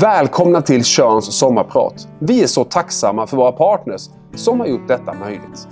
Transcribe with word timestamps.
Välkomna 0.00 0.62
till 0.62 0.84
Körns 0.84 1.38
sommarprat. 1.38 2.08
Vi 2.18 2.42
är 2.42 2.46
så 2.46 2.64
tacksamma 2.64 3.26
för 3.26 3.36
våra 3.36 3.52
partners 3.52 4.08
som 4.34 4.60
har 4.60 4.66
gjort 4.66 4.88
detta 4.88 5.14
möjligt. 5.14 5.68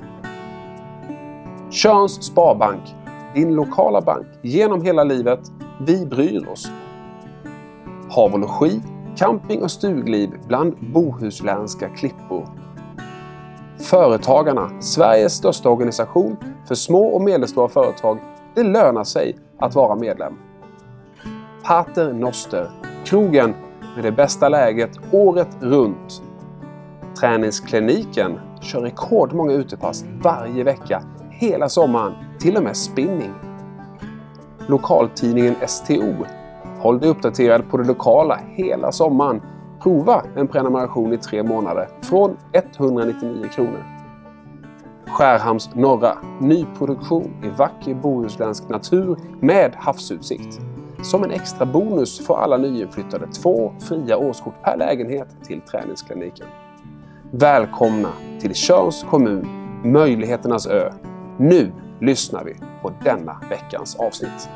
Körns 1.70 2.25
Sparbank, 2.25 2.80
din 3.34 3.54
lokala 3.54 4.00
bank 4.00 4.26
genom 4.43 4.82
hela 4.82 5.04
livet. 5.04 5.40
Vi 5.80 6.07
bryr 6.07 6.48
oss. 6.48 6.71
Hav 8.11 8.32
och 8.32 8.39
logi, 8.39 8.82
camping 9.16 9.62
och 9.62 9.71
stugliv 9.71 10.30
bland 10.48 10.93
bohuslänska 10.93 11.88
klippor. 11.88 12.48
Företagarna, 13.79 14.70
Sveriges 14.81 15.32
största 15.32 15.70
organisation 15.70 16.36
för 16.68 16.75
små 16.75 17.06
och 17.06 17.22
medelstora 17.22 17.68
företag. 17.68 18.18
Det 18.54 18.62
lönar 18.62 19.04
sig 19.04 19.36
att 19.59 19.75
vara 19.75 19.96
medlem. 19.96 20.34
Pater 21.64 22.12
Noster, 22.12 22.70
krogen 23.04 23.54
med 23.94 24.04
det 24.04 24.12
bästa 24.12 24.48
läget 24.48 24.90
året 25.12 25.57
runt. 25.61 26.22
Träningskliniken 27.21 28.40
kör 28.61 28.80
rekordmånga 28.80 29.53
utepass 29.53 30.04
varje 30.22 30.64
vecka 30.64 31.03
hela 31.30 31.68
sommaren, 31.68 32.12
till 32.39 32.56
och 32.56 32.62
med 32.62 32.77
spinning. 32.77 33.33
Lokaltidningen 34.67 35.55
STO. 35.67 36.14
Håll 36.78 37.00
dig 37.00 37.08
uppdaterad 37.11 37.70
på 37.70 37.77
det 37.77 37.84
lokala 37.84 38.41
hela 38.47 38.92
sommaren. 38.92 39.42
Prova 39.83 40.22
en 40.36 40.48
prenumeration 40.48 41.12
i 41.12 41.17
tre 41.17 41.42
månader 41.42 41.89
från 42.03 42.36
199 42.53 43.48
kronor. 43.55 43.84
Skärhamns 45.06 45.75
norra. 45.75 46.19
Nyproduktion 46.41 47.31
i 47.45 47.48
vacker 47.48 47.95
bohuslänsk 47.95 48.69
natur 48.69 49.17
med 49.41 49.72
havsutsikt. 49.77 50.61
Som 51.05 51.24
en 51.24 51.30
extra 51.30 51.66
bonus 51.66 52.27
får 52.27 52.38
alla 52.38 52.56
nyinflyttade 52.56 53.27
två 53.27 53.74
fria 53.80 54.16
årskort 54.16 54.62
per 54.62 54.77
lägenhet 54.77 55.28
till 55.44 55.60
träningskliniken. 55.60 56.47
Välkomna 57.30 58.12
till 58.41 58.55
Tjörns 58.55 59.05
kommun, 59.10 59.47
möjligheternas 59.84 60.66
ö. 60.66 60.92
Nu 61.38 61.72
lyssnar 62.00 62.44
vi 62.44 62.56
på 62.82 62.92
denna 63.05 63.41
veckans 63.50 63.97
avsnitt. 63.97 64.48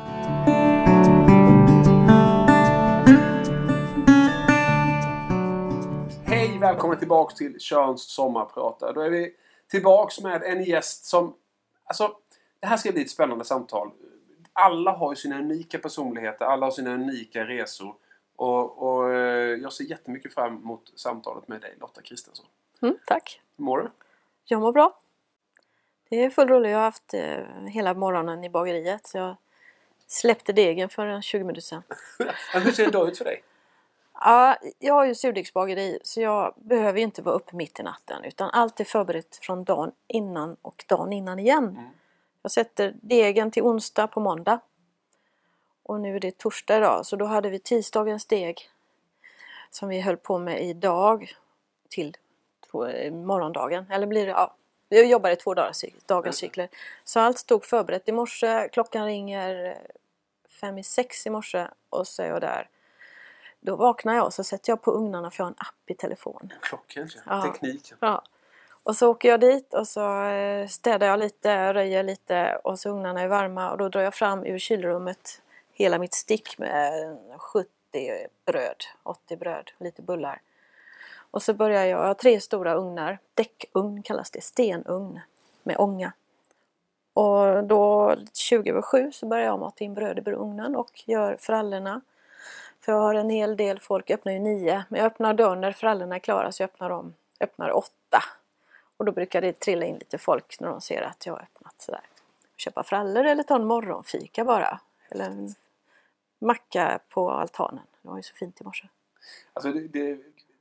Hej! 6.25 6.57
Välkommen 6.61 6.99
tillbaks 6.99 7.35
till 7.35 7.59
Tjörns 7.59 8.01
sommarprata. 8.01 8.93
Då 8.93 9.01
är 9.01 9.09
vi 9.09 9.31
tillbaks 9.71 10.21
med 10.21 10.43
en 10.43 10.63
gäst 10.63 11.05
som... 11.05 11.33
Alltså, 11.85 12.11
det 12.59 12.67
här 12.67 12.77
ska 12.77 12.91
bli 12.91 13.01
ett 13.01 13.09
spännande 13.09 13.45
samtal 13.45 13.91
alla 14.53 14.91
har 14.91 15.11
ju 15.11 15.15
sina 15.15 15.39
unika 15.39 15.79
personligheter, 15.79 16.45
alla 16.45 16.65
har 16.65 16.71
sina 16.71 16.93
unika 16.93 17.45
resor. 17.45 17.95
Och, 18.35 18.83
och 18.83 19.13
eh, 19.13 19.55
jag 19.55 19.73
ser 19.73 19.83
jättemycket 19.83 20.33
fram 20.33 20.57
emot 20.57 20.91
samtalet 20.95 21.47
med 21.47 21.61
dig 21.61 21.75
Lotta 21.79 22.01
Kristensson. 22.01 22.45
Mm, 22.81 22.97
tack! 23.05 23.41
Hur 23.57 23.65
mår 23.65 23.77
du? 23.77 23.91
Jag 24.45 24.61
mår 24.61 24.71
bra. 24.71 24.99
Det 26.09 26.23
är 26.23 26.29
full 26.29 26.47
rulle. 26.47 26.69
Jag 26.69 26.77
har 26.77 26.83
haft 26.83 27.13
eh, 27.13 27.43
hela 27.67 27.93
morgonen 27.93 28.43
i 28.43 28.49
bageriet. 28.49 29.07
Så 29.07 29.17
jag 29.17 29.35
släppte 30.07 30.53
degen 30.53 30.89
för 30.89 31.05
en 31.05 31.21
20 31.21 31.43
minuter 31.43 31.61
sedan. 31.61 31.83
Hur 32.53 32.71
ser 32.71 32.85
en 32.85 32.91
dag 32.91 33.07
ut 33.07 33.17
för 33.17 33.25
dig? 33.25 33.43
Ja, 34.21 34.57
jag 34.79 34.93
har 34.93 35.05
ju 35.05 35.15
surdegsbageri 35.15 35.99
så 36.03 36.21
jag 36.21 36.53
behöver 36.57 36.99
inte 36.99 37.21
vara 37.21 37.35
uppe 37.35 37.55
mitt 37.55 37.79
i 37.79 37.83
natten 37.83 38.23
utan 38.23 38.49
allt 38.49 38.79
är 38.79 38.83
förberett 38.83 39.35
från 39.35 39.63
dagen 39.63 39.91
innan 40.07 40.57
och 40.61 40.85
dagen 40.87 41.13
innan 41.13 41.39
igen. 41.39 41.63
Mm. 41.63 41.89
Jag 42.41 42.51
sätter 42.51 42.95
degen 43.01 43.51
till 43.51 43.63
onsdag 43.63 44.07
på 44.07 44.19
måndag. 44.19 44.59
Och 45.83 46.01
nu 46.01 46.15
är 46.15 46.19
det 46.19 46.37
torsdag 46.37 46.77
idag 46.77 47.05
så 47.05 47.15
då 47.15 47.25
hade 47.25 47.49
vi 47.49 47.59
tisdagens 47.59 48.25
deg 48.25 48.69
som 49.69 49.89
vi 49.89 50.01
höll 50.01 50.17
på 50.17 50.37
med 50.37 50.63
idag 50.63 51.33
till 51.89 52.17
eh, 52.73 53.13
morgondagen. 53.13 53.85
Eller 53.89 54.07
blir 54.07 54.25
det, 54.25 54.31
ja, 54.31 54.55
jag 54.89 55.05
jobbar 55.05 55.29
i 55.29 55.35
två 55.35 55.53
dagars 56.05 56.35
cykler. 56.35 56.69
Så 57.03 57.19
allt 57.19 57.39
stod 57.39 57.65
förberett 57.65 58.09
i 58.09 58.11
morse. 58.11 58.69
Klockan 58.71 59.05
ringer 59.05 59.65
eh, 59.65 59.77
fem 60.49 60.77
i 60.77 60.83
sex 60.83 61.27
i 61.27 61.29
morse 61.29 61.67
och 61.89 62.07
så 62.07 62.23
är 62.23 62.27
jag 62.27 62.41
där. 62.41 62.69
Då 63.59 63.75
vaknar 63.75 64.15
jag 64.15 64.25
och 64.25 64.33
så 64.33 64.43
sätter 64.43 64.71
jag 64.71 64.81
på 64.81 64.91
ugnarna 64.91 65.31
för 65.31 65.39
jag 65.39 65.45
har 65.45 65.51
en 65.51 65.57
app 65.57 65.89
i 65.89 65.93
telefonen. 65.93 66.53
Klockan, 66.61 67.09
ja. 67.25 67.41
tekniken. 67.41 67.97
Ja. 68.01 68.23
Och 68.83 68.95
så 68.95 69.09
åker 69.09 69.29
jag 69.29 69.39
dit 69.39 69.73
och 69.73 69.87
så 69.87 70.23
eh, 70.23 70.67
städar 70.67 71.07
jag 71.07 71.19
lite, 71.19 71.73
röjer 71.73 72.03
lite 72.03 72.59
och 72.63 72.79
så 72.79 72.89
ugnarna 72.89 73.21
är 73.21 73.27
varma 73.27 73.71
och 73.71 73.77
då 73.77 73.89
drar 73.89 74.01
jag 74.01 74.13
fram 74.13 74.45
ur 74.45 74.59
kylrummet 74.59 75.41
hela 75.73 75.97
mitt 75.97 76.13
stick 76.13 76.57
med 76.57 77.03
eh, 77.03 77.37
70 77.37 77.69
bröd, 78.45 78.83
80 79.03 79.37
bröd, 79.37 79.71
lite 79.77 80.01
bullar. 80.01 80.41
Och 81.31 81.43
så 81.43 81.53
börjar 81.53 81.85
jag, 81.85 81.99
jag 81.99 82.07
har 82.07 82.13
tre 82.13 82.39
stora 82.39 82.73
ugnar, 82.73 83.17
däckugn 83.33 84.03
kallas 84.03 84.31
det, 84.31 84.43
stenugn 84.43 85.19
med 85.63 85.77
ånga. 85.79 86.13
Och 87.13 87.63
då 87.63 88.15
20 88.33 88.69
över 88.69 88.81
7 88.81 89.11
så 89.11 89.25
börjar 89.25 89.45
jag 89.45 89.59
mata 89.59 89.83
in 89.83 89.93
bröd 89.93 90.27
i 90.27 90.31
ugnen 90.31 90.75
och 90.75 91.03
gör 91.05 91.37
frallorna. 91.39 92.01
För 92.79 92.91
jag 92.91 92.99
har 92.99 93.15
en 93.15 93.29
hel 93.29 93.57
del 93.57 93.79
folk, 93.79 94.09
jag 94.09 94.17
öppnar 94.17 94.33
ju 94.33 94.39
nio, 94.39 94.83
men 94.89 94.99
jag 94.99 95.07
öppnar 95.07 95.33
dörren 95.33 95.61
när 95.61 95.71
frallorna 95.71 96.15
är 96.15 96.19
klara 96.19 96.51
så 96.51 96.63
jag 96.63 96.67
öppnar 96.67 96.89
dem, 96.89 97.13
öppnar 97.39 97.71
åtta. 97.71 98.23
Och 98.99 99.05
då 99.05 99.11
brukar 99.11 99.41
det 99.41 99.59
trilla 99.59 99.85
in 99.85 99.97
lite 99.97 100.17
folk 100.17 100.59
när 100.59 100.69
de 100.69 100.81
ser 100.81 101.01
att 101.01 101.25
jag 101.25 101.33
har 101.33 101.41
öppnat 101.41 101.75
sådär. 101.77 102.01
Köpa 102.57 102.83
frallor 102.83 103.25
eller 103.25 103.43
ta 103.43 103.55
en 103.55 103.65
morgonfika 103.65 104.45
bara. 104.45 104.79
Eller 105.09 105.25
en 105.25 105.55
macka 106.39 106.99
på 107.09 107.31
altanen. 107.31 107.83
Det 108.01 108.09
var 108.09 108.17
ju 108.17 108.23
så 108.23 108.35
fint 108.35 108.61
i 108.61 108.63
morse. 108.63 108.87
Alltså 109.53 109.71
det, 109.71 109.87
det, 109.87 110.19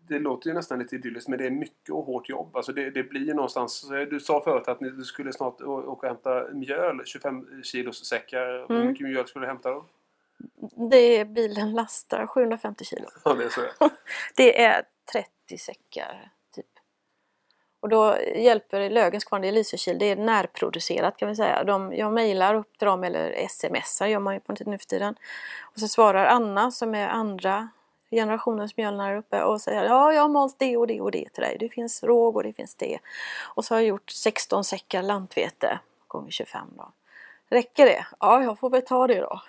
det 0.09 0.19
låter 0.19 0.49
ju 0.49 0.55
nästan 0.55 0.79
lite 0.79 0.95
idylliskt 0.95 1.29
men 1.29 1.39
det 1.39 1.47
är 1.47 1.51
mycket 1.51 1.91
och 1.91 2.05
hårt 2.05 2.29
jobb. 2.29 2.57
Alltså 2.57 2.73
det, 2.73 2.91
det 2.91 3.03
blir 3.03 3.27
ju 3.27 3.35
någonstans... 3.35 3.89
Du 4.11 4.21
sa 4.21 4.41
förut 4.41 4.69
att 4.69 4.79
du 4.81 5.05
skulle 5.05 5.33
snart 5.33 5.61
åka 5.61 5.91
och 5.91 6.05
hämta 6.05 6.49
mjöl, 6.53 7.03
25 7.05 7.63
kilos 7.65 8.05
säckar. 8.05 8.55
Mm. 8.55 8.67
Hur 8.69 8.89
mycket 8.89 9.07
mjöl 9.07 9.27
skulle 9.27 9.47
du 9.47 9.49
hämta 9.49 9.71
då? 9.71 9.85
Det 10.91 11.25
bilen 11.25 11.73
lastar 11.73 12.27
750 12.27 12.85
kilo. 12.85 13.07
Ja, 13.25 13.35
det 13.35 13.45
är 13.45 13.49
så. 13.49 13.61
det 14.37 14.63
är 14.63 14.83
30 15.13 15.59
säckar 15.59 16.31
och 17.81 17.89
då 17.89 18.17
hjälper 18.37 18.91
Lögens 18.91 19.25
kvarn 19.25 19.43
Lysekil, 19.43 19.99
det 19.99 20.07
är 20.07 20.17
närproducerat 20.17 21.17
kan 21.17 21.29
vi 21.29 21.37
säga. 21.37 21.65
De, 21.65 21.95
jag 21.95 22.13
mejlar 22.13 22.55
upp 22.55 22.79
till 22.79 22.87
dem 22.87 23.05
eller 23.05 23.49
smsar 23.49 24.07
gör 24.07 24.19
man 24.19 24.35
ju 24.35 24.41
på 24.41 24.55
nu 24.67 24.79
för 24.79 24.87
tiden. 24.87 25.15
Och 25.61 25.81
så 25.81 25.89
svarar 25.89 26.27
Anna 26.27 26.71
som 26.71 26.95
är 26.95 27.09
andra 27.09 27.69
generationens 28.11 28.77
mjölnare 28.77 29.19
uppe 29.19 29.43
och 29.43 29.61
säger 29.61 29.85
ja 29.85 30.13
jag 30.13 30.23
har 30.23 30.29
malt 30.29 30.59
det 30.59 30.77
och 30.77 30.87
det 30.87 31.01
och 31.01 31.11
det 31.11 31.29
till 31.33 31.43
dig. 31.43 31.57
Det 31.61 31.69
finns 31.69 32.03
råg 32.03 32.37
och 32.37 32.43
det 32.43 32.53
finns 32.53 32.75
det. 32.75 32.99
Och 33.41 33.65
så 33.65 33.75
har 33.75 33.81
jag 33.81 33.89
gjort 33.89 34.11
16 34.11 34.65
säckar 34.65 35.03
lantvete 35.03 35.79
gånger 36.07 36.31
25 36.31 36.67
då. 36.77 36.93
Räcker 37.51 37.87
det? 37.87 38.07
Ja, 38.21 38.43
jag 38.43 38.59
får 38.59 38.71
väl 38.71 38.83
ta 38.83 39.07
det 39.07 39.21
då. 39.21 39.41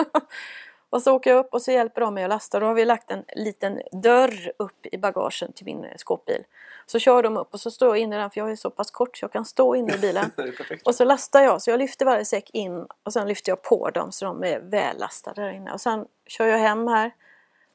och 0.90 1.02
så 1.02 1.14
åker 1.14 1.30
jag 1.30 1.38
upp 1.38 1.54
och 1.54 1.62
så 1.62 1.72
hjälper 1.72 2.00
de 2.00 2.14
mig 2.14 2.24
att 2.24 2.30
lasta. 2.30 2.60
Då 2.60 2.66
har 2.66 2.74
vi 2.74 2.84
lagt 2.84 3.10
en 3.10 3.24
liten 3.36 3.82
dörr 3.92 4.52
upp 4.56 4.86
i 4.86 4.98
bagagen 4.98 5.52
till 5.52 5.66
min 5.66 5.86
skåpbil. 5.96 6.44
Så 6.86 6.98
kör 6.98 7.22
de 7.22 7.36
upp 7.36 7.54
och 7.54 7.60
så 7.60 7.70
står 7.70 7.88
jag 7.88 7.98
inne 7.98 8.16
i 8.16 8.18
den 8.18 8.30
för 8.30 8.40
jag 8.40 8.50
är 8.50 8.56
så 8.56 8.70
pass 8.70 8.90
kort 8.90 9.16
så 9.16 9.24
jag 9.24 9.32
kan 9.32 9.44
stå 9.44 9.74
inne 9.74 9.94
i 9.94 9.98
bilen. 9.98 10.30
och 10.84 10.94
så 10.94 11.04
lastar 11.04 11.42
jag 11.42 11.62
så 11.62 11.70
jag 11.70 11.78
lyfter 11.78 12.04
varje 12.04 12.24
säck 12.24 12.50
in 12.52 12.86
och 13.02 13.12
sen 13.12 13.28
lyfter 13.28 13.52
jag 13.52 13.62
på 13.62 13.90
dem 13.90 14.12
så 14.12 14.24
de 14.24 14.44
är 14.44 14.60
väl 14.60 14.98
lastade 14.98 15.42
där 15.42 15.50
inne. 15.50 15.72
Och 15.72 15.80
sen 15.80 16.06
kör 16.26 16.46
jag 16.46 16.58
hem 16.58 16.88
här. 16.88 17.10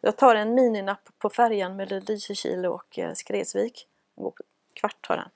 Jag 0.02 0.18
tar 0.18 0.36
en 0.36 0.56
mininapp 0.56 1.10
på 1.18 1.30
färjan 1.30 1.76
med 1.76 2.10
Lysekil 2.10 2.66
och 2.66 3.00
eh, 3.00 3.14
Skredsvik. 3.14 3.88
Kvart 4.74 5.08
tar 5.08 5.16
den. 5.16 5.30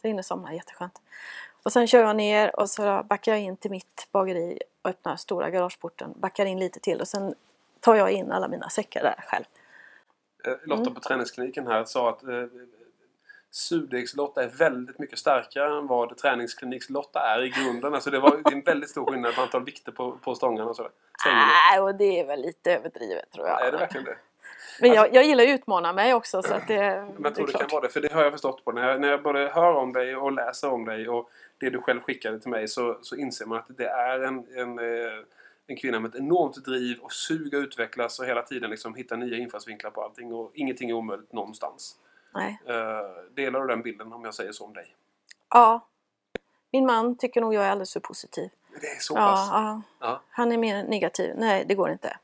Så 0.00 0.08
inne 0.08 0.22
somnar 0.22 0.52
jätteskönt. 0.52 1.00
Och 1.62 1.72
sen 1.72 1.86
kör 1.86 2.02
jag 2.02 2.16
ner 2.16 2.60
och 2.60 2.70
så 2.70 3.02
backar 3.08 3.32
jag 3.32 3.40
in 3.40 3.56
till 3.56 3.70
mitt 3.70 4.08
bageri 4.12 4.58
och 4.82 4.90
öppnar 4.90 5.16
stora 5.16 5.50
garageporten. 5.50 6.14
Backar 6.16 6.46
in 6.46 6.58
lite 6.58 6.80
till 6.80 7.00
och 7.00 7.08
sen 7.08 7.34
tar 7.80 7.94
jag 7.94 8.10
in 8.10 8.32
alla 8.32 8.48
mina 8.48 8.68
säckar 8.68 9.02
där 9.02 9.24
själv. 9.26 9.44
Eh, 10.44 10.52
Lotta 10.64 10.82
mm. 10.82 10.94
på 10.94 11.00
träningskliniken 11.00 11.66
här 11.66 11.84
sa 11.84 12.10
att 12.10 12.22
eh, 12.22 12.28
surdegslotta 13.56 14.44
är 14.44 14.48
väldigt 14.48 14.98
mycket 14.98 15.18
starkare 15.18 15.78
än 15.78 15.86
vad 15.86 16.16
träningsklinikslotta 16.16 17.20
är 17.20 17.42
i 17.42 17.48
grunden. 17.48 17.94
Alltså 17.94 18.10
det 18.10 18.18
var 18.18 18.52
en 18.52 18.60
väldigt 18.60 18.90
stor 18.90 19.06
skillnad 19.06 19.34
på 19.34 19.40
antal 19.40 19.64
vikter 19.64 19.92
på, 19.92 20.18
på 20.18 20.34
stångarna 20.34 20.70
och 20.70 20.76
så. 20.76 20.88
Nej, 21.24 21.80
och 21.80 21.94
det 21.94 22.20
är 22.20 22.26
väl 22.26 22.40
lite 22.40 22.72
överdrivet 22.72 23.30
tror 23.32 23.46
jag. 23.46 23.66
Är 23.66 23.72
det 23.72 23.78
verkligen 23.78 24.04
det? 24.04 24.16
Men 24.80 24.92
jag, 24.92 25.14
jag 25.14 25.24
gillar 25.24 25.44
att 25.44 25.50
utmana 25.50 25.92
mig 25.92 26.14
också 26.14 26.42
så 26.42 26.54
att 26.54 26.68
det, 26.68 27.06
Men 27.14 27.24
jag 27.24 27.34
tror 27.34 27.46
det, 27.46 27.52
det 27.52 27.58
kan 27.58 27.68
vara 27.72 27.80
det, 27.80 27.88
för 27.88 28.00
det 28.00 28.12
har 28.12 28.22
jag 28.22 28.32
förstått 28.32 28.64
på. 28.64 28.72
När 28.72 28.88
jag, 28.88 29.00
när 29.00 29.08
jag 29.08 29.22
både 29.22 29.50
hör 29.54 29.74
om 29.74 29.92
dig 29.92 30.16
och 30.16 30.32
läser 30.32 30.70
om 30.70 30.84
dig 30.84 31.08
och 31.08 31.30
det 31.60 31.70
du 31.70 31.80
själv 31.80 32.00
skickade 32.00 32.40
till 32.40 32.50
mig 32.50 32.68
så, 32.68 32.98
så 33.02 33.16
inser 33.16 33.46
man 33.46 33.58
att 33.58 33.66
det 33.76 33.88
är 33.88 34.20
en, 34.20 34.46
en, 34.56 34.78
eh, 34.78 35.12
en 35.66 35.76
kvinna 35.76 36.00
med 36.00 36.08
ett 36.08 36.20
enormt 36.20 36.64
driv 36.64 36.98
och 36.98 37.12
sug 37.12 37.54
att 37.54 37.58
utvecklas 37.58 38.18
och 38.18 38.26
hela 38.26 38.42
tiden 38.42 38.70
liksom 38.70 38.94
hitta 38.94 39.16
nya 39.16 39.36
infallsvinklar 39.36 39.90
på 39.90 40.02
allting 40.02 40.32
och 40.32 40.50
ingenting 40.54 40.90
är 40.90 40.94
omöjligt 40.94 41.32
någonstans. 41.32 41.96
Nej. 42.36 42.58
Uh, 42.68 43.34
delar 43.34 43.60
du 43.60 43.66
den 43.66 43.82
bilden 43.82 44.12
om 44.12 44.24
jag 44.24 44.34
säger 44.34 44.52
så 44.52 44.64
om 44.64 44.72
dig? 44.72 44.94
Ja. 45.50 45.86
Min 46.72 46.86
man 46.86 47.16
tycker 47.16 47.40
nog 47.40 47.54
jag 47.54 47.64
är 47.64 47.70
alldeles 47.70 47.92
för 47.92 48.00
positiv. 48.00 48.50
Det 48.80 48.86
är 48.86 49.00
så 49.00 49.14
pass? 49.14 49.48
Ja, 49.50 49.82
ja. 50.00 50.20
Han 50.30 50.52
är 50.52 50.58
mer 50.58 50.84
negativ. 50.84 51.34
Nej, 51.36 51.64
det 51.68 51.74
går 51.74 51.90
inte. 51.90 52.16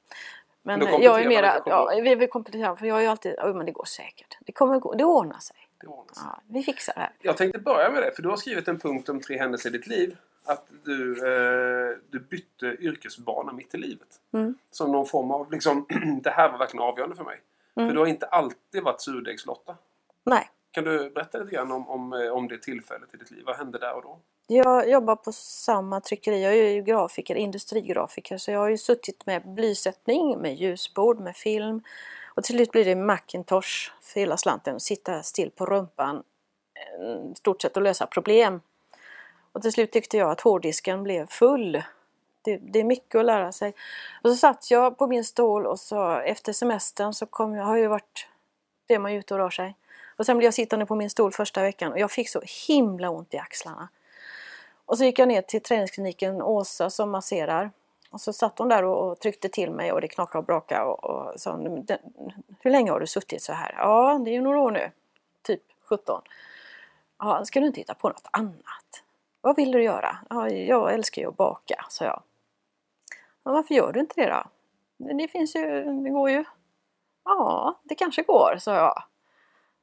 Men 0.62 0.80
Då 0.80 0.86
jag 0.86 0.94
är 0.94 1.00
kompletterar 1.00 1.28
mera, 1.28 1.62
ja, 1.66 2.00
vi 2.02 2.14
vill 2.14 2.28
komplettera 2.28 2.76
för 2.76 2.86
jag 2.86 2.98
är 2.98 3.02
ju 3.02 3.08
alltid, 3.08 3.34
ja 3.38 3.52
men 3.52 3.66
det 3.66 3.72
går 3.72 3.84
säkert. 3.84 4.38
Det 4.40 4.52
kommer 4.52 4.78
gå, 4.78 4.94
det 4.94 5.04
ordnar 5.04 5.38
sig. 5.38 5.56
Det 5.80 5.86
ordnar 5.86 6.14
sig. 6.14 6.22
Ja, 6.26 6.40
vi 6.46 6.62
fixar 6.62 6.94
det 6.94 7.00
här. 7.00 7.12
Jag 7.20 7.36
tänkte 7.36 7.58
börja 7.58 7.90
med 7.90 8.02
det, 8.02 8.12
för 8.16 8.22
du 8.22 8.28
har 8.28 8.36
skrivit 8.36 8.68
en 8.68 8.78
punkt 8.78 9.08
om 9.08 9.20
tre 9.20 9.38
händelser 9.38 9.70
i 9.70 9.72
ditt 9.72 9.86
liv. 9.86 10.16
Att 10.44 10.66
du, 10.84 11.12
eh, 11.12 11.96
du 12.10 12.20
bytte 12.20 12.66
yrkesbana 12.66 13.52
mitt 13.52 13.74
i 13.74 13.78
livet. 13.78 14.20
Mm. 14.32 14.54
Som 14.70 14.92
någon 14.92 15.06
form 15.06 15.30
av, 15.30 15.52
liksom, 15.52 15.86
det 16.22 16.30
här 16.30 16.48
var 16.48 16.58
verkligen 16.58 16.82
avgörande 16.82 17.16
för 17.16 17.24
mig. 17.24 17.40
Mm. 17.76 17.88
För 17.88 17.94
du 17.94 18.00
har 18.00 18.06
inte 18.06 18.26
alltid 18.26 18.82
varit 18.82 19.00
surdegslotta. 19.00 19.76
Nej, 20.24 20.50
Kan 20.70 20.84
du 20.84 21.10
berätta 21.10 21.38
lite 21.38 21.54
grann 21.54 21.72
om, 21.72 21.88
om, 21.88 22.12
eh, 22.12 22.32
om 22.32 22.48
det 22.48 22.58
tillfället 22.58 23.14
i 23.14 23.16
ditt 23.16 23.30
liv? 23.30 23.42
Vad 23.46 23.56
hände 23.56 23.78
där 23.78 23.94
och 23.94 24.02
då? 24.02 24.18
jag 24.46 24.90
jobbar 24.90 25.16
på 25.16 25.32
samma 25.32 26.00
tryckeri. 26.00 26.42
Jag 26.42 26.54
är 26.54 26.70
ju 26.70 26.82
grafiker, 26.82 27.34
industrigrafiker. 27.34 28.38
Så 28.38 28.50
jag 28.50 28.58
har 28.58 28.68
ju 28.68 28.78
suttit 28.78 29.26
med 29.26 29.54
blysättning, 29.54 30.38
med 30.38 30.54
ljusbord, 30.54 31.20
med 31.20 31.36
film. 31.36 31.82
Och 32.34 32.44
till 32.44 32.54
slut 32.54 32.70
blir 32.70 32.84
det 32.84 32.94
Macintosh 32.94 33.90
för 34.02 34.20
hela 34.20 34.36
slanten. 34.36 34.80
Sitta 34.80 35.22
still 35.22 35.50
på 35.50 35.66
rumpan 35.66 36.16
eh, 36.74 37.34
stort 37.34 37.62
sett 37.62 37.76
och 37.76 37.82
lösa 37.82 38.06
problem. 38.06 38.60
Och 39.52 39.62
till 39.62 39.72
slut 39.72 39.92
tyckte 39.92 40.16
jag 40.16 40.30
att 40.30 40.40
hårddisken 40.40 41.02
blev 41.02 41.26
full. 41.26 41.82
Det, 42.42 42.56
det 42.56 42.80
är 42.80 42.84
mycket 42.84 43.18
att 43.18 43.24
lära 43.24 43.52
sig. 43.52 43.74
Och 44.22 44.30
så 44.30 44.36
satt 44.36 44.70
jag 44.70 44.98
på 44.98 45.06
min 45.06 45.24
stol 45.24 45.66
och 45.66 45.80
så 45.80 46.10
efter 46.10 46.52
semestern 46.52 47.12
så 47.12 47.26
kom 47.26 47.54
jag, 47.54 47.64
har 47.64 47.76
ju 47.76 47.86
varit 47.86 48.28
det 48.86 48.98
man 48.98 49.12
är 49.12 49.16
ute 49.16 49.34
och 49.34 49.40
rör 49.40 49.50
sig. 49.50 49.76
Och 50.22 50.26
sen 50.26 50.36
blev 50.38 50.46
jag 50.46 50.54
sittande 50.54 50.86
på 50.86 50.94
min 50.94 51.10
stol 51.10 51.32
första 51.32 51.62
veckan 51.62 51.92
och 51.92 51.98
jag 51.98 52.10
fick 52.10 52.28
så 52.28 52.42
himla 52.68 53.10
ont 53.10 53.34
i 53.34 53.38
axlarna. 53.38 53.88
Och 54.84 54.98
så 54.98 55.04
gick 55.04 55.18
jag 55.18 55.28
ner 55.28 55.42
till 55.42 55.62
träningskliniken 55.62 56.42
Åsa 56.42 56.90
som 56.90 57.10
masserar. 57.10 57.70
Och 58.10 58.20
så 58.20 58.32
satt 58.32 58.58
hon 58.58 58.68
där 58.68 58.84
och, 58.84 59.10
och 59.10 59.18
tryckte 59.18 59.48
till 59.48 59.70
mig 59.70 59.92
och 59.92 60.00
det 60.00 60.08
knakade 60.08 60.38
och 60.38 60.44
brakade 60.44 60.84
och, 60.84 61.04
och 61.04 61.40
sa 61.40 61.56
Hur 62.60 62.70
länge 62.70 62.90
har 62.90 63.00
du 63.00 63.06
suttit 63.06 63.42
så 63.42 63.52
här? 63.52 63.74
Ja, 63.78 64.20
det 64.24 64.30
är 64.30 64.32
ju 64.32 64.40
några 64.40 64.60
år 64.60 64.70
nu. 64.70 64.90
Typ 65.42 65.62
17. 65.84 66.22
Ja, 67.18 67.44
ska 67.44 67.60
du 67.60 67.66
inte 67.66 67.80
hitta 67.80 67.94
på 67.94 68.08
något 68.08 68.28
annat? 68.30 69.02
Vad 69.40 69.56
vill 69.56 69.72
du 69.72 69.82
göra? 69.82 70.18
Ja, 70.30 70.48
jag 70.48 70.94
älskar 70.94 71.22
ju 71.22 71.28
att 71.28 71.36
baka, 71.36 71.84
sa 71.88 72.04
jag. 72.04 72.22
Ja, 73.42 73.52
varför 73.52 73.74
gör 73.74 73.92
du 73.92 74.00
inte 74.00 74.22
det 74.22 74.28
då? 74.28 74.44
Det 75.18 75.28
finns 75.28 75.56
ju, 75.56 75.84
det 75.84 76.10
går 76.10 76.30
ju. 76.30 76.44
Ja, 77.24 77.74
det 77.82 77.94
kanske 77.94 78.22
går, 78.22 78.56
sa 78.58 78.74
jag. 78.74 79.02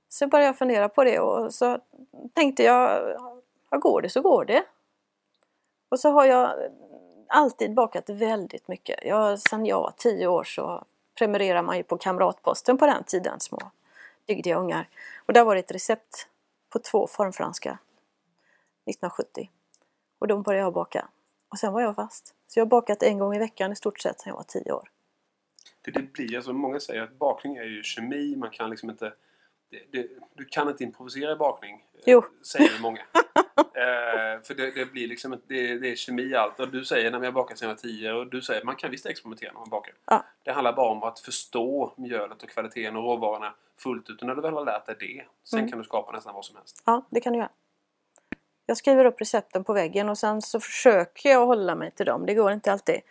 Så 0.10 0.28
började 0.28 0.46
jag 0.46 0.58
fundera 0.58 0.90
på 0.90 1.04
det 1.04 1.20
och 1.20 1.54
så 1.54 1.80
tänkte 2.34 2.64
jag, 2.64 3.10
ja, 3.70 3.78
går 3.78 4.02
det 4.02 4.10
så 4.10 4.22
går 4.22 4.46
det. 4.46 4.64
Och 5.90 6.00
så 6.00 6.10
har 6.10 6.26
jag 6.26 6.54
alltid 7.28 7.74
bakat 7.74 8.10
väldigt 8.10 8.68
mycket. 8.68 9.00
Jag, 9.04 9.40
sen 9.40 9.66
jag 9.66 9.80
var 9.80 9.94
tio 9.98 10.28
år 10.28 10.44
så 10.44 10.86
prenumererar 11.18 11.62
man 11.62 11.78
ju 11.78 11.84
på 11.84 11.98
Kamratposten 11.98 12.78
på 12.78 12.86
den 12.86 13.04
tiden, 13.04 13.40
små 13.40 13.72
dygdiga 14.26 14.58
ungar. 14.58 14.90
Och 15.26 15.34
där 15.34 15.44
var 15.44 15.56
det 15.56 15.60
ett 15.60 15.72
recept 15.72 16.28
på 16.70 16.80
två 16.80 17.08
formfranska 17.08 17.70
1970. 17.70 19.50
Och 20.20 20.28
de 20.28 20.42
började 20.42 20.66
jag 20.66 20.74
baka. 20.74 21.08
Och 21.50 21.58
sen 21.58 21.74
var 21.74 21.82
jag 21.82 21.96
fast. 21.96 22.36
Så 22.48 22.60
jag 22.60 22.66
har 22.66 22.70
bakat 22.70 23.04
en 23.04 23.20
gång 23.20 23.36
i 23.36 23.40
veckan 23.40 23.72
i 23.72 23.76
stort 23.76 24.00
sett 24.00 24.20
sedan 24.20 24.30
jag 24.30 24.36
var 24.36 24.44
tio 24.44 24.72
år. 24.72 24.90
För 25.86 25.92
det 25.92 26.14
blir, 26.14 26.36
alltså 26.36 26.54
många 26.54 26.80
säger 26.80 27.02
att 27.02 27.20
bakning 27.20 27.56
är 27.58 27.64
ju 27.64 27.84
kemi, 27.84 28.36
man 28.36 28.50
kan 28.50 28.70
liksom 28.70 28.90
inte... 28.90 29.14
Det, 29.70 29.92
det, 29.92 30.08
du 30.36 30.46
kan 30.46 30.70
inte 30.70 30.84
improvisera 30.84 31.32
i 31.32 31.36
bakning. 31.36 31.74
eh, 31.94 32.00
Jo. 32.06 32.24
Säger 32.42 32.82
många. 32.82 33.00
eh, 33.58 34.42
för 34.44 34.56
det, 34.56 34.72
det 34.72 34.86
blir 34.86 35.08
liksom 35.08 35.32
det, 35.48 35.78
det 35.80 35.92
är 35.92 35.96
kemi 35.96 36.36
allt. 36.36 36.60
Och 36.60 36.70
du 36.70 36.86
säger 36.86 37.12
när 37.12 37.24
jag 37.24 37.34
bakar 37.34 37.68
var 37.68 37.76
tio 37.76 38.14
och 38.14 38.28
du 38.28 38.42
säger 38.42 38.64
man 38.64 38.76
kan 38.76 38.92
visst 38.92 39.06
experimentera 39.06 39.52
när 39.54 39.60
man 39.60 39.70
bakar. 39.70 39.94
Ja. 40.06 40.26
Det 40.44 40.52
handlar 40.52 40.74
bara 40.74 40.90
om 40.92 41.04
att 41.04 41.20
förstå 41.20 41.94
mjölet 41.98 42.44
och 42.44 42.50
kvaliteten 42.50 42.96
och 42.96 43.04
råvarorna 43.04 43.54
fullt 43.78 44.10
ut. 44.10 44.22
Och 44.22 44.28
när 44.28 44.36
du 44.36 44.42
väl 44.42 44.54
har 44.54 44.66
lärt 44.66 44.86
dig 44.86 44.96
det, 45.00 45.26
sen 45.44 45.60
Mm. 45.60 45.70
kan 45.72 45.80
du 45.80 45.86
skapa 45.86 46.12
nästan 46.12 46.34
vad 46.34 46.46
som 46.46 46.56
helst. 46.58 46.84
Ja, 46.86 47.08
det 47.10 47.22
kan 47.22 47.34
du 47.34 47.40
göra. 47.40 47.50
Jag 48.66 48.78
skriver 48.78 49.06
upp 49.06 49.22
recepten 49.22 49.64
på 49.64 49.74
väggen 49.74 50.10
och 50.10 50.18
sen 50.18 50.42
så 50.42 50.60
försöker 50.60 51.30
jag 51.30 51.46
hålla 51.46 51.76
mig 51.76 51.92
till 51.92 52.06
dem. 52.06 52.26
Det 52.26 52.34
går 52.34 52.52
inte 52.52 52.72
alltid. 52.72 53.02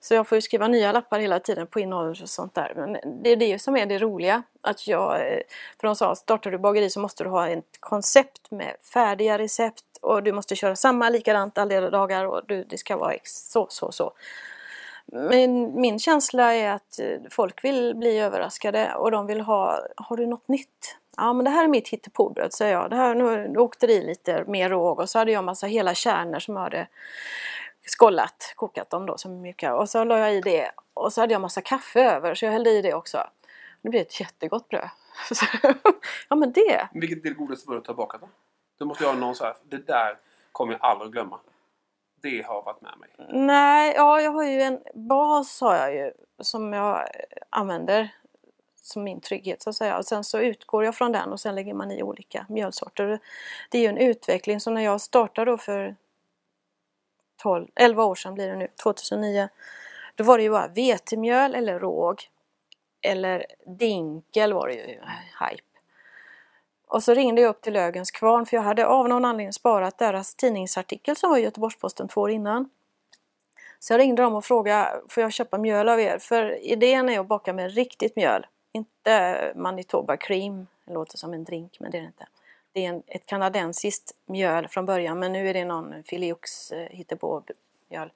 Så 0.00 0.14
jag 0.14 0.28
får 0.28 0.36
ju 0.36 0.42
skriva 0.42 0.68
nya 0.68 0.92
lappar 0.92 1.18
hela 1.18 1.40
tiden 1.40 1.66
på 1.66 1.80
innehåll 1.80 2.10
och 2.10 2.16
sånt 2.28 2.54
där. 2.54 2.72
Men 2.76 3.22
det 3.22 3.30
är 3.30 3.36
det 3.36 3.58
som 3.58 3.76
är 3.76 3.86
det 3.86 3.98
roliga. 3.98 4.42
Att 4.60 4.86
jag, 4.86 5.32
eh, 5.32 5.40
för 5.80 5.86
de 5.86 5.96
sa, 5.96 6.14
startar 6.14 6.50
du 6.50 6.58
bageri 6.58 6.90
så 6.90 7.00
måste 7.00 7.24
du 7.24 7.30
ha 7.30 7.48
ett 7.48 7.80
koncept 7.80 8.50
med 8.50 8.76
färdiga 8.92 9.38
recept 9.38 9.84
och 10.00 10.22
du 10.22 10.32
måste 10.32 10.56
köra 10.56 10.76
samma 10.76 11.08
likadant 11.08 11.58
alla 11.58 11.90
dagar 11.90 12.24
och 12.24 12.42
du, 12.46 12.64
det 12.64 12.78
ska 12.78 12.96
vara 12.96 13.12
ex- 13.12 13.50
så, 13.50 13.66
så, 13.70 13.92
så. 13.92 14.12
Men 15.12 15.80
min 15.80 15.98
känsla 15.98 16.54
är 16.54 16.70
att 16.70 16.98
eh, 16.98 17.18
folk 17.30 17.64
vill 17.64 17.94
bli 17.94 18.18
överraskade 18.18 18.94
och 18.94 19.10
de 19.10 19.26
vill 19.26 19.40
ha, 19.40 19.80
har 19.96 20.16
du 20.16 20.26
något 20.26 20.48
nytt? 20.48 20.96
Ja 21.16 21.32
men 21.32 21.44
det 21.44 21.50
här 21.50 21.64
är 21.64 21.68
mitt 21.68 21.88
hittepåbröd 21.88 22.52
säger 22.52 22.72
jag. 22.72 22.90
Det 22.90 22.96
här, 22.96 23.14
nu, 23.14 23.48
nu 23.48 23.58
åkte 23.58 23.86
det 23.86 23.92
i 23.92 24.06
lite 24.06 24.44
mer 24.46 24.70
råg 24.70 25.00
och 25.00 25.10
så 25.10 25.18
hade 25.18 25.32
jag 25.32 25.44
massa 25.44 25.66
hela 25.66 25.94
kärnor 25.94 26.38
som 26.38 26.56
jag 26.56 26.62
hade 26.62 26.86
skållat, 27.90 28.52
kokat 28.56 28.90
dem 28.90 29.06
då 29.06 29.18
som 29.18 29.40
mjuka 29.40 29.76
och 29.76 29.90
så 29.90 30.04
la 30.04 30.18
jag 30.18 30.34
i 30.34 30.40
det 30.40 30.70
och 30.94 31.12
så 31.12 31.20
hade 31.20 31.32
jag 31.32 31.40
massa 31.40 31.60
kaffe 31.60 32.00
över 32.00 32.34
så 32.34 32.44
jag 32.44 32.52
hällde 32.52 32.70
i 32.70 32.82
det 32.82 32.94
också. 32.94 33.18
Det 33.82 33.88
blev 33.88 34.02
ett 34.02 34.20
jättegott 34.20 34.68
bröd. 34.68 34.88
Så, 35.32 35.46
ja 36.28 36.36
men 36.36 36.52
det, 36.52 36.88
Vilket 36.92 37.18
är 37.18 37.28
det 37.28 37.34
godaste 37.34 37.66
brödet 37.66 37.84
du 37.84 37.90
har 37.90 37.96
bakat 37.96 38.20
då? 38.20 38.28
Du 38.78 38.84
måste 38.84 39.06
ha 39.06 39.12
någon 39.12 39.34
så 39.34 39.44
här, 39.44 39.54
det 39.64 39.86
där 39.86 40.16
kommer 40.52 40.72
jag 40.72 40.82
aldrig 40.82 41.12
glömma. 41.12 41.38
Det 42.22 42.46
har 42.46 42.62
varit 42.62 42.80
med 42.80 42.92
mig. 42.98 43.08
Nej, 43.46 43.94
ja 43.96 44.20
jag 44.20 44.30
har 44.30 44.44
ju 44.44 44.62
en 44.62 44.80
bas 44.94 45.60
har 45.60 45.76
jag 45.76 45.94
ju 45.94 46.12
som 46.38 46.72
jag 46.72 47.08
använder 47.50 48.10
som 48.82 49.04
min 49.04 49.20
trygghet 49.20 49.62
så 49.62 49.70
att 49.70 49.76
säga. 49.76 49.98
Och 49.98 50.04
sen 50.04 50.24
så 50.24 50.40
utgår 50.40 50.84
jag 50.84 50.94
från 50.94 51.12
den 51.12 51.32
och 51.32 51.40
sen 51.40 51.54
lägger 51.54 51.74
man 51.74 51.90
i 51.90 52.02
olika 52.02 52.46
mjölsorter. 52.48 53.18
Det 53.70 53.78
är 53.78 53.82
ju 53.82 53.88
en 53.88 53.98
utveckling 53.98 54.60
så 54.60 54.70
när 54.70 54.80
jag 54.80 55.00
startade 55.00 55.50
då 55.50 55.58
för 55.58 55.96
12, 57.42 57.66
11 57.74 58.04
år 58.04 58.14
sedan 58.14 58.34
blir 58.34 58.48
det 58.48 58.56
nu, 58.56 58.68
2009. 58.82 59.48
Då 60.14 60.24
var 60.24 60.38
det 60.38 60.44
ju 60.44 60.50
bara 60.50 60.68
vetemjöl 60.68 61.54
eller 61.54 61.78
råg. 61.78 62.22
Eller 63.02 63.46
dinkel 63.66 64.52
var 64.52 64.68
det 64.68 64.74
ju 64.74 64.80
hype. 65.40 65.64
Och 66.88 67.02
så 67.02 67.14
ringde 67.14 67.40
jag 67.42 67.48
upp 67.48 67.62
till 67.62 67.72
Lögens 67.72 68.10
kvarn 68.10 68.46
för 68.46 68.56
jag 68.56 68.64
hade 68.64 68.86
av 68.86 69.08
någon 69.08 69.24
anledning 69.24 69.52
sparat 69.52 69.98
deras 69.98 70.34
tidningsartikel 70.34 71.16
som 71.16 71.30
var 71.30 71.38
i 71.38 71.42
Göteborgs-Posten 71.42 72.08
två 72.08 72.20
år 72.20 72.30
innan. 72.30 72.70
Så 73.78 73.92
jag 73.92 73.98
ringde 73.98 74.22
dem 74.22 74.34
och 74.34 74.44
frågade, 74.44 75.00
får 75.08 75.22
jag 75.22 75.32
köpa 75.32 75.58
mjöl 75.58 75.88
av 75.88 76.00
er? 76.00 76.18
För 76.18 76.64
idén 76.64 77.08
är 77.08 77.20
att 77.20 77.26
baka 77.26 77.52
med 77.52 77.74
riktigt 77.74 78.16
mjöl. 78.16 78.46
Inte 78.72 79.52
Manitoba 79.56 80.16
cream, 80.16 80.66
det 80.84 80.92
låter 80.92 81.18
som 81.18 81.34
en 81.34 81.44
drink 81.44 81.76
men 81.80 81.90
det 81.90 81.98
är 81.98 82.02
det 82.02 82.06
inte. 82.06 82.26
Det 82.72 82.84
är 82.84 82.88
en, 82.88 83.02
ett 83.06 83.26
kanadensiskt 83.26 84.16
mjöl 84.26 84.68
från 84.68 84.86
början 84.86 85.18
men 85.18 85.32
nu 85.32 85.48
är 85.48 85.54
det 85.54 85.64
någon 85.64 86.02
Filiox 86.02 86.72
eh, 86.72 86.88
hittepå-mjöl. 86.90 88.12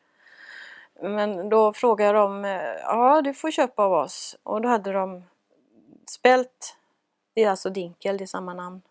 Men 1.02 1.48
då 1.48 1.72
frågade 1.72 2.18
de, 2.18 2.44
eh, 2.44 2.60
ja 2.82 3.22
du 3.22 3.34
får 3.34 3.50
köpa 3.50 3.82
av 3.82 3.92
oss. 3.92 4.36
Och 4.42 4.60
då 4.60 4.68
hade 4.68 4.92
de 4.92 5.24
spelt, 6.06 6.76
det 7.34 7.44
är 7.44 7.50
alltså 7.50 7.70
dinkel, 7.70 8.16
det 8.16 8.24
är 8.24 8.26
samma 8.26 8.54
namn. 8.54 8.82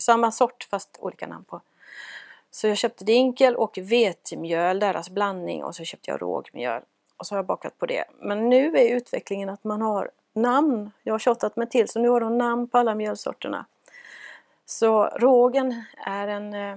Samma 0.00 0.32
sort 0.32 0.66
fast 0.70 0.96
olika 1.00 1.26
namn 1.26 1.44
på. 1.44 1.60
Så 2.50 2.66
jag 2.68 2.76
köpte 2.76 3.04
dinkel 3.04 3.56
och 3.56 3.78
vetemjöl, 3.78 4.80
deras 4.80 5.10
blandning 5.10 5.64
och 5.64 5.74
så 5.74 5.84
köpte 5.84 6.10
jag 6.10 6.22
rågmjöl. 6.22 6.82
Och 7.16 7.26
så 7.26 7.34
har 7.34 7.38
jag 7.38 7.46
bakat 7.46 7.78
på 7.78 7.86
det. 7.86 8.04
Men 8.18 8.48
nu 8.48 8.76
är 8.76 8.96
utvecklingen 8.96 9.48
att 9.48 9.64
man 9.64 9.82
har 9.82 10.10
namn. 10.32 10.90
Jag 11.02 11.14
har 11.14 11.18
tjatat 11.18 11.56
mig 11.56 11.68
till 11.68 11.88
så 11.88 11.98
nu 11.98 12.08
har 12.08 12.20
de 12.20 12.38
namn 12.38 12.68
på 12.68 12.78
alla 12.78 12.94
mjölsorterna. 12.94 13.66
Så 14.70 15.06
rågen 15.06 15.84
är 16.06 16.28
en 16.28 16.54
eh, 16.54 16.76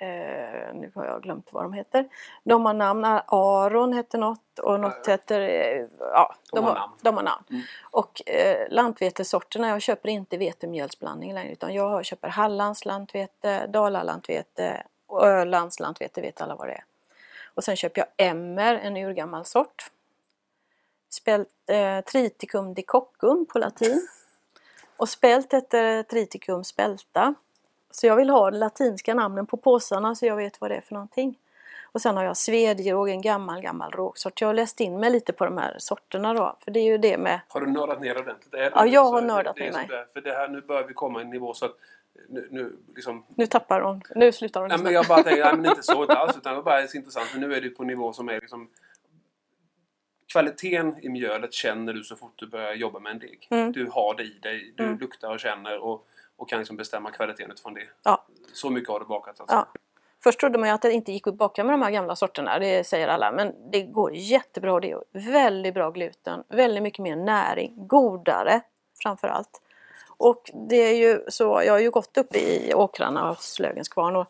Eh, 0.00 0.74
nu 0.74 0.92
har 0.94 1.04
jag 1.04 1.22
glömt 1.22 1.52
vad 1.52 1.64
de 1.64 1.72
heter. 1.72 2.08
De 2.44 2.66
har 2.66 2.74
namn. 2.74 3.04
Aron 3.26 3.92
heter 3.92 4.18
något 4.18 4.58
och 4.58 4.80
något 4.80 5.02
Ja, 5.04 5.12
heter... 5.12 5.40
Eh, 5.40 5.86
ja, 6.00 6.34
De 6.52 6.64
har 6.64 6.74
namn. 6.74 6.92
De 7.00 7.16
har 7.16 7.22
namn. 7.22 7.44
Mm. 7.50 7.62
Och 7.82 8.28
eh, 8.28 8.66
lantvetesorterna, 8.70 9.68
jag 9.68 9.82
köper 9.82 10.08
inte 10.08 10.36
vetemjölsblandning 10.36 11.34
längre 11.34 11.52
utan 11.52 11.74
jag 11.74 12.04
köper 12.04 12.28
Hallands 12.28 12.84
lantvete, 12.84 13.66
Dalalantevete 13.66 14.82
och 15.06 15.26
Ölands 15.26 15.80
lantvete, 15.80 16.20
vet 16.20 16.40
alla 16.40 16.54
vad 16.54 16.68
det 16.68 16.72
är. 16.72 16.84
Och 17.54 17.64
sen 17.64 17.76
köper 17.76 18.00
jag 18.00 18.28
Emmer, 18.28 18.74
en 18.74 18.96
urgammal 18.96 19.44
sort. 19.44 19.90
Spält, 21.10 21.48
eh, 21.66 22.00
triticum 22.00 22.74
dicoccum 22.74 23.46
på 23.46 23.58
latin. 23.58 24.08
Och 24.98 25.08
spält 25.08 25.54
heter 25.54 26.02
triticum 26.02 26.64
spelta. 26.64 27.34
Så 27.90 28.06
jag 28.06 28.16
vill 28.16 28.30
ha 28.30 28.50
de 28.50 28.58
latinska 28.58 29.14
namnen 29.14 29.46
på 29.46 29.56
påsarna 29.56 30.14
så 30.14 30.26
jag 30.26 30.36
vet 30.36 30.60
vad 30.60 30.70
det 30.70 30.76
är 30.76 30.80
för 30.80 30.94
någonting. 30.94 31.38
Och 31.92 32.02
sen 32.02 32.16
har 32.16 32.24
jag 32.24 32.36
svedjeråg, 32.36 33.08
en 33.08 33.22
gammal 33.22 33.60
gammal 33.60 33.90
rågsort. 33.90 34.40
Jag 34.40 34.48
har 34.48 34.54
läst 34.54 34.80
in 34.80 35.00
mig 35.00 35.10
lite 35.10 35.32
på 35.32 35.44
de 35.44 35.58
här 35.58 35.76
sorterna 35.78 36.34
då. 36.34 36.56
För 36.60 36.70
det 36.70 36.80
är 36.80 36.84
ju 36.84 36.98
det 36.98 37.18
med... 37.18 37.40
Har 37.48 37.60
du 37.60 37.66
nördat 37.66 38.00
ner 38.00 38.18
ordentligt? 38.18 38.54
Är 38.54 38.72
Ja, 38.74 38.86
jag 38.86 39.04
har 39.04 39.22
nördat 39.22 39.56
ner 39.58 39.72
där, 39.72 40.06
För 40.12 40.20
det 40.20 40.32
här, 40.32 40.48
nu 40.48 40.60
börjar 40.60 40.86
vi 40.86 40.94
komma 40.94 41.20
i 41.20 41.24
en 41.24 41.30
nivå 41.30 41.54
så 41.54 41.64
att 41.64 41.76
nu, 42.28 42.48
nu 42.50 42.76
liksom... 42.94 43.24
Nu 43.34 43.46
tappar 43.46 43.80
hon. 43.80 44.02
Nu 44.14 44.32
slutar 44.32 44.60
hon 44.60 44.68
Nej, 44.68 44.78
men 44.82 44.92
jag 44.92 45.06
bara 45.06 45.22
tänker, 45.22 45.44
nej, 45.44 45.56
men 45.56 45.66
inte 45.66 45.82
så 45.82 46.02
inte 46.02 46.16
alls. 46.16 46.36
Utan 46.36 46.52
det 46.52 46.56
var 46.56 46.64
bara 46.64 46.86
så 46.86 46.96
intressant. 46.96 47.26
För 47.26 47.38
nu 47.38 47.54
är 47.54 47.60
det 47.60 47.70
på 47.70 47.82
en 47.82 47.86
nivå 47.86 48.12
som 48.12 48.28
är 48.28 48.40
liksom... 48.40 48.68
kvaliteten 50.32 50.96
i 51.04 51.08
mjölet 51.08 51.52
känner 51.52 51.92
du 51.92 52.04
så 52.04 52.16
fort 52.16 52.32
du 52.36 52.46
börjar 52.46 52.74
jobba 52.74 52.98
med 52.98 53.12
en 53.12 53.18
deg. 53.18 53.46
Mm. 53.50 53.72
Du 53.72 53.86
har 53.86 54.14
det 54.14 54.22
i 54.22 54.38
dig, 54.42 54.72
du 54.76 54.84
Mm. 54.84 54.98
luktar 54.98 55.30
och 55.30 55.40
känner 55.40 55.78
och, 55.78 56.06
och 56.36 56.48
kan 56.48 56.58
liksom 56.58 56.76
bestämma 56.76 57.10
kvaliteten 57.10 57.50
utifrån 57.50 57.74
det. 57.74 57.88
Ja. 58.02 58.24
Så 58.52 58.70
mycket 58.70 58.90
har 58.90 59.00
du 59.00 59.06
bakat 59.06 59.40
alltså. 59.40 59.56
Ja. 59.56 59.68
Först 60.22 60.40
trodde 60.40 60.58
man 60.58 60.68
ju 60.68 60.74
att 60.74 60.82
det 60.82 60.92
inte 60.92 61.12
gick 61.12 61.26
att 61.26 61.34
baka 61.34 61.64
med 61.64 61.72
de 61.72 61.82
här 61.82 61.90
gamla 61.90 62.16
sorterna, 62.16 62.58
det 62.58 62.84
säger 62.86 63.08
alla. 63.08 63.32
Men 63.32 63.70
det 63.70 63.82
går 63.82 64.14
jättebra 64.14 64.72
och 64.72 64.80
det 64.80 64.90
är 64.90 65.02
väldigt 65.32 65.74
bra 65.74 65.90
gluten, 65.90 66.44
väldigt 66.48 66.82
mycket 66.82 66.98
mer 66.98 67.16
näring, 67.16 67.74
godare 67.76 68.60
framför 69.02 69.28
allt. 69.28 69.62
Och 70.16 70.50
det 70.68 70.76
är 70.76 70.94
ju 70.96 71.24
så, 71.28 71.62
jag 71.64 71.72
har 71.72 71.80
ju 71.80 71.90
gått 71.90 72.18
upp 72.18 72.36
i 72.36 72.74
åkrarna 72.74 73.28
hos 73.28 73.58
Löfgrens 73.58 73.88
kvarn 73.88 74.16
och 74.16 74.26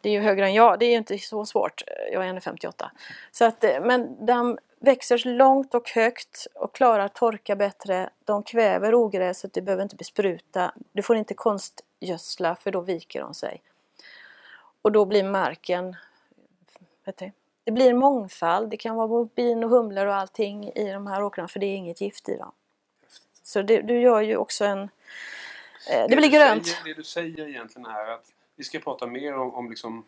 det 0.00 0.08
är 0.08 0.12
ju 0.12 0.20
högre 0.20 0.46
än 0.46 0.54
jag, 0.54 0.78
det 0.78 0.86
är 0.86 0.90
ju 0.90 0.96
inte 0.96 1.18
så 1.18 1.46
svårt, 1.46 1.82
jag 2.12 2.26
är 2.26 2.32
1,58. 2.32 2.90
Så 3.32 3.44
att, 3.44 3.64
eh, 3.64 3.80
men 3.80 4.26
de 4.26 4.58
växer 4.86 5.22
långt 5.24 5.74
och 5.74 5.90
högt 5.90 6.46
och 6.54 6.74
klarar 6.74 7.08
torka 7.08 7.56
bättre. 7.56 8.10
De 8.24 8.42
kväver 8.42 8.94
ogräset, 8.94 9.52
du 9.52 9.60
behöver 9.60 9.82
inte 9.82 9.96
bespruta. 9.96 10.72
Du 10.92 11.02
får 11.02 11.16
inte 11.16 11.34
konstgödsla 11.34 12.56
för 12.56 12.70
då 12.70 12.80
viker 12.80 13.20
de 13.20 13.34
sig. 13.34 13.62
Och 14.82 14.92
då 14.92 15.04
blir 15.04 15.24
marken, 15.24 15.96
vet 17.04 17.16
du, 17.16 17.32
det 17.64 17.72
blir 17.72 17.94
mångfald. 17.94 18.70
Det 18.70 18.76
kan 18.76 18.96
vara 18.96 19.28
bin 19.34 19.64
och 19.64 19.70
humlor 19.70 20.06
och 20.06 20.14
allting 20.14 20.68
i 20.68 20.92
de 20.92 21.06
här 21.06 21.22
åkrarna 21.22 21.48
för 21.48 21.60
det 21.60 21.66
är 21.66 21.76
inget 21.76 22.00
gift 22.00 22.28
i 22.28 22.36
dem. 22.36 22.52
Så 23.42 23.62
det, 23.62 23.82
du 23.82 24.00
gör 24.00 24.20
ju 24.20 24.36
också 24.36 24.64
en... 24.64 24.82
Eh, 25.90 26.08
det 26.08 26.16
blir 26.16 26.28
grönt. 26.28 26.66
Säger, 26.66 26.84
det 26.84 26.94
du 26.94 27.04
säger 27.04 27.48
egentligen 27.48 27.86
är 27.86 28.06
att 28.08 28.32
vi 28.56 28.64
ska 28.64 28.78
prata 28.78 29.06
mer 29.06 29.34
om, 29.34 29.54
om 29.54 29.70
liksom 29.70 30.04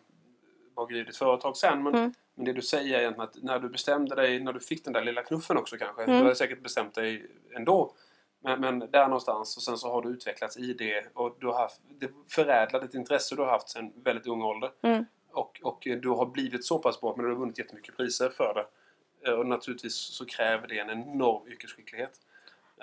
bageri 0.75 0.99
i 0.99 1.03
ditt 1.03 1.17
företag 1.17 1.57
sen. 1.57 1.83
Men, 1.83 1.95
Mm. 1.95 2.13
Men 2.39 2.45
det 2.45 2.53
du 2.53 2.61
säger 2.61 2.95
är 2.97 2.99
egentligen 3.01 3.29
att 3.29 3.43
när 3.43 3.59
du 3.59 3.69
bestämde 3.69 4.15
dig, 4.15 4.39
när 4.39 4.53
du 4.53 4.59
fick 4.59 4.83
den 4.83 4.93
där 4.93 5.03
lilla 5.03 5.23
knuffen 5.23 5.57
också 5.57 5.77
kanske. 5.77 6.03
Mm. 6.03 6.15
Du 6.17 6.23
hade 6.23 6.35
säkert 6.35 6.63
bestämt 6.63 6.93
dig 6.95 7.31
ändå. 7.55 7.93
Men, 8.39 8.61
men 8.61 8.79
där 8.79 9.03
någonstans 9.07 9.57
och 9.57 9.63
sen 9.63 9.77
så 9.77 9.91
har 9.91 10.01
du 10.01 10.09
utvecklats 10.09 10.57
i 10.57 10.73
det 10.73 11.05
och 11.13 11.37
du 11.39 11.47
har 11.47 11.53
haft, 11.53 11.81
det 11.99 12.11
förädlat 12.27 12.83
ett 12.83 12.93
intresse 12.93 13.35
du 13.35 13.41
har 13.41 13.49
haft 13.49 13.69
sedan 13.69 13.93
väldigt 13.95 14.27
ung 14.27 14.41
ålder. 14.41 14.71
Mm. 14.81 15.05
Och, 15.31 15.59
och 15.63 15.87
du 16.01 16.09
har 16.09 16.25
blivit 16.25 16.65
så 16.65 16.79
pass 16.79 17.01
bra 17.01 17.13
men 17.17 17.25
du 17.25 17.31
har 17.31 17.39
vunnit 17.39 17.57
jättemycket 17.57 17.97
priser 17.97 18.29
för 18.29 18.53
det. 18.53 19.29
Eh, 19.29 19.37
Och 19.37 19.45
naturligtvis 19.47 19.95
så 19.95 20.25
kräver 20.25 20.67
det 20.67 20.79
en 20.79 20.89
enorm 20.89 21.47
yrkesskicklighet. 21.47 22.21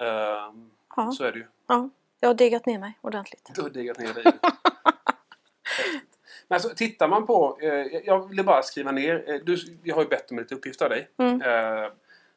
Ehm, 0.00 0.70
Ja. 0.96 1.10
Så 1.12 1.24
är 1.24 1.32
det 1.32 1.38
ju. 1.38 1.46
Ja, 1.66 1.90
jag 2.20 2.28
har 2.28 2.34
degat 2.34 2.66
ner 2.66 2.78
mig 2.78 2.98
ordentligt. 3.00 3.50
Du 3.54 3.62
har 3.62 3.70
degat 3.70 3.98
ner 3.98 4.14
dig. 4.14 4.24
Men 6.48 6.56
alltså, 6.56 6.68
tittar 6.68 7.08
man 7.08 7.26
på... 7.26 7.58
Eh, 7.62 8.00
jag 8.04 8.28
vill 8.28 8.44
bara 8.44 8.62
skriva 8.62 8.92
ner. 8.92 9.24
Eh, 9.26 9.40
du, 9.44 9.56
jag 9.82 9.94
har 9.94 10.02
ju 10.02 10.08
bett 10.08 10.30
om 10.30 10.38
lite 10.38 10.54
uppgifter 10.54 10.84
av 10.84 10.90
dig. 10.90 11.08
Mm. 11.18 11.42
Eh, 11.42 11.90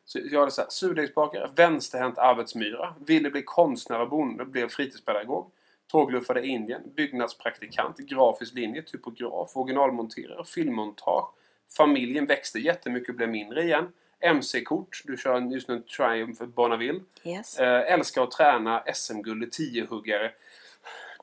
så 0.05 0.19
jag 0.31 0.39
hade 0.39 0.51
så 0.51 0.61
här, 0.61 0.69
surdegsbakare, 0.69 1.49
vänsterhänt 1.55 2.17
arbetsmyra, 2.17 2.95
ville 3.05 3.29
bli 3.29 3.41
konstnär 3.41 3.99
och 3.99 4.09
bonde, 4.09 4.45
blev 4.45 4.67
fritidspedagog, 4.69 5.51
tågluffade 5.91 6.41
i 6.41 6.47
Indien, 6.47 6.81
byggnadspraktikant, 6.95 7.97
grafisk 7.97 8.53
linje, 8.53 8.81
typograf, 8.81 9.57
originalmonterare, 9.57 10.43
filmmontage. 10.45 11.29
Familjen 11.77 12.25
växte 12.25 12.59
jättemycket 12.59 13.09
och 13.09 13.15
blev 13.15 13.29
mindre 13.29 13.63
igen. 13.63 13.87
MC-kort, 14.19 15.01
du 15.05 15.17
kör 15.17 15.41
just 15.41 15.67
nu 15.67 15.75
en 15.75 15.83
Triumph 15.83 16.45
Bonneville. 16.45 16.99
Yes. 17.23 17.59
Eh, 17.59 17.93
älskar 17.93 18.23
att 18.23 18.31
träna 18.31 18.83
SM-guld 18.93 19.51
tiohuggare. 19.51 20.31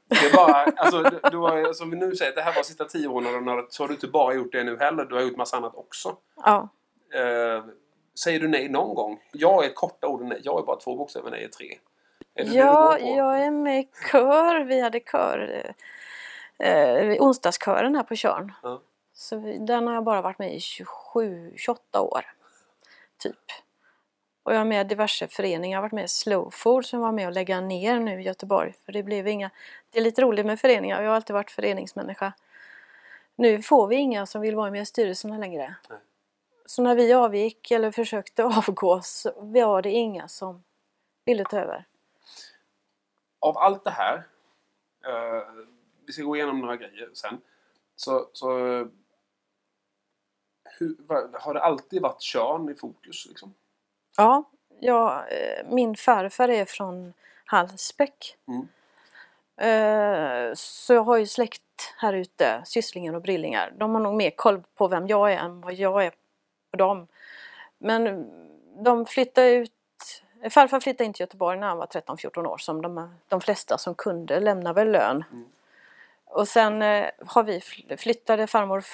Det 0.08 0.16
är 0.16 0.36
bara, 0.36 0.64
alltså, 0.76 1.02
du, 1.30 1.36
har, 1.36 1.72
som 1.72 1.90
vi 1.90 1.96
nu 1.96 2.16
säger, 2.16 2.34
det 2.34 2.42
här 2.42 2.54
var 2.54 2.62
sista 2.62 2.84
tio 2.84 3.08
åren 3.08 3.66
så 3.68 3.82
har 3.82 3.88
du 3.88 3.94
inte 3.94 4.08
bara 4.08 4.34
gjort 4.34 4.52
det 4.52 4.64
nu 4.64 4.78
heller, 4.78 5.04
du 5.04 5.14
har 5.14 5.22
gjort 5.22 5.36
massa 5.36 5.56
annat 5.56 5.74
också. 5.74 6.16
Ja. 6.44 6.68
Eh, 7.14 7.64
säger 8.18 8.40
du 8.40 8.48
nej 8.48 8.68
någon 8.68 8.94
gång? 8.94 9.20
Jag 9.32 9.64
är 9.64 9.74
korta 9.74 10.06
orden 10.06 10.28
nej, 10.28 10.40
jag 10.42 10.58
är 10.60 10.66
bara 10.66 10.76
två 10.76 10.96
bokstäver, 10.96 11.30
nej 11.30 11.44
är 11.44 11.48
tre. 11.48 11.78
Är 12.34 12.44
det 12.44 12.50
Ja, 12.50 12.96
det 13.00 13.10
jag 13.10 13.40
är 13.40 13.50
med 13.50 13.80
i 13.80 13.88
kör. 14.12 14.64
Vi 14.64 14.80
hade 14.80 15.00
kör. 15.00 15.64
Eh, 16.58 16.68
eh, 16.68 17.22
onsdagskören 17.22 17.94
här 17.96 18.02
på 18.02 18.16
Tjörn. 18.16 18.52
Ja. 18.62 18.82
Så 19.12 19.38
vi, 19.38 19.58
den 19.58 19.86
har 19.86 19.94
jag 19.94 20.04
bara 20.04 20.22
varit 20.22 20.38
med 20.38 20.54
i 20.54 20.60
27, 20.60 21.52
28 21.56 22.00
år. 22.00 22.24
Typ. 23.18 23.34
Och 24.46 24.52
jag 24.52 24.60
är 24.60 24.64
med 24.64 24.86
i 24.86 24.88
diverse 24.88 25.28
föreningar. 25.28 25.76
Jag 25.76 25.78
har 25.78 25.82
varit 25.82 25.92
med 25.92 26.04
i 26.04 26.08
Slowfood 26.08 26.86
som 26.86 27.00
var 27.00 27.12
med 27.12 27.26
och 27.26 27.32
lägga 27.32 27.60
ner 27.60 28.00
nu 28.00 28.20
i 28.20 28.24
Göteborg. 28.24 28.74
För 28.84 28.92
det 28.92 29.02
blev 29.02 29.28
inga... 29.28 29.50
Det 29.90 29.98
är 29.98 30.02
lite 30.02 30.22
roligt 30.22 30.46
med 30.46 30.60
föreningar. 30.60 31.02
Jag 31.02 31.08
har 31.08 31.16
alltid 31.16 31.34
varit 31.34 31.50
föreningsmänniska. 31.50 32.32
Nu 33.36 33.62
får 33.62 33.86
vi 33.86 33.96
inga 33.96 34.26
som 34.26 34.40
vill 34.40 34.56
vara 34.56 34.70
med 34.70 34.82
i 34.82 34.86
styrelserna 34.86 35.38
längre. 35.38 35.74
Nej. 35.88 35.98
Så 36.66 36.82
när 36.82 36.94
vi 36.94 37.12
avgick 37.12 37.70
eller 37.70 37.90
försökte 37.90 38.44
avgå 38.68 39.00
så 39.02 39.32
var 39.36 39.82
det 39.82 39.90
inga 39.90 40.28
som 40.28 40.64
ville 41.24 41.44
ta 41.44 41.58
över. 41.58 41.84
Av 43.38 43.58
allt 43.58 43.84
det 43.84 43.90
här, 43.90 44.16
eh, 45.06 45.42
vi 46.06 46.12
ska 46.12 46.22
gå 46.22 46.36
igenom 46.36 46.60
några 46.60 46.76
grejer 46.76 47.10
sen. 47.14 47.40
Så, 47.96 48.28
så 48.32 48.66
eh, 48.66 48.86
hur, 50.78 50.96
har 51.40 51.54
det 51.54 51.62
alltid 51.62 52.02
varit 52.02 52.22
Tjörn 52.22 52.68
i 52.68 52.74
fokus? 52.74 53.26
Liksom? 53.26 53.54
Ja, 54.16 54.44
ja 54.80 55.24
eh, 55.28 55.66
min 55.70 55.96
farfar 55.96 56.48
är 56.48 56.64
från 56.64 57.12
Hallsbäck. 57.44 58.36
Mm. 58.48 58.68
Eh, 59.56 60.54
Så 60.54 60.94
jag 60.94 61.02
har 61.02 61.16
ju 61.16 61.26
släkt 61.26 61.62
här 61.98 62.12
ute, 62.12 62.62
sysslingar 62.64 63.14
och 63.14 63.22
brillingar. 63.22 63.72
De 63.76 63.94
har 63.94 64.00
nog 64.00 64.14
mer 64.14 64.30
koll 64.30 64.62
på 64.74 64.88
vem 64.88 65.06
jag 65.06 65.32
är 65.32 65.36
än 65.36 65.60
vad 65.60 65.74
jag 65.74 66.04
är 66.04 66.10
på 66.70 66.76
dem. 66.76 67.06
Men 67.78 68.30
de 68.84 69.06
flyttade 69.06 69.50
ut 69.50 69.72
Farfar 70.50 70.80
flyttade 70.80 71.04
in 71.04 71.12
till 71.12 71.22
Göteborg 71.22 71.58
när 71.58 71.66
han 71.66 71.78
var 71.78 71.86
13-14 71.86 72.46
år 72.46 72.58
som 72.58 72.82
de, 72.82 73.14
de 73.28 73.40
flesta 73.40 73.78
som 73.78 73.94
kunde 73.94 74.40
lämna 74.40 74.72
väl 74.72 74.90
lön. 74.90 75.24
Mm. 75.32 75.44
Och 76.24 76.48
sen 76.48 76.82
eh, 76.82 77.06
har 77.26 77.42
vi 77.42 77.58
fl- 77.58 77.96
flyttade 77.96 78.46
farmor 78.46 78.84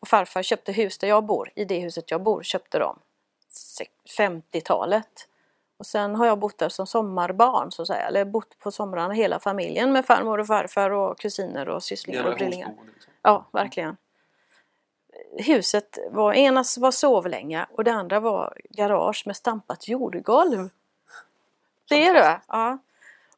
och 0.00 0.08
farfar 0.08 0.42
köpte 0.42 0.72
hus 0.72 0.98
där 0.98 1.08
jag 1.08 1.24
bor. 1.24 1.50
I 1.54 1.64
det 1.64 1.78
huset 1.80 2.10
jag 2.10 2.22
bor 2.22 2.42
köpte 2.42 2.78
de. 2.78 2.98
Se- 3.50 3.84
50-talet. 4.18 5.26
Och 5.76 5.86
sen 5.86 6.14
har 6.14 6.26
jag 6.26 6.38
bott 6.38 6.58
där 6.58 6.68
som 6.68 6.86
sommarbarn 6.86 7.72
så 7.72 7.82
att 7.82 7.88
säga. 7.88 8.06
Eller 8.08 8.24
bott 8.24 8.58
på 8.58 8.70
somrarna 8.70 9.14
hela 9.14 9.38
familjen 9.38 9.92
med 9.92 10.06
farmor 10.06 10.38
och 10.38 10.46
farfar 10.46 10.90
och 10.90 11.18
kusiner 11.18 11.68
och 11.68 11.82
sysslingar 11.82 12.24
och 12.24 12.34
brillingar. 12.34 12.68
Liksom. 12.68 13.12
Ja, 13.22 13.44
verkligen. 13.52 13.96
Huset 15.38 15.98
var, 16.10 16.32
ena 16.32 16.64
var 16.78 16.90
sovlänga 16.90 17.66
och 17.72 17.84
det 17.84 17.92
andra 17.92 18.20
var 18.20 18.56
garage 18.70 19.22
med 19.26 19.36
stampat 19.36 19.88
jordgolv. 19.88 20.68
Det 21.88 22.06
är 22.06 22.14
det? 22.14 22.40
Ja. 22.48 22.78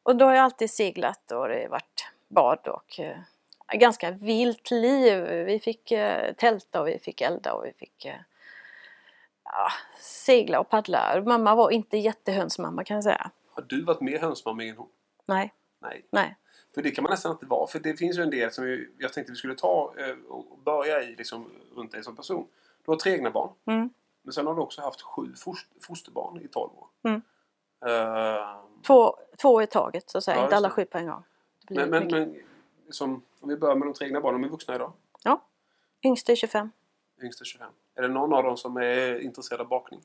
Och 0.03 0.15
då 0.15 0.25
har 0.25 0.33
jag 0.33 0.43
alltid 0.43 0.71
seglat 0.71 1.31
och 1.31 1.47
det 1.47 1.61
har 1.61 1.69
varit 1.69 2.07
bad 2.27 2.67
och 2.67 2.99
eh, 2.99 3.17
ganska 3.73 4.11
vilt 4.11 4.71
liv. 4.71 5.23
Vi 5.23 5.59
fick 5.59 5.91
eh, 5.91 6.33
tälta 6.33 6.81
och 6.81 6.87
vi 6.87 6.99
fick 6.99 7.21
elda 7.21 7.53
och 7.53 7.65
vi 7.65 7.73
fick 7.73 8.05
eh, 8.05 8.15
ja, 9.55 9.67
segla 10.01 10.59
och 10.59 10.69
paddla. 10.69 11.21
Mamma 11.25 11.55
var 11.55 11.71
inte 11.71 11.97
jättehönsmamma 11.97 12.83
kan 12.83 12.95
jag 12.95 13.03
säga. 13.03 13.31
Har 13.55 13.61
du 13.67 13.81
varit 13.83 14.01
mer 14.01 14.19
hönsmamma 14.19 14.63
än 14.63 14.77
hon? 14.77 14.87
Nej, 15.25 15.53
Nej. 15.79 16.05
nej. 16.09 16.37
För 16.75 16.81
det 16.81 16.91
kan 16.91 17.03
man 17.03 17.11
nästan 17.11 17.31
inte 17.31 17.45
vara. 17.45 17.67
För 17.67 17.79
det 17.79 17.95
finns 17.99 18.17
ju 18.17 18.21
en 18.21 18.29
del 18.29 18.51
som 18.51 18.85
jag 18.97 19.13
tänkte 19.13 19.31
vi 19.31 19.35
skulle 19.37 19.55
ta 19.55 19.93
eh, 19.97 20.31
och 20.31 20.57
börja 20.65 21.03
i 21.03 21.15
liksom, 21.15 21.49
runt 21.75 21.91
dig 21.91 22.03
som 22.03 22.15
person. 22.15 22.47
Du 22.85 22.91
har 22.91 22.97
tre 22.97 23.11
egna 23.13 23.31
barn. 23.31 23.49
Mm. 23.65 23.89
Men 24.21 24.33
sen 24.33 24.47
har 24.47 24.55
du 24.55 24.61
också 24.61 24.81
haft 24.81 25.01
sju 25.01 25.33
fost- 25.35 25.67
fosterbarn 25.81 26.41
i 26.41 26.47
12 26.47 26.71
år. 26.77 26.87
Mm. 27.03 27.21
Eh, 27.85 28.55
Två, 28.87 29.17
två 29.41 29.61
i 29.61 29.67
taget 29.67 30.09
så 30.09 30.17
att 30.17 30.23
säga, 30.23 30.37
Ja, 30.37 30.43
inte 30.43 30.55
alla 30.55 30.69
sju 30.69 30.85
på 30.85 30.97
en 30.97 31.07
gång. 31.07 31.23
Men 31.69 31.89
men, 31.89 32.07
men 32.07 32.35
som, 32.89 33.21
om 33.39 33.49
vi 33.49 33.57
börjar 33.57 33.75
med 33.75 33.87
de 33.87 33.93
tre 33.93 34.07
egna 34.07 34.21
barnen, 34.21 34.41
de 34.41 34.47
är 34.47 34.51
vuxna 34.51 34.75
idag. 34.75 34.93
Ja, 35.23 35.41
yngsta 36.03 36.31
är 36.31 36.35
25. 36.35 36.71
Yngsta 37.23 37.45
25. 37.45 37.67
Är 37.95 38.01
det 38.01 38.07
någon 38.07 38.33
av 38.33 38.43
dem 38.43 38.57
som 38.57 38.77
är 38.77 39.21
intresserad 39.21 39.61
av 39.61 39.67
bakning? 39.67 39.99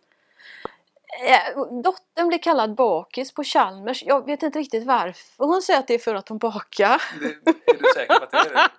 Eh, 1.27 1.63
Dottern 1.83 2.29
blir 2.29 2.39
kallad 2.39 2.75
bakis 2.75 3.33
på 3.35 3.45
Chalmers. 3.45 4.03
Jag 4.07 4.27
vet 4.27 4.43
inte 4.43 4.59
riktigt 4.59 4.87
varför. 4.87 5.45
Hon 5.45 5.63
säger 5.63 5.79
att 5.81 5.87
det 5.87 5.95
är 5.95 5.99
för 5.99 6.15
att 6.15 6.29
hon 6.29 6.39
bakar. 6.39 7.03
Det, 7.21 7.27
är 7.73 7.79
du 7.79 7.85
säker 7.95 8.15
på 8.19 8.25
att 8.25 8.31
det 8.31 8.37
är 8.39 8.55
det? 8.55 8.69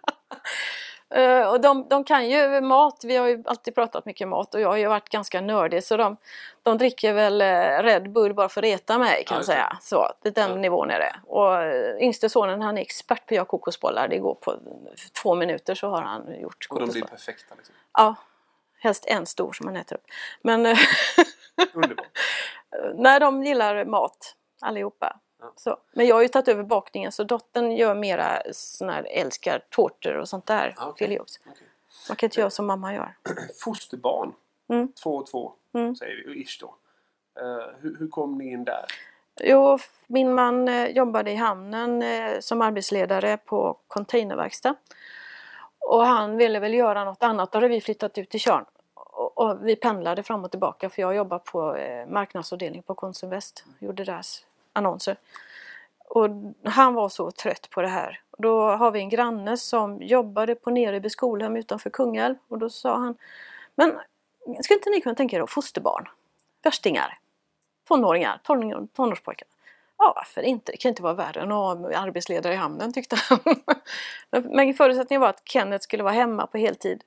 Eh, 1.11 1.49
och 1.49 1.61
de, 1.61 1.87
de 1.89 2.03
kan 2.03 2.29
ju 2.29 2.61
mat. 2.61 3.01
Vi 3.03 3.17
har 3.17 3.27
ju 3.27 3.43
alltid 3.47 3.75
pratat 3.75 4.05
mycket 4.05 4.27
mat 4.27 4.55
och 4.55 4.61
jag 4.61 4.69
har 4.69 4.77
ju 4.77 4.87
varit 4.87 5.09
ganska 5.09 5.41
nördig 5.41 5.83
så 5.83 5.97
de, 5.97 6.17
de 6.63 6.77
dricker 6.77 7.13
väl 7.13 7.41
eh, 7.41 7.83
Red 7.83 8.11
Bull 8.11 8.33
bara 8.33 8.49
för 8.49 8.61
att 8.61 8.63
reta 8.63 8.97
mig 8.97 9.23
kan 9.25 9.35
Ja, 9.35 9.39
jag 9.39 9.45
säga. 9.45 9.77
Så, 9.81 10.11
det 10.21 10.29
är 10.29 10.33
den 10.33 10.49
Ja. 10.49 10.55
nivån 10.55 10.89
är 10.91 10.99
det. 10.99 11.15
Och 11.27 11.53
yngste 12.01 12.29
sonen 12.29 12.61
han 12.61 12.77
är 12.77 12.81
expert 12.81 13.25
på 13.25 13.33
att 13.33 13.35
göra 13.35 13.45
kokosbollar. 13.45 14.07
Det 14.07 14.17
går 14.17 14.35
på 14.35 14.55
två 15.21 15.35
minuter 15.35 15.75
så 15.75 15.87
har 15.89 16.01
han 16.01 16.41
gjort 16.41 16.67
Och 16.69 16.79
de 16.79 16.89
blir 16.89 17.01
kokosbollar. 17.01 17.07
perfekta. 17.09 17.55
Liksom. 17.57 17.75
Ja, 17.93 18.15
helst 18.79 19.05
en 19.07 19.25
stor 19.25 19.53
som 19.53 19.65
man 19.65 19.75
äter 19.75 19.95
upp. 19.97 20.05
Men 20.41 20.65
eh. 20.65 20.77
Nej, 22.95 23.19
de 23.19 23.43
gillar 23.43 23.85
mat 23.85 24.35
allihopa. 24.61 25.19
Ja. 25.39 25.53
Så. 25.55 25.77
Men 25.93 26.07
jag 26.07 26.15
har 26.15 26.21
ju 26.21 26.27
tagit 26.27 26.47
över 26.47 26.63
bakningen 26.63 27.11
så 27.11 27.23
dottern 27.23 27.71
gör 27.71 27.95
mera 27.95 28.41
sån 28.51 28.89
här, 28.89 29.07
älskar 29.11 29.61
tårtor 29.69 30.13
och 30.13 30.29
sånt 30.29 30.45
där. 30.45 30.75
Vill 30.99 31.11
jag 31.11 31.21
också. 31.21 31.39
Okej. 31.45 31.67
Man 32.09 32.15
kan 32.15 32.27
inte 32.27 32.39
göra 32.39 32.49
som 32.49 32.65
mamma 32.67 32.93
gör. 32.93 33.15
Fosterbarn. 33.63 34.33
Mm. 34.69 34.91
Två 35.03 35.15
och 35.15 35.27
två 35.27 35.53
Mm. 35.73 35.95
säger 35.95 36.23
vi, 36.27 36.41
ish 36.41 36.57
då. 36.61 36.75
Eh, 37.41 37.65
hur, 37.81 37.97
hur 37.99 38.07
kom 38.07 38.37
ni 38.37 38.51
in 38.51 38.63
där? 38.63 38.85
Jo, 39.41 39.79
min 40.07 40.33
man 40.33 40.67
eh, 40.67 40.87
jobbade 40.87 41.31
i 41.31 41.35
hamnen 41.35 42.03
som 42.41 42.61
arbetsledare 42.61 43.37
på 43.37 43.77
containerverkstad. 43.87 44.75
Och 45.89 46.05
han 46.05 46.37
ville 46.37 46.59
väl 46.59 46.73
göra 46.73 47.03
något 47.03 47.23
annat. 47.23 47.51
Då 47.51 47.57
hade 47.57 47.67
vi 47.67 47.81
flyttat 47.81 48.17
ut 48.17 48.29
till 48.29 48.39
Tjörn. 48.39 48.65
Och, 48.93 49.37
och 49.37 49.67
vi 49.67 49.75
pendlade 49.75 50.23
fram 50.23 50.43
och 50.43 50.51
tillbaka 50.51 50.89
för 50.89 51.01
jag 51.01 51.15
jobbar 51.15 51.39
på 51.39 51.75
eh, 51.75 52.07
marknadsavdelning 52.07 52.81
på 52.81 52.95
Konsumväst. 52.95 53.65
Gjorde 53.79 54.03
deras 54.03 54.45
annonser. 54.73 55.17
Och 56.09 56.29
han 56.63 56.93
var 56.93 57.09
så 57.09 57.31
trött 57.31 57.69
på 57.69 57.81
det 57.81 57.87
här. 57.87 58.21
Då 58.37 58.61
har 58.61 58.91
vi 58.91 58.99
en 58.99 59.09
granne 59.09 59.57
som 59.57 60.01
jobbade 60.01 60.55
på 60.55 60.69
Nereby 60.69 61.09
skolhem 61.09 61.55
utanför 61.55 61.89
Kungälv. 61.89 62.35
Och 62.47 62.57
då 62.57 62.69
sa 62.69 62.97
han 62.97 63.17
Men 63.75 63.99
skulle 64.63 64.77
inte 64.77 64.89
ni 64.89 65.01
kunna 65.01 65.15
tänka 65.15 65.37
er 65.37 65.41
att 65.41 65.49
fosterbarn? 65.49 66.07
Värstingar? 66.63 67.19
Tonåringar 67.87 68.39
tonårspojkar? 68.93 69.47
Ja, 69.99 70.13
varför 70.15 70.41
inte? 70.41 70.71
Det 70.71 70.77
kan 70.77 70.89
inte 70.89 71.03
vara 71.03 71.13
värre 71.13 71.41
än 71.41 71.51
att 71.51 71.57
ha 71.57 71.97
arbetsledare 71.97 72.53
i 72.53 72.57
hamnen 72.57 72.93
tyckte 72.93 73.15
han. 73.15 73.39
Men 74.43 74.73
förutsättningen 74.73 75.21
var 75.21 75.29
att 75.29 75.41
Kenneth 75.45 75.83
skulle 75.83 76.03
vara 76.03 76.13
hemma 76.13 76.47
på 76.47 76.57
heltid. 76.57 77.03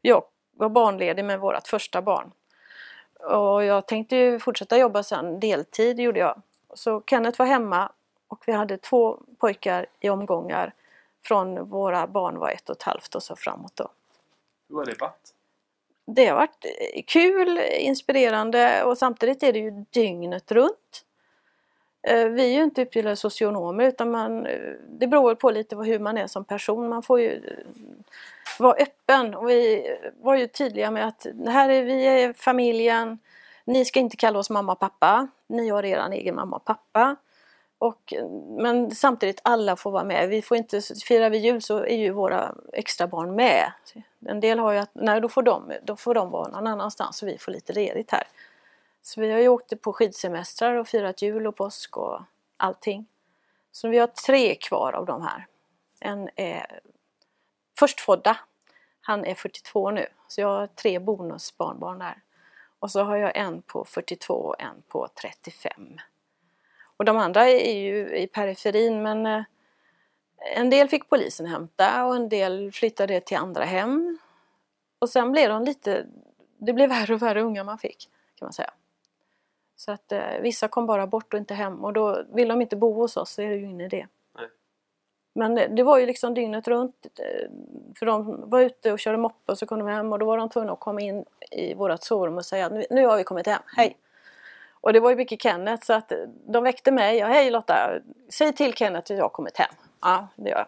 Jag 0.00 0.24
var 0.52 0.68
barnledig 0.68 1.24
med 1.24 1.40
vårt 1.40 1.68
första 1.68 2.02
barn. 2.02 2.32
Och 3.20 3.64
jag 3.64 3.86
tänkte 3.86 4.16
ju 4.16 4.38
fortsätta 4.38 4.78
jobba 4.78 5.02
sen, 5.02 5.40
deltid 5.40 6.00
gjorde 6.00 6.20
jag. 6.20 6.42
Så 6.74 7.02
Kenneth 7.06 7.38
var 7.38 7.46
hemma 7.46 7.92
och 8.28 8.42
vi 8.46 8.52
hade 8.52 8.78
två 8.78 9.18
pojkar 9.38 9.86
i 10.00 10.08
omgångar 10.08 10.74
från 11.24 11.68
våra 11.68 12.06
barn 12.06 12.38
var 12.38 12.50
ett 12.50 12.68
och 12.70 12.76
ett 12.76 12.82
halvt 12.82 13.14
och 13.14 13.22
så 13.22 13.36
framåt 13.36 13.76
då. 13.76 13.88
Hur 14.68 14.76
har 14.76 14.86
det 14.86 15.00
varit? 15.00 15.34
Det 16.06 16.26
har 16.26 16.36
varit 16.36 16.66
kul, 17.06 17.58
inspirerande 17.58 18.84
och 18.84 18.98
samtidigt 18.98 19.42
är 19.42 19.52
det 19.52 19.58
ju 19.58 19.70
dygnet 19.90 20.52
runt. 20.52 21.04
Eh, 22.02 22.24
vi 22.24 22.42
är 22.42 22.58
ju 22.58 22.64
inte 22.64 22.82
utbildade 22.82 23.16
socionomer 23.16 23.84
utan 23.84 24.10
man, 24.10 24.46
eh, 24.46 24.72
det 24.88 25.06
beror 25.06 25.34
på 25.34 25.50
lite 25.50 25.76
hur 25.76 25.98
man 25.98 26.18
är 26.18 26.26
som 26.26 26.44
person. 26.44 26.88
Man 26.88 27.02
får 27.02 27.20
ju 27.20 27.32
eh, 27.32 27.56
vara 28.58 28.74
öppen 28.74 29.34
och 29.34 29.48
vi 29.48 29.86
var 30.20 30.34
ju 30.34 30.46
tydliga 30.46 30.90
med 30.90 31.06
att 31.06 31.26
här 31.46 31.68
är 31.68 31.82
vi 31.82 32.06
är 32.06 32.32
familjen. 32.32 33.18
Ni 33.64 33.84
ska 33.84 34.00
inte 34.00 34.16
kalla 34.16 34.38
oss 34.38 34.50
mamma 34.50 34.72
och 34.72 34.78
pappa. 34.78 35.28
Ni 35.46 35.68
har 35.68 35.84
er 35.84 36.08
egen 36.12 36.34
mamma 36.34 36.56
och 36.56 36.64
pappa. 36.64 37.16
Och, 37.78 38.14
men 38.58 38.90
samtidigt 38.90 39.40
alla 39.44 39.76
får 39.76 39.90
vara 39.90 40.04
med. 40.04 40.28
Vi 40.28 40.42
får 40.42 40.56
inte, 40.56 40.80
firar 40.80 41.30
vi 41.30 41.38
jul 41.38 41.62
så 41.62 41.78
är 41.78 41.96
ju 41.96 42.10
våra 42.10 42.54
extra 42.72 43.06
barn 43.06 43.34
med. 43.34 43.72
En 44.26 44.40
del 44.40 44.58
har 44.58 44.72
ju 44.72 44.78
att, 44.78 44.90
nej 44.92 45.20
då 45.20 45.28
får 45.28 45.42
de, 45.42 45.72
då 45.82 45.96
får 45.96 46.14
de 46.14 46.30
vara 46.30 46.48
någon 46.48 46.66
annanstans 46.66 47.22
och 47.22 47.28
vi 47.28 47.38
får 47.38 47.52
lite 47.52 47.72
ledigt 47.72 48.10
här. 48.10 48.24
Så 49.02 49.20
vi 49.20 49.32
har 49.32 49.38
ju 49.38 49.48
åkt 49.48 49.80
på 49.80 49.92
skidsemestrar 49.92 50.74
och 50.74 50.88
firat 50.88 51.22
jul 51.22 51.46
och 51.46 51.56
påsk 51.56 51.96
och 51.96 52.20
allting. 52.56 53.06
Så 53.72 53.88
vi 53.88 53.98
har 53.98 54.06
tre 54.06 54.54
kvar 54.54 54.92
av 54.92 55.06
de 55.06 55.22
här. 55.22 55.46
En 56.00 56.30
är 56.36 56.80
förstfödda. 57.78 58.36
Han 59.00 59.24
är 59.24 59.34
42 59.34 59.90
nu. 59.90 60.06
Så 60.28 60.40
jag 60.40 60.48
har 60.48 60.66
tre 60.66 60.98
bonusbarnbarn 60.98 61.98
där. 61.98 62.22
Och 62.78 62.90
så 62.90 63.02
har 63.02 63.16
jag 63.16 63.36
en 63.36 63.62
på 63.62 63.84
42 63.84 64.34
och 64.34 64.62
en 64.62 64.82
på 64.88 65.08
35. 65.20 66.00
Och 66.96 67.04
de 67.04 67.16
andra 67.16 67.48
är 67.48 67.80
ju 67.80 68.16
i 68.16 68.26
periferin 68.26 69.02
men 69.02 69.26
eh, 69.26 69.44
en 70.56 70.70
del 70.70 70.88
fick 70.88 71.08
polisen 71.08 71.46
hämta 71.46 72.04
och 72.04 72.16
en 72.16 72.28
del 72.28 72.72
flyttade 72.72 73.20
till 73.20 73.36
andra 73.36 73.64
hem. 73.64 74.18
Och 74.98 75.08
sen 75.08 75.32
blev 75.32 75.48
de 75.48 75.64
lite, 75.64 76.06
det 76.58 76.72
blev 76.72 76.88
värre 76.88 77.14
och 77.14 77.22
värre 77.22 77.42
unga 77.42 77.64
man 77.64 77.78
fick 77.78 78.10
kan 78.34 78.46
man 78.46 78.52
säga. 78.52 78.72
Så 79.82 79.92
att 79.92 80.12
eh, 80.12 80.40
vissa 80.40 80.68
kom 80.68 80.86
bara 80.86 81.06
bort 81.06 81.34
och 81.34 81.38
inte 81.38 81.54
hem 81.54 81.84
och 81.84 81.92
då 81.92 82.22
vill 82.32 82.48
de 82.48 82.60
inte 82.62 82.76
bo 82.76 82.92
hos 82.92 83.16
oss 83.16 83.30
så 83.30 83.42
är 83.42 83.48
det 83.50 83.56
ju 83.56 83.64
ingen 83.64 83.80
idé. 83.80 84.06
Nej. 84.38 84.48
Men 85.34 85.54
det, 85.54 85.66
det 85.66 85.82
var 85.82 85.98
ju 85.98 86.06
liksom 86.06 86.34
dygnet 86.34 86.68
runt. 86.68 87.06
eh, 87.18 87.50
För 87.98 88.06
de 88.06 88.50
var 88.50 88.60
ute 88.60 88.92
och 88.92 88.98
körde 88.98 89.18
moppe 89.18 89.52
och 89.52 89.58
så 89.58 89.66
kom 89.66 89.78
de 89.78 89.88
hem 89.88 90.12
och 90.12 90.18
då 90.18 90.26
var 90.26 90.38
de 90.38 90.48
tvungna 90.48 90.72
att 90.72 90.80
komma 90.80 91.00
in 91.00 91.24
i 91.50 91.74
vårt 91.74 92.02
sovrum 92.02 92.36
och 92.36 92.44
säga 92.44 92.68
nu, 92.68 92.84
nu 92.90 93.06
har 93.06 93.16
vi 93.16 93.24
kommit 93.24 93.46
hem, 93.46 93.62
hej! 93.76 93.96
Och 94.70 94.92
det 94.92 95.00
var 95.00 95.10
ju 95.10 95.16
mycket 95.16 95.42
Kenneth 95.42 95.84
så 95.86 95.92
att 95.92 96.12
de 96.46 96.64
väckte 96.64 96.90
mig. 96.92 97.16
Ja, 97.16 97.26
hej 97.26 97.50
Lotta, 97.50 97.90
säg 98.28 98.52
till 98.52 98.74
Kenneth 98.74 99.12
att 99.12 99.18
jag 99.18 99.24
har 99.24 99.28
kommit 99.28 99.56
hem. 99.56 99.74
Ja, 100.00 100.28
det 100.36 100.50
gör 100.50 100.66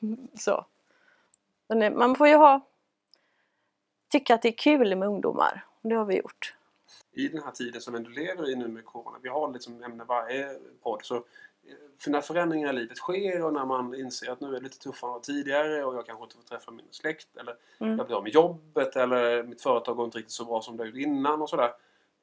jag. 0.00 0.16
Så. 0.40 0.64
Men 1.68 1.98
man 1.98 2.14
får 2.14 2.28
ju 2.28 2.34
ha 2.34 2.60
tycka 4.08 4.34
att 4.34 4.42
det 4.42 4.48
är 4.48 4.52
kul 4.58 4.96
med 4.96 5.08
ungdomar. 5.08 5.64
Det 5.82 5.94
har 5.94 6.04
vi 6.04 6.16
gjort. 6.16 6.55
I 7.12 7.28
den 7.28 7.42
här 7.42 7.50
tiden 7.50 7.80
som 7.80 7.92
vi 7.92 7.96
ändå 7.98 8.10
lever 8.10 8.50
i 8.50 8.56
nu 8.56 8.68
med 8.68 8.84
Corona. 8.84 9.18
Vi 9.22 9.28
har 9.28 9.52
liksom 9.52 9.82
ämne 9.82 10.04
varje 10.04 10.58
podd. 10.82 11.00
Så 11.04 11.16
eh, 11.16 11.22
för 11.98 12.10
när 12.10 12.20
förändringar 12.20 12.70
i 12.70 12.76
livet 12.76 12.96
sker 12.98 13.42
och 13.44 13.52
när 13.52 13.64
man 13.64 13.94
inser 13.94 14.30
att 14.30 14.40
nu 14.40 14.48
är 14.48 14.52
det 14.52 14.60
lite 14.60 14.78
tuffare 14.78 15.14
än 15.14 15.20
tidigare 15.20 15.84
och 15.84 15.94
jag 15.94 16.06
kanske 16.06 16.24
inte 16.24 16.36
får 16.36 16.42
träffa 16.42 16.70
min 16.70 16.86
släkt 16.90 17.36
eller 17.36 17.56
Mm. 17.78 17.98
jag 17.98 18.06
blir 18.06 18.16
av 18.16 18.22
med 18.22 18.32
jobbet 18.32 18.96
eller 18.96 19.42
mitt 19.42 19.62
företag 19.62 19.96
går 19.96 20.04
inte 20.04 20.18
riktigt 20.18 20.32
så 20.32 20.44
bra 20.44 20.62
som 20.62 20.76
det 20.76 20.86
gjort 20.86 20.96
innan 20.96 21.42
och 21.42 21.48
sådär. 21.50 21.72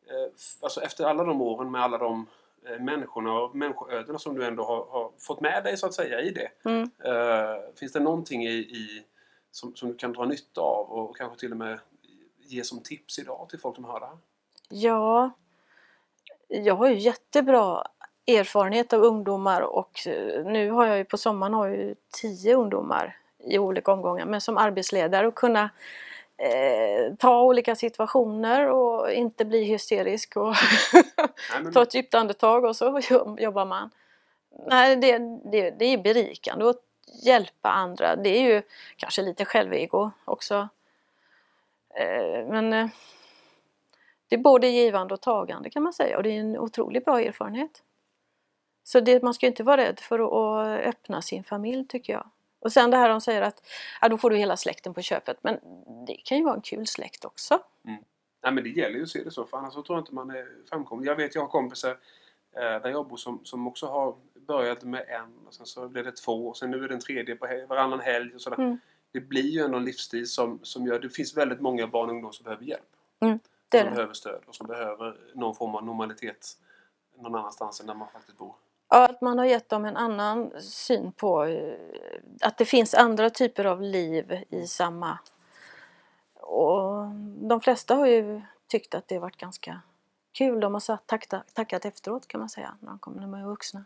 Eh, 0.09 0.31
Alltså 0.61 0.81
efter 0.81 1.05
alla 1.05 1.23
de 1.23 1.41
åren 1.41 1.71
med 1.71 1.81
alla 1.81 1.97
de 1.97 2.27
eh, 2.65 2.79
människorna 2.79 3.33
och 3.39 3.55
människoödena 3.55 4.19
som 4.19 4.35
du 4.35 4.45
ändå 4.45 4.63
har, 4.63 4.85
har 4.85 5.11
fått 5.19 5.41
med 5.41 5.63
dig 5.63 5.77
så 5.77 5.85
att 5.85 5.93
säga 5.93 6.21
i 6.21 6.29
det. 6.31 6.49
Mm. 6.69 6.81
Eh, 7.03 7.61
finns 7.75 7.91
det 7.91 7.99
någonting 7.99 8.43
i, 8.45 8.53
i 8.53 9.03
som, 9.51 9.75
som 9.75 9.89
du 9.89 9.95
kan 9.95 10.13
dra 10.13 10.25
nytta 10.25 10.61
av 10.61 10.91
och 10.91 11.17
kanske 11.17 11.39
till 11.39 11.51
och 11.51 11.57
med 11.57 11.79
ge 12.45 12.63
som 12.63 12.79
tips 12.83 13.19
idag 13.19 13.47
till 13.49 13.59
folk 13.59 13.75
som 13.75 13.85
hör 13.85 13.99
det 13.99 14.05
här? 14.05 14.17
Ja, 14.69 15.31
jag 16.47 16.75
har 16.75 16.87
ju 16.87 16.95
jättebra 16.95 17.83
erfarenhet 18.27 18.93
av 18.93 19.03
ungdomar 19.03 19.61
och 19.61 20.07
eh, 20.07 20.45
nu 20.45 20.71
har 20.71 20.85
jag 20.85 20.97
ju 20.97 21.05
på 21.05 21.17
sommaren 21.17 21.53
har 21.53 21.67
jag 21.67 21.95
tio 22.21 22.55
ungdomar 22.55 23.17
i 23.39 23.59
olika 23.59 23.91
omgångar 23.91 24.25
men 24.25 24.41
som 24.41 24.57
arbetsledare 24.57 25.27
och 25.27 25.35
kunna 25.35 25.69
eh, 26.37 27.15
ta 27.19 27.41
olika 27.41 27.75
situationer 27.75 28.67
och 28.69 29.11
inte 29.11 29.45
bli 29.45 29.63
hysterisk 29.63 30.37
och 30.37 30.55
ta 31.73 31.83
ett 31.83 31.95
djupt 31.95 32.13
andetag 32.13 32.65
och 32.65 32.75
så 32.75 32.99
jobbar 33.37 33.65
man. 33.65 33.89
Nej, 34.67 34.95
det, 34.95 35.17
det, 35.51 35.69
det 35.71 35.85
är 35.85 35.97
berikande 35.97 36.65
att 36.69 36.81
hjälpa 37.23 37.69
andra. 37.69 38.15
Det 38.15 38.29
är 38.29 38.41
ju 38.41 38.61
kanske 38.97 39.21
lite 39.21 39.45
självego 39.45 40.11
också. 40.25 40.67
Eh, 41.95 42.47
Men 42.47 42.73
eh, 42.73 42.87
det 44.27 44.35
är 44.35 44.39
både 44.39 44.67
givande 44.67 45.13
och 45.13 45.21
tagande 45.21 45.69
kan 45.69 45.83
man 45.83 45.93
säga 45.93 46.17
och 46.17 46.23
det 46.23 46.29
är 46.29 46.39
en 46.39 46.57
otroligt 46.57 47.05
bra 47.05 47.21
erfarenhet. 47.21 47.83
Så 48.83 48.99
det, 48.99 49.23
man 49.23 49.33
ska 49.33 49.47
inte 49.47 49.63
vara 49.63 49.77
rädd 49.77 49.99
för 49.99 50.19
att, 50.19 50.33
att 50.33 50.85
öppna 50.87 51.21
sin 51.21 51.43
familj 51.43 51.87
tycker 51.87 52.13
jag. 52.13 52.29
Och 52.59 52.71
sen 52.71 52.91
det 52.91 52.97
här 52.97 53.09
de 53.09 53.21
säger 53.21 53.41
att 53.41 53.63
ja, 54.01 54.09
då 54.09 54.17
får 54.17 54.29
du 54.29 54.37
hela 54.37 54.57
släkten 54.57 54.93
på 54.93 55.01
köpet. 55.01 55.37
Men 55.41 55.59
det 56.07 56.15
kan 56.15 56.37
ju 56.37 56.43
vara 56.43 56.55
en 56.55 56.61
kul 56.61 56.87
släkt 56.87 57.25
också. 57.25 57.59
nej, 58.43 58.53
men 58.53 58.63
det 58.63 58.69
gäller 58.69 58.95
ju 58.95 59.03
att 59.03 59.09
se 59.09 59.23
det 59.23 59.31
så 59.31 59.45
för 59.45 59.57
annars 59.57 59.73
så 59.73 59.83
tror 59.83 59.97
jag 59.97 60.01
inte 60.01 60.15
man 60.15 60.29
är 60.29 60.47
framkomlig. 60.69 61.09
Jag 61.09 61.15
vet 61.15 61.35
jag 61.35 61.41
har 61.41 61.47
kompisar 61.47 61.91
eh, 62.55 62.61
där 62.61 62.89
jag 62.89 63.07
bor 63.07 63.17
som, 63.17 63.39
som 63.43 63.67
också 63.67 63.87
har 63.87 64.15
börjat 64.47 64.83
med 64.83 65.05
en 65.09 65.47
och 65.47 65.53
sen 65.53 65.65
så 65.65 65.87
blev 65.87 66.03
det 66.05 66.11
två 66.11 66.47
och 66.47 66.57
sen 66.57 66.71
nu 66.71 66.83
är 66.83 66.87
det 66.87 66.93
en 66.93 66.99
tredje 66.99 67.35
på 67.35 67.45
hel, 67.45 67.67
varannan 67.67 67.99
helg 67.99 68.35
och 68.35 68.41
sådär. 68.41 68.57
Mm. 68.57 68.79
Det 69.11 69.19
blir 69.19 69.49
ju 69.49 69.61
ändå 69.61 69.77
en 69.77 69.85
livsstil 69.85 70.27
som, 70.27 70.59
som 70.63 70.87
gör 70.87 70.99
det 70.99 71.09
finns 71.09 71.37
väldigt 71.37 71.61
många 71.61 71.87
barn 71.87 72.09
och 72.09 72.11
ungdomar 72.11 72.31
som 72.31 72.43
behöver 72.43 72.63
hjälp. 72.63 72.89
Det 73.73 73.79
som 73.79 73.89
det. 73.89 73.95
behöver 73.95 74.13
stöd 74.13 74.41
och 74.47 74.55
som 74.55 74.67
behöver 74.67 75.17
någon 75.33 75.55
form 75.55 75.75
av 75.75 75.85
normalitet 75.85 76.57
någon 77.15 77.35
annanstans 77.35 77.81
än 77.81 77.87
där 77.87 77.93
man 77.93 78.07
faktiskt 78.07 78.37
bor. 78.37 78.55
Ja, 78.89 79.05
att 79.05 79.21
man 79.21 79.37
har 79.37 79.45
gett 79.45 79.69
dem 79.69 79.85
en 79.85 79.97
annan 79.97 80.61
syn 80.61 81.11
på 81.11 81.45
eh, 81.45 81.77
att 82.41 82.57
det 82.57 82.65
finns 82.65 82.93
andra 82.93 83.29
typer 83.29 83.65
av 83.65 83.81
liv 83.81 84.43
i 84.49 84.67
samma... 84.67 85.19
Och 86.33 87.07
de 87.49 87.61
flesta 87.61 87.95
har 87.95 88.07
ju 88.07 88.41
tyckt 88.67 88.95
att 88.95 89.07
det 89.07 89.15
har 89.15 89.21
varit 89.21 89.37
ganska 89.37 89.81
kul. 90.31 90.59
De 90.59 90.73
har 90.73 90.79
sagt, 90.79 91.07
tackat, 91.07 91.53
tackat 91.53 91.85
efteråt 91.85 92.27
kan 92.27 92.39
man 92.39 92.49
säga 92.49 92.77
när 92.79 92.89
de 92.89 92.99
kommer 92.99 93.21
när 93.21 93.27
de 93.27 93.33
är 93.33 93.45
vuxna. 93.45 93.85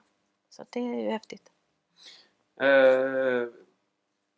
Så 0.50 0.66
det 0.70 0.80
är 0.80 1.02
ju 1.04 1.10
häftigt. 1.10 1.52
Eh, 2.62 3.48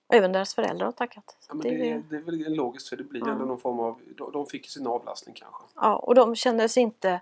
Och 0.09 0.15
även 0.15 0.31
deras 0.31 0.55
föräldrar 0.55 0.85
har 0.85 0.91
tackat. 0.91 1.35
Ja, 1.47 1.53
men 1.53 1.63
det 1.67 1.69
är 1.69 1.93
det, 1.95 2.03
det 2.09 2.15
är 2.15 2.21
väl 2.21 2.53
logiskt 2.55 2.89
för 2.89 2.95
det 2.97 3.03
blir 3.03 3.21
Ja. 3.27 3.35
någon 3.35 3.59
form 3.59 3.79
av... 3.79 3.99
De, 4.17 4.31
de 4.31 4.45
fick 4.45 4.69
sin 4.69 4.87
avlastning 4.87 5.35
kanske. 5.35 5.63
Ja, 5.75 5.95
och 5.95 6.15
de 6.15 6.35
kände 6.35 6.69
sig 6.69 6.83
inte 6.83 7.19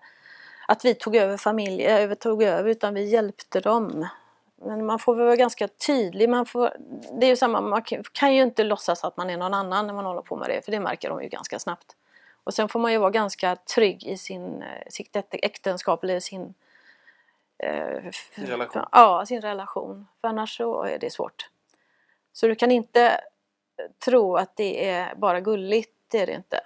att 0.67 0.85
vi 0.85 0.93
tog 0.95 1.15
över 1.15 1.37
familjen, 1.37 1.97
över, 1.97 2.15
tog 2.15 2.43
över, 2.43 2.69
utan 2.69 2.93
vi 2.93 3.05
hjälpte 3.09 3.59
dem. 3.59 4.07
Men 4.55 4.85
man 4.85 4.99
får 4.99 5.15
väl 5.15 5.25
vara 5.25 5.35
ganska 5.35 5.67
tydlig. 5.67 6.29
Man 6.29 6.45
får, 6.45 6.73
det 7.19 7.25
är 7.25 7.29
ju 7.29 7.35
samma, 7.35 7.61
man 7.61 7.81
kan- 8.11 8.35
ju 8.35 8.43
inte 8.43 8.63
låtsas 8.63 9.03
att 9.03 9.17
man 9.17 9.29
är 9.29 9.37
någon 9.37 9.53
annan 9.53 9.87
när 9.87 9.93
man 9.93 10.05
håller 10.05 10.21
på 10.21 10.35
med 10.35 10.49
det, 10.49 10.65
för 10.65 10.71
det 10.71 10.79
märker 10.79 11.09
de 11.09 11.23
ju 11.23 11.29
ganska 11.29 11.59
snabbt. 11.59 11.95
Och 12.43 12.53
sen 12.53 12.69
får 12.69 12.79
man 12.79 12.91
ju 12.91 12.97
vara 12.97 13.11
ganska 13.11 13.55
trygg 13.55 14.03
i 14.03 14.17
sin, 14.17 14.61
eh, 14.61 14.83
sitt 14.89 15.15
äktenskap 15.31 16.03
eller 16.03 16.19
sin 16.19 16.53
eh, 17.57 18.11
Sin 18.35 18.45
relation. 18.45 18.83
Ja, 18.91 19.25
sin 19.25 19.41
relation. 19.41 20.07
För 20.21 20.27
annars 20.27 20.57
så 20.57 20.83
är 20.83 20.99
det 20.99 21.09
svårt. 21.13 21.49
Så 22.37 22.47
du 22.47 22.55
kan 22.55 22.71
inte 22.71 23.01
eh, 23.03 23.91
tro 24.05 24.35
att 24.35 24.55
det 24.55 24.89
är 24.89 25.15
bara 25.15 25.41
gulligt, 25.41 25.93
det 26.07 26.19
är 26.19 26.27
det 26.27 26.33
inte. 26.33 26.59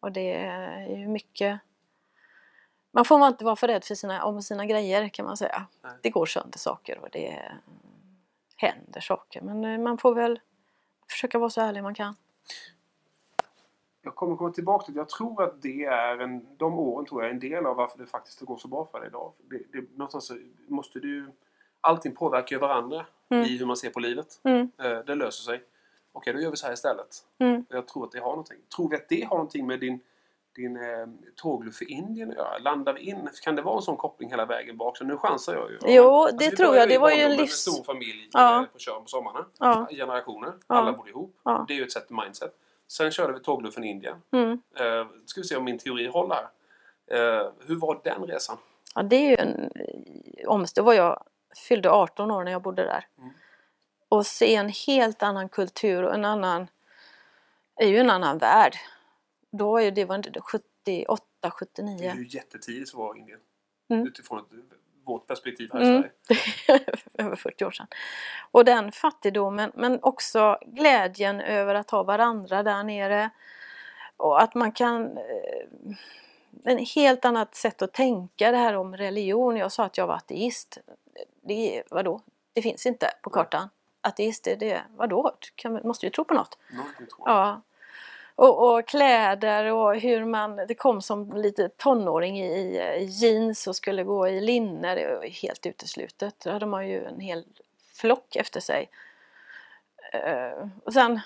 Och 0.00 0.12
det 0.12 0.32
är 0.32 0.96
ju 0.96 1.08
mycket 1.08 1.60
man 2.92 3.04
får 3.04 3.26
inte 3.26 3.44
vara 3.44 3.56
för 3.56 3.68
rädd 3.68 3.84
för 3.84 3.94
sina, 3.94 4.24
om 4.24 4.42
sina 4.42 4.66
grejer 4.66 5.08
kan 5.08 5.26
man 5.26 5.36
säga. 5.36 5.66
Nej. 5.82 5.92
Det 6.02 6.10
går 6.10 6.26
sönder 6.26 6.58
saker 6.58 6.98
och 6.98 7.08
det 7.12 7.52
händer 8.56 9.00
saker 9.00 9.40
men 9.40 9.64
eh, 9.64 9.78
man 9.78 9.98
får 9.98 10.14
väl 10.14 10.40
försöka 11.10 11.38
vara 11.38 11.50
så 11.50 11.60
ärlig 11.60 11.82
man 11.82 11.94
kan. 11.94 12.14
Jag 14.02 14.14
kommer 14.14 14.36
komma 14.36 14.50
tillbaka 14.50 14.84
till 14.84 14.94
det. 14.94 15.00
Jag 15.00 15.08
tror 15.08 15.42
att 15.42 15.62
det 15.62 15.84
är 15.84 16.18
en, 16.18 16.56
de 16.56 16.78
åren 16.78 17.06
tror 17.06 17.22
jag 17.22 17.30
är 17.30 17.34
en 17.34 17.40
del 17.40 17.66
av 17.66 17.76
varför 17.76 17.98
det 17.98 18.06
faktiskt 18.06 18.40
går 18.40 18.56
så 18.56 18.68
bra 18.68 18.88
för 18.92 19.00
dig 19.00 19.08
idag. 19.08 19.32
Det, 19.38 19.62
det, 19.72 19.96
någonstans 19.96 20.32
måste 20.68 21.00
du... 21.00 21.32
Allting 21.80 22.14
påverkar 22.14 22.56
ju 22.56 22.60
varandra 22.60 23.06
Mm. 23.32 23.44
i 23.44 23.58
hur 23.58 23.66
man 23.66 23.76
ser 23.76 23.90
på 23.90 24.00
livet. 24.00 24.40
Mm, 24.44 24.70
Eh, 24.82 24.98
Det 24.98 25.14
löser 25.14 25.42
sig. 25.42 25.62
Okej, 26.12 26.32
då 26.32 26.40
gör 26.40 26.50
vi 26.50 26.56
så 26.56 26.66
här 26.66 26.72
istället. 26.72 27.16
mm. 27.38 27.64
Jag 27.68 27.88
tror 27.88 28.04
att 28.04 28.12
det 28.12 28.18
har 28.20 28.30
någonting. 28.30 28.58
Tror 28.76 28.88
vi 28.90 28.96
att 28.96 29.08
det 29.08 29.22
har 29.24 29.36
någonting 29.36 29.66
med 29.66 29.80
din, 29.80 30.00
din 30.56 30.76
eh, 30.76 31.06
tågluff 31.36 31.74
för 31.76 31.90
Indien 31.90 32.30
att 32.30 32.36
göra? 32.36 32.58
Landar 32.58 32.92
vi 32.92 33.00
in? 33.00 33.28
Kan 33.44 33.56
det 33.56 33.62
vara 33.62 33.76
en 33.76 33.82
sån 33.82 33.96
koppling 33.96 34.30
hela 34.30 34.44
vägen 34.46 34.76
bak? 34.76 34.96
Så 34.96 35.04
nu 35.04 35.16
chansar 35.16 35.54
jag 35.54 35.70
ju. 35.70 35.78
Jo, 35.94 36.04
Alltså, 36.14 36.36
det 36.36 36.50
tror 36.56 36.76
jag. 36.76 36.88
Det 36.88 36.94
i 36.94 36.98
var 36.98 37.10
ju 37.10 37.20
en 37.22 37.32
livs- 37.32 37.46
stor 37.70 37.84
familj 37.84 38.28
Ja. 38.32 38.60
eh, 38.62 38.66
på 38.66 38.78
Tjörn 38.78 39.02
på 39.02 39.08
sommarna. 39.08 39.44
Ja. 39.58 39.86
Generationer. 39.90 40.52
Ja. 40.66 40.74
Alla 40.74 40.92
bodde 40.92 41.10
ihop. 41.10 41.36
Ja. 41.44 41.64
Det 41.68 41.74
är 41.74 41.76
ju 41.76 41.84
ett 41.84 41.92
sätt 41.92 42.10
mindset. 42.10 42.54
Sen 42.88 43.10
körde 43.10 43.32
vi 43.32 43.40
tågluffen 43.40 43.84
i 43.84 43.88
Indien. 43.90 44.16
Mm. 44.32 44.50
Eh, 44.76 45.06
ska 45.26 45.40
vi 45.40 45.46
se 45.46 45.56
om 45.56 45.64
min 45.64 45.78
teori 45.78 46.06
håller. 46.06 46.48
Eh, 47.06 47.48
hur 47.66 47.76
var 47.76 48.00
den 48.04 48.26
resan? 48.26 48.56
Ja, 48.94 49.02
det 49.02 49.16
är 49.16 49.30
ju 49.30 49.36
en 49.36 49.70
omständighet. 50.46 50.86
var 50.86 50.94
jag 51.04 51.22
fyllde 51.56 51.90
18 51.90 52.30
år 52.30 52.44
när 52.44 52.52
jag 52.52 52.62
bodde 52.62 52.84
där. 52.84 53.06
Mm. 53.18 53.30
Och 54.08 54.26
se 54.26 54.54
en 54.54 54.68
helt 54.68 55.22
annan 55.22 55.48
kultur 55.48 56.02
och 56.02 56.14
en 56.14 56.24
annan 56.24 56.66
är 57.76 57.86
ju 57.86 57.98
en 57.98 58.10
annan 58.10 58.38
värld. 58.38 58.76
Då 59.50 59.76
är 59.78 59.82
ju 59.82 59.90
det 59.90 60.04
var 60.04 60.40
78, 60.40 61.24
Det 61.40 61.46
är 61.46 61.50
79. 61.50 62.14
ju 62.16 62.26
jättetidigt 62.28 62.90
så 62.90 62.98
var 62.98 63.16
Indien. 63.16 63.40
Mm. 63.90 64.06
Utifrån 64.06 64.44
vårt 65.04 65.26
perspektiv 65.26 65.70
här 65.72 65.80
i 65.80 65.88
Mm. 65.88 66.02
Sverige. 66.22 66.80
Över 67.18 67.36
40 67.36 67.64
år 67.64 67.70
sedan. 67.70 67.86
Och 68.50 68.64
den 68.64 68.92
fattigdomen 68.92 69.72
men 69.74 69.98
också 70.02 70.58
glädjen 70.66 71.40
över 71.40 71.74
att 71.74 71.90
ha 71.90 72.02
varandra 72.02 72.62
där 72.62 72.84
nere. 72.84 73.30
Och 74.16 74.42
att 74.42 74.54
man 74.54 74.72
kan 74.72 75.18
eh, 75.18 75.96
en 76.64 76.78
helt 76.78 77.24
annat 77.24 77.54
sätt 77.54 77.82
att 77.82 77.92
tänka 77.92 78.50
det 78.50 78.56
här 78.56 78.74
om 78.76 78.96
religion. 78.96 79.56
Jag 79.56 79.72
sa 79.72 79.84
att 79.84 79.98
jag 79.98 80.06
var 80.06 80.14
ateist. 80.14 80.78
Det 81.40 81.82
vadå? 81.90 82.20
Det 82.52 82.62
finns 82.62 82.86
inte 82.86 83.10
på 83.22 83.30
kartan. 83.30 83.68
Ateist, 84.00 84.44
det, 84.44 84.56
det 84.56 84.82
vadå? 84.96 85.32
Kan, 85.54 85.80
måste 85.84 86.06
ju 86.06 86.10
tro 86.10 86.24
på 86.24 86.34
något. 86.34 86.58
Jag. 86.70 86.84
Ja. 87.24 87.60
Och, 88.34 88.74
och 88.74 88.88
kläder 88.88 89.64
och 89.64 89.96
hur 89.96 90.24
man, 90.24 90.56
det 90.56 90.74
kom 90.74 91.02
som 91.02 91.32
lite 91.32 91.68
tonåring 91.68 92.40
i, 92.40 92.78
i 92.98 93.04
jeans 93.04 93.66
och 93.66 93.76
skulle 93.76 94.04
gå 94.04 94.28
i 94.28 94.40
linne, 94.40 94.94
det 94.94 95.14
var 95.14 95.26
helt 95.26 95.66
uteslutet. 95.66 96.34
Då 96.44 96.50
hade 96.50 96.66
man 96.66 96.88
ju 96.88 97.04
en 97.04 97.20
hel 97.20 97.44
flock 97.94 98.36
efter 98.36 98.60
sig. 98.60 98.90
Eh, 100.12 100.68
och 100.84 100.92
sen 100.92 101.20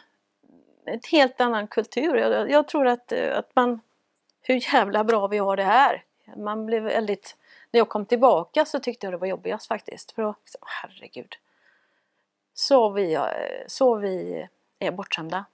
ett 0.87 1.07
helt 1.07 1.41
annan 1.41 1.67
kultur. 1.67 2.17
Jag, 2.17 2.51
jag 2.51 2.69
tror 2.69 2.87
att, 2.87 3.13
eh, 3.13 3.39
att 3.39 3.57
man, 3.57 3.81
hur 4.43 4.75
jävla 4.75 5.05
bra 5.05 5.27
vi 5.27 5.39
har 5.39 5.57
det 5.57 5.63
här. 5.63 6.05
Man 6.37 6.67
blev 6.67 6.83
väldigt, 6.83 7.37
när 7.75 7.81
jag 7.81 7.89
kom 7.89 8.07
tillbaka 8.07 8.65
så 8.65 8.81
tyckte 8.81 9.07
jag 9.07 9.15
det 9.15 9.19
var 9.19 9.27
jobbigast 9.27 9.67
faktiskt. 9.67 10.13
För 10.13 10.23
då, 10.23 10.35
herregud. 10.61 11.35
Så 12.53 12.91
vi, 12.91 13.19
så 13.67 13.97
vi 13.97 14.47
är 14.79 14.91
bortskämda 14.91 15.45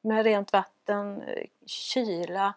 med 0.00 0.24
rent 0.24 0.52
vatten, 0.52 1.24
kyla, 1.66 2.54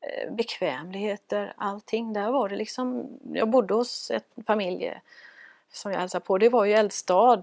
eh, 0.00 0.32
bekvämligheter, 0.32 1.52
allting. 1.56 2.12
Där 2.12 2.30
var 2.30 2.48
det 2.48 2.56
liksom, 2.56 3.18
jag 3.32 3.50
bodde 3.50 3.74
hos 3.74 4.10
en 4.10 4.44
familj 4.44 5.00
som 5.68 5.92
jag 5.92 5.98
hälsade 5.98 6.24
på, 6.24 6.38
det 6.38 6.48
var 6.48 6.64
ju 6.64 6.72
eldstad 6.72 7.40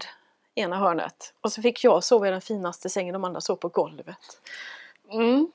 ena 0.54 0.76
hörnet. 0.76 1.34
Och 1.40 1.52
så 1.52 1.62
fick 1.62 1.84
jag 1.84 2.04
sova 2.04 2.28
i 2.28 2.30
den 2.30 2.40
finaste 2.40 2.88
sängen, 2.88 3.12
de 3.12 3.24
andra 3.24 3.40
sov 3.40 3.56
på 3.56 3.68
golvet. 3.68 4.40
Mm. 5.10 5.52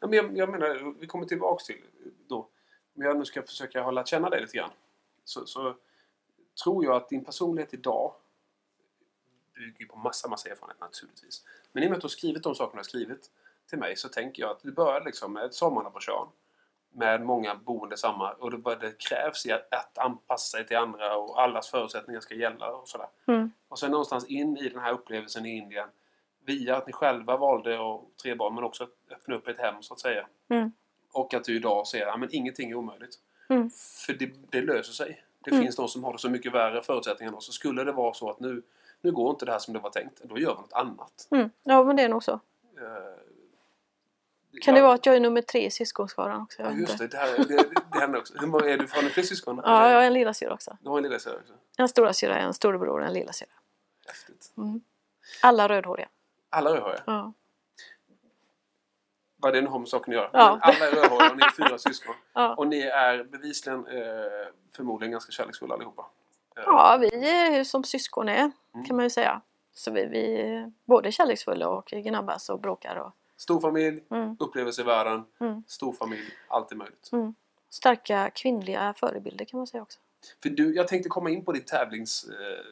Ja, 0.00 0.06
men 0.06 0.12
jag, 0.12 0.36
jag 0.36 0.48
menar, 0.48 0.94
vi 1.00 1.06
kommer 1.06 1.26
tillbaks 1.26 1.64
till 1.64 1.82
då. 2.28 2.46
Om 2.96 3.02
jag 3.02 3.18
nu 3.18 3.24
ska 3.24 3.42
försöka 3.42 3.82
hålla 3.82 4.06
känna 4.06 4.30
dig 4.30 4.40
lite 4.40 4.56
grann. 4.56 4.70
Så, 5.24 5.46
så 5.46 5.76
tror 6.64 6.84
jag 6.84 6.96
att 6.96 7.08
din 7.08 7.24
personlighet 7.24 7.74
idag 7.74 8.14
bygger 9.54 9.86
på 9.86 9.98
massa, 9.98 10.28
massa 10.28 10.48
erfarenhet 10.48 10.80
naturligtvis. 10.80 11.44
Men 11.72 11.82
i 11.82 11.86
och 11.86 11.90
med 11.90 11.96
att 11.96 12.00
du 12.00 12.04
har 12.04 12.10
skrivit 12.10 12.42
de 12.42 12.54
sakerna 12.54 12.72
du 12.72 12.78
har 12.78 12.84
skrivit 12.84 13.30
till 13.68 13.78
mig 13.78 13.96
så 13.96 14.08
tänker 14.08 14.42
jag 14.42 14.50
att 14.50 14.62
det 14.62 14.72
börjar 14.72 15.04
liksom 15.04 15.32
med 15.32 15.54
sommarna 15.54 15.90
på 15.90 16.00
Tjörn. 16.00 16.28
Med 16.94 17.22
många 17.22 17.54
boende 17.54 17.96
samma 17.96 18.32
och 18.32 18.50
det, 18.50 18.58
bara, 18.58 18.76
det 18.76 18.98
krävs 18.98 19.46
att, 19.46 19.74
att 19.74 19.98
anpassa 19.98 20.56
sig 20.56 20.66
till 20.66 20.76
andra 20.76 21.16
och 21.16 21.42
allas 21.42 21.70
förutsättningar 21.70 22.20
ska 22.20 22.34
gälla 22.34 22.72
och 22.72 22.88
sådär. 22.88 23.08
Mm. 23.26 23.52
Och 23.68 23.78
sen 23.78 23.90
någonstans 23.90 24.26
in 24.26 24.56
i 24.56 24.68
den 24.68 24.80
här 24.80 24.92
upplevelsen 24.92 25.46
i 25.46 25.56
Indien 25.56 25.88
via 26.44 26.76
att 26.76 26.86
ni 26.86 26.92
själva 26.92 27.36
valde 27.36 27.74
att 27.74 28.00
tre 28.22 28.34
barn 28.34 28.54
men 28.54 28.64
också 28.64 28.84
att 28.84 28.90
öppna 29.10 29.34
upp 29.34 29.48
ett 29.48 29.58
hem 29.58 29.82
så 29.82 29.94
att 29.94 30.00
säga. 30.00 30.26
Mm. 30.48 30.72
Och 31.12 31.34
att 31.34 31.44
du 31.44 31.56
idag 31.56 31.86
säger 31.86 32.06
att 32.24 32.32
ingenting 32.32 32.70
är 32.70 32.74
omöjligt. 32.74 33.18
Mm. 33.48 33.70
För 34.06 34.12
det, 34.12 34.30
det 34.50 34.60
löser 34.60 34.92
sig. 34.92 35.24
Det 35.44 35.50
Mm. 35.50 35.62
finns 35.62 35.76
de 35.76 35.88
som 35.88 36.04
har 36.04 36.12
det 36.12 36.18
så 36.18 36.30
mycket 36.30 36.54
värre 36.54 36.82
förutsättningar 36.82 37.32
än 37.32 37.38
oss. 37.38 37.46
Så 37.46 37.52
skulle 37.52 37.84
det 37.84 37.92
vara 37.92 38.14
så 38.14 38.30
att 38.30 38.40
nu, 38.40 38.62
nu 39.00 39.12
går 39.12 39.30
inte 39.30 39.44
det 39.44 39.52
här 39.52 39.58
som 39.58 39.74
det 39.74 39.80
var 39.80 39.90
tänkt, 39.90 40.20
då 40.22 40.38
gör 40.38 40.54
vi 40.54 40.60
något 40.60 40.72
annat. 40.72 41.28
Mm. 41.30 41.50
Ja 41.62 41.84
men 41.84 41.96
det 41.96 42.02
är 42.02 42.08
nog 42.08 42.24
så. 42.24 42.32
Eh, 42.32 42.40
Kan 44.62 44.74
ja, 44.74 44.80
det 44.80 44.82
vara 44.82 44.94
att 44.94 45.06
jag 45.06 45.16
är 45.16 45.20
nummer 45.20 45.42
tre 45.42 45.66
i 45.66 45.70
syskonskaran 45.70 46.42
också? 46.42 46.62
Ja, 46.62 46.72
just 46.72 46.98
det. 46.98 47.06
Det, 47.06 47.16
här, 47.16 47.38
det, 47.38 47.64
det, 47.92 47.98
händer 48.00 48.18
också. 48.18 48.34
Hur 48.38 48.46
många 48.46 48.64
är 48.64 48.78
du? 48.78 48.86
Har 48.90 49.02
ni 49.02 49.08
fler 49.10 49.22
syskon? 49.22 49.60
Ja, 49.64 49.90
jag 49.90 50.02
är 50.02 50.06
en 50.06 50.12
lillasyra 50.14 50.54
också. 50.54 50.76
Du 50.80 50.88
har 50.88 50.96
en 50.96 51.02
lillasyster 51.02 51.38
också? 51.40 51.52
En 51.76 51.88
storasyra, 51.88 52.38
en 52.38 52.54
storebror 52.54 53.00
och 53.00 53.06
en 53.06 53.12
lillasyra. 53.12 53.48
Häftigt. 54.06 54.52
Mm. 54.56 54.80
Alla 55.42 55.68
rödhåriga. 55.68 56.08
Alla 56.50 56.70
rödhåriga? 56.70 57.02
Ja. 57.06 57.32
Vad 59.42 59.54
det 59.54 59.60
nu 59.60 59.68
har 59.68 59.78
med 59.78 59.88
saken 59.88 60.14
att 60.14 60.16
göra. 60.16 60.30
Ja. 60.32 60.50
Men 60.52 60.60
alla 60.74 60.86
är 60.86 60.90
rödhåriga 61.02 61.30
och 61.30 61.36
ni 61.36 61.42
är 61.42 61.50
fyra 61.68 61.78
syskon. 61.88 62.14
Ja. 62.32 62.54
Och 62.54 62.66
ni 62.66 62.80
är 62.80 63.24
bevisligen 63.24 63.86
eh, 63.86 64.02
förmodligen 64.76 65.12
ganska 65.12 65.32
kärleksfulla 65.32 65.74
allihopa. 65.74 66.06
Eh, 66.56 66.62
ja, 66.66 66.96
vi 67.00 67.30
är 67.30 67.64
som 67.64 67.84
syskon 67.84 68.28
är 68.28 68.50
Mm. 68.74 68.86
kan 68.86 68.96
man 68.96 69.04
ju 69.04 69.10
säga. 69.10 69.40
Så 69.74 69.90
vi, 69.90 70.06
vi 70.06 70.40
är 70.40 70.72
både 70.84 71.12
kärleksfulla 71.12 71.68
och 71.68 71.86
gnabbas 71.86 72.48
och 72.48 72.60
bråkar. 72.60 72.96
Och, 72.96 73.12
Stor 73.36 73.60
familj, 73.60 74.04
mm, 74.10 74.36
upplevelse 74.40 74.80
i 74.82 74.84
världen, 74.84 75.24
Mm. 75.40 75.62
stor 75.66 75.92
familj, 75.92 76.30
allt 76.48 76.72
är 76.72 76.76
möjligt. 76.76 77.08
mm. 77.12 77.34
Starka 77.70 78.30
kvinnliga 78.34 78.94
förebilder 78.96 79.44
kan 79.44 79.58
man 79.58 79.66
säga 79.66 79.82
också. 79.82 79.98
För 80.42 80.48
du, 80.48 80.74
jag 80.74 80.88
tänkte 80.88 81.08
komma 81.08 81.30
in 81.30 81.44
på 81.44 81.52
ditt 81.52 81.66
tävlings... 81.66 82.24
Eh, 82.28 82.64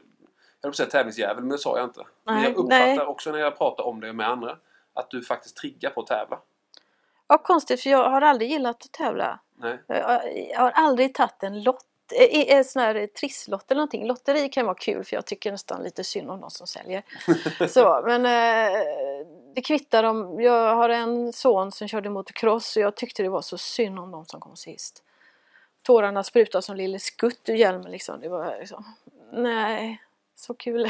jag 0.61 0.69
höll 0.69 0.75
säga 0.75 0.89
tävlingsjävel, 0.89 1.43
men 1.43 1.49
det 1.49 1.59
sa 1.59 1.79
jag 1.79 1.87
inte. 1.87 2.03
men 2.25 2.35
Nej, 2.35 2.45
jag 2.45 2.51
uppfattar 2.57 2.97
nej. 2.97 3.01
också 3.07 3.33
när 3.33 3.39
jag 3.39 3.59
pratar 3.59 3.85
om 3.85 4.01
det 4.01 4.13
med 4.13 4.29
andra 4.29 4.57
att 4.93 5.11
du 5.11 5.23
faktiskt 5.23 5.57
triggar 5.57 5.91
på 5.91 6.01
att 6.01 6.07
tävla. 6.07 6.39
Ja, 7.31 7.39
konstigt 7.39 7.83
för 7.83 7.91
jag 7.91 8.11
har 8.11 8.23
aldrig 8.23 8.51
gillat 8.51 8.85
att 8.85 8.93
tävla. 8.93 9.41
Nej. 9.57 9.79
Jag, 9.87 10.61
har 10.61 10.71
aldrig 10.71 11.15
tagit 11.15 11.43
en 11.43 11.63
lott, 11.63 11.87
eh, 12.13 12.57
en 12.57 12.65
sån 12.65 12.83
här 12.83 13.07
trisslott 13.07 13.71
eller 13.71 13.79
någonting. 13.79 14.07
Lotteri 14.07 14.49
kan 14.49 14.67
vara 14.67 14.75
kul 14.75 15.05
för 15.05 15.17
jag 15.17 15.27
tycker 15.27 15.53
nästan 15.53 15.83
lite 15.83 16.05
synd 16.05 16.31
om 16.31 16.41
de 16.41 16.51
som 16.51 16.67
säljer. 16.67 17.03
Så, 17.69 18.03
men 18.07 18.27
eh, 18.27 18.79
det 19.55 19.61
kvittar 19.61 20.05
om, 20.05 20.41
jag 20.41 20.75
har 20.75 20.89
en 20.89 21.33
son 21.33 21.73
som 21.73 21.89
körde 21.89 22.11
motocross 22.11 22.77
och 22.77 22.83
jag 22.83 22.97
tyckte 22.97 23.23
det 23.23 23.29
var 23.29 23.43
så 23.43 23.59
synd 23.59 23.99
om 23.99 24.11
de 24.11 24.27
som 24.27 24.41
kom 24.41 24.57
sist. 24.57 25.03
Tårarna 25.83 26.23
sprutade 26.23 26.63
som 26.63 26.77
lille 26.77 26.99
skutt 26.99 27.49
ur 27.49 27.55
hjälmen 27.55 27.91
liksom. 27.91 28.21
Det 28.21 28.29
var 28.29 28.57
liksom, 28.61 28.85
nej, 29.33 30.03
så 30.35 30.55
kul. 30.55 30.89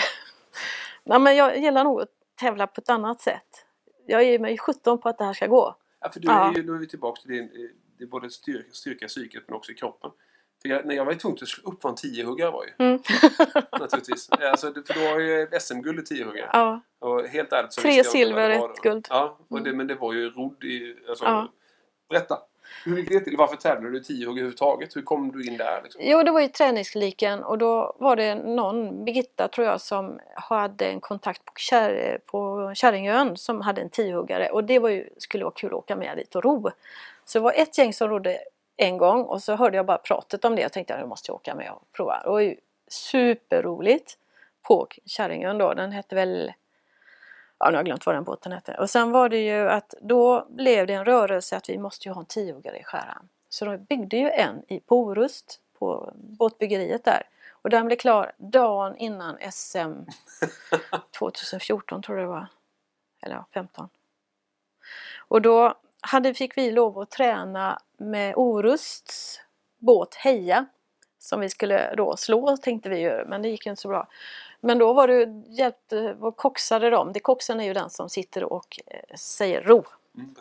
nej 1.05 1.19
men 1.19 1.37
jag 1.37 1.59
gillar 1.59 1.85
nog 1.85 2.01
att 2.01 2.09
tävla 2.35 2.67
på 2.67 2.81
ett 2.81 2.91
annat 2.91 3.21
sätt. 3.21 3.65
Jag 4.07 4.25
ger 4.25 4.39
mig 4.39 4.59
17 4.59 4.99
på 4.99 5.09
att 5.09 5.19
det 5.19 5.25
här 5.25 5.33
ska 5.33 5.47
gå. 5.47 5.77
Ja, 6.01 6.11
för 6.11 6.21
du 6.21 6.29
Ja. 6.29 6.51
är 6.51 6.57
ju, 6.57 6.63
då 6.63 6.75
är 6.75 6.79
vi 6.79 6.87
tillbaka 6.89 7.21
till 7.23 7.31
din, 7.31 7.43
eh, 7.45 7.71
det 7.99 8.05
är 8.05 8.09
både 8.09 8.31
styrka, 8.31 8.69
styrka 8.73 9.07
psyket 9.09 9.43
men 9.47 9.57
också 9.57 9.73
kroppen. 9.75 10.11
För 10.63 10.69
jag, 10.69 10.87
när 10.87 10.95
jag 10.95 11.05
var 11.05 11.15
tvungen 11.15 11.39
att 11.43 11.49
slå 11.49 11.71
upp 11.73 11.85
vad 11.85 11.91
en 11.91 11.97
tiohuggare 11.97 12.51
var 12.51 12.65
ju. 12.65 12.87
Mm. 12.87 13.01
Naturligtvis. 13.81 14.31
Alltså, 14.31 14.73
för 14.87 14.95
du 14.95 15.09
har 15.09 15.21
ju 15.21 15.49
SM-guld 15.61 15.99
i 15.99 16.03
tiohuggare. 16.03 16.51
ja. 16.53 16.81
Och 16.99 17.25
helt 17.27 17.53
ärligt 17.53 17.73
så 17.73 17.81
Tre 17.81 18.05
silver, 18.05 18.51
ett 18.51 18.61
då. 18.61 18.75
guld. 18.83 19.07
Ja, 19.11 19.39
och 19.49 19.63
det, 19.63 19.73
men 19.73 19.87
det 19.87 19.95
var 19.95 20.13
ju 20.13 20.31
rodd 20.31 20.65
i... 20.65 20.97
Alltså, 21.09 21.25
Ja. 21.25 21.53
Berätta! 22.09 22.39
Hur 22.85 22.97
gick 22.97 23.09
det 23.09 23.21
till? 23.21 23.37
Varför 23.37 23.57
tävlade 23.57 23.91
du 23.91 23.99
i 23.99 24.05
tiohugg 24.05 24.39
överhuvudtaget? 24.39 24.97
Hur 24.97 25.03
kom 25.03 25.33
du 25.33 25.45
in 25.45 25.57
där? 25.57 25.81
Liksom? 25.83 26.01
Jo, 26.05 26.23
det 26.23 26.31
var 26.31 26.41
ju 26.41 26.49
träningsliken 26.49 27.45
och 27.45 27.59
då 27.59 27.97
var 27.99 28.17
det 28.17 28.35
någon, 28.35 29.05
Birgitta 29.05 29.49
tror 29.49 29.67
jag, 29.67 29.81
som 29.81 30.19
hade 30.35 30.87
en 30.87 31.01
kontakt 31.01 31.45
på, 31.45 31.53
Kär, 31.57 32.19
på 32.27 32.73
Kärringön 32.75 33.37
som 33.37 33.61
hade 33.61 33.81
en 33.81 33.91
tiohuggare 33.91 34.51
och 34.51 34.65
det 34.65 34.79
var 34.79 34.89
ju, 34.89 35.09
skulle 35.19 35.45
vara 35.45 35.55
kul 35.55 35.71
att 35.71 35.75
åka 35.75 35.97
med 35.97 36.17
dit 36.17 36.35
och 36.35 36.45
ro. 36.45 36.71
Så 37.25 37.39
det 37.39 37.43
var 37.43 37.53
ett 37.57 37.79
gäng 37.79 37.93
som 37.93 38.09
rodde 38.09 38.39
en 38.77 38.99
gång 38.99 39.25
och 39.25 39.43
så 39.43 39.55
hörde 39.55 39.77
jag 39.77 39.87
bara 39.87 39.99
pratet 39.99 40.45
om 40.45 40.57
det 40.57 40.67
och 40.67 40.73
tänkte 40.73 40.95
att 40.95 41.01
nu 41.01 41.07
måste 41.07 41.31
jag 41.31 41.35
åka 41.35 41.55
med 41.55 41.71
och 41.73 41.83
prova. 41.93 42.21
Det 42.25 42.31
var 42.31 42.41
ju 42.41 42.57
superroligt 42.89 44.19
på 44.63 44.87
Kärringön 45.05 45.59
då, 45.59 45.75
den 45.75 45.93
hette 45.93 46.15
väl 46.15 46.53
Ja, 47.61 47.67
nu 47.67 47.73
har 47.73 47.79
jag 47.79 47.85
glömt 47.85 48.07
vad 48.07 48.15
den 48.15 48.25
båten 48.25 48.53
hette. 48.53 48.75
Och 48.75 48.91
sen 48.91 49.11
var 49.11 49.29
det 49.29 49.39
ju 49.39 49.71
att 49.71 49.95
då 50.01 50.47
blev 50.51 50.87
det 50.87 50.93
en 50.93 51.05
rörelse 51.05 51.57
att 51.57 51.69
vi 51.69 51.79
måste 51.79 52.09
ju 52.09 52.13
ha 52.13 52.21
en 52.21 52.27
tiohuggare 52.27 52.79
i 52.79 52.85
skäran. 52.85 53.29
Så 53.49 53.65
de 53.65 53.79
byggde 53.79 54.17
ju 54.17 54.31
en 54.31 54.63
i 54.69 54.81
Porust 54.81 55.61
på 55.79 56.13
båtbyggeriet 56.15 57.05
där. 57.05 57.23
Och 57.51 57.71
den 57.71 57.87
blev 57.87 57.97
klar 57.97 58.33
dagen 58.39 58.97
innan 58.97 59.39
SM 59.53 59.93
2014 61.19 62.03
tror 62.03 62.19
jag 62.19 62.29
det 62.29 62.31
var. 62.33 62.47
Eller 63.23 63.35
ja, 63.35 63.47
15. 63.55 63.89
Och 65.19 65.43
då 65.43 65.75
hade, 66.01 66.35
fick 66.35 66.57
vi 66.57 66.71
lov 66.71 66.99
att 66.99 67.11
träna 67.11 67.79
med 67.97 68.35
Orusts 68.37 69.41
båt 69.79 70.15
Heja. 70.15 70.67
Som 71.21 71.41
vi 71.41 71.49
skulle 71.49 71.95
då 71.95 72.17
slå 72.17 72.57
tänkte 72.57 72.89
vi 72.89 73.01
ju, 73.01 73.25
men 73.27 73.43
det 73.43 73.49
gick 73.49 73.67
inte 73.67 73.83
så 73.83 73.89
bra. 73.89 74.07
Men 74.61 74.79
då 74.79 74.93
var 74.93 75.09
det 75.09 75.43
hjälpt, 75.49 75.93
vad 76.17 76.37
koxade 76.37 76.91
de? 76.91 77.13
Det 77.13 77.21
koxen 77.21 77.61
är 77.61 77.65
ju 77.65 77.73
den 77.73 77.91
som 77.91 78.09
sitter 78.09 78.45
och 78.45 78.79
eh, 78.87 79.17
säger 79.17 79.63
ro. 79.63 79.85
Mm. 80.17 80.35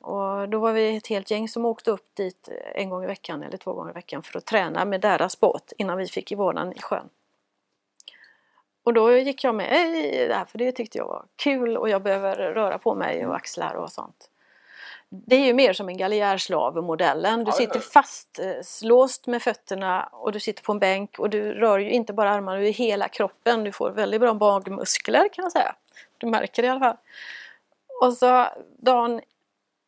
Och 0.00 0.48
då 0.48 0.58
var 0.58 0.72
vi 0.72 0.96
ett 0.96 1.06
helt 1.06 1.30
gäng 1.30 1.48
som 1.48 1.64
åkte 1.64 1.90
upp 1.90 2.14
dit 2.14 2.48
en 2.74 2.90
gång 2.90 3.04
i 3.04 3.06
veckan 3.06 3.42
eller 3.42 3.56
två 3.56 3.72
gånger 3.72 3.90
i 3.90 3.94
veckan 3.94 4.22
för 4.22 4.38
att 4.38 4.44
träna 4.44 4.84
med 4.84 5.00
deras 5.00 5.40
båt 5.40 5.72
innan 5.78 5.98
vi 5.98 6.06
fick 6.06 6.32
i 6.32 6.34
vården 6.34 6.72
i 6.72 6.80
sjön. 6.80 7.08
Och 8.82 8.94
då 8.94 9.12
gick 9.12 9.44
jag 9.44 9.54
med 9.54 9.96
i 9.96 10.26
det 10.28 10.34
här 10.34 10.44
för 10.44 10.58
det 10.58 10.72
tyckte 10.72 10.98
jag 10.98 11.06
var 11.06 11.24
kul 11.36 11.76
och 11.76 11.88
jag 11.88 12.02
behöver 12.02 12.36
röra 12.36 12.78
på 12.78 12.94
mig 12.94 13.26
och 13.26 13.36
axlar 13.36 13.74
och 13.74 13.92
sånt. 13.92 14.29
Det 15.12 15.36
är 15.36 15.46
ju 15.46 15.54
mer 15.54 15.72
som 15.72 15.88
en 15.88 15.96
galjärslav-modellen. 15.96 17.44
Du 17.44 17.52
sitter 17.52 17.80
fastlåst 17.80 19.26
med 19.26 19.42
fötterna 19.42 20.08
och 20.12 20.32
du 20.32 20.40
sitter 20.40 20.62
på 20.62 20.72
en 20.72 20.78
bänk 20.78 21.18
och 21.18 21.30
du 21.30 21.52
rör 21.52 21.78
ju 21.78 21.90
inte 21.90 22.12
bara 22.12 22.30
armarna, 22.30 22.58
du 22.58 22.66
hela 22.66 23.08
kroppen. 23.08 23.64
Du 23.64 23.72
får 23.72 23.90
väldigt 23.90 24.20
bra 24.20 24.34
magmuskler 24.34 25.28
kan 25.32 25.42
man 25.42 25.50
säga. 25.50 25.74
Du 26.18 26.26
märker 26.26 26.62
det 26.62 26.66
i 26.66 26.70
alla 26.70 26.80
fall. 26.80 26.96
Och 28.00 28.12
så 28.12 28.46
dagen 28.76 29.20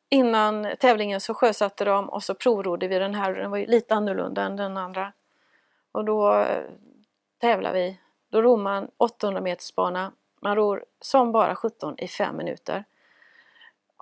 innan 0.08 0.68
tävlingen 0.80 1.20
så 1.20 1.34
sjösatte 1.34 1.84
de 1.84 2.08
och 2.08 2.22
så 2.22 2.34
provrodde 2.34 2.88
vi 2.88 2.98
den 2.98 3.14
här. 3.14 3.34
Den 3.34 3.50
var 3.50 3.58
ju 3.58 3.66
lite 3.66 3.94
annorlunda 3.94 4.42
än 4.42 4.56
den 4.56 4.76
andra. 4.76 5.12
Och 5.92 6.04
då 6.04 6.38
eh, 6.38 6.62
tävlar 7.38 7.72
vi. 7.72 7.98
Då 8.30 8.42
ror 8.42 8.56
man 8.56 8.88
800 8.96 9.40
meters 9.40 9.74
bana. 9.74 10.12
Man 10.40 10.56
ror 10.56 10.84
som 11.00 11.32
bara 11.32 11.54
17 11.54 11.94
i 11.98 12.08
5 12.08 12.36
minuter. 12.36 12.84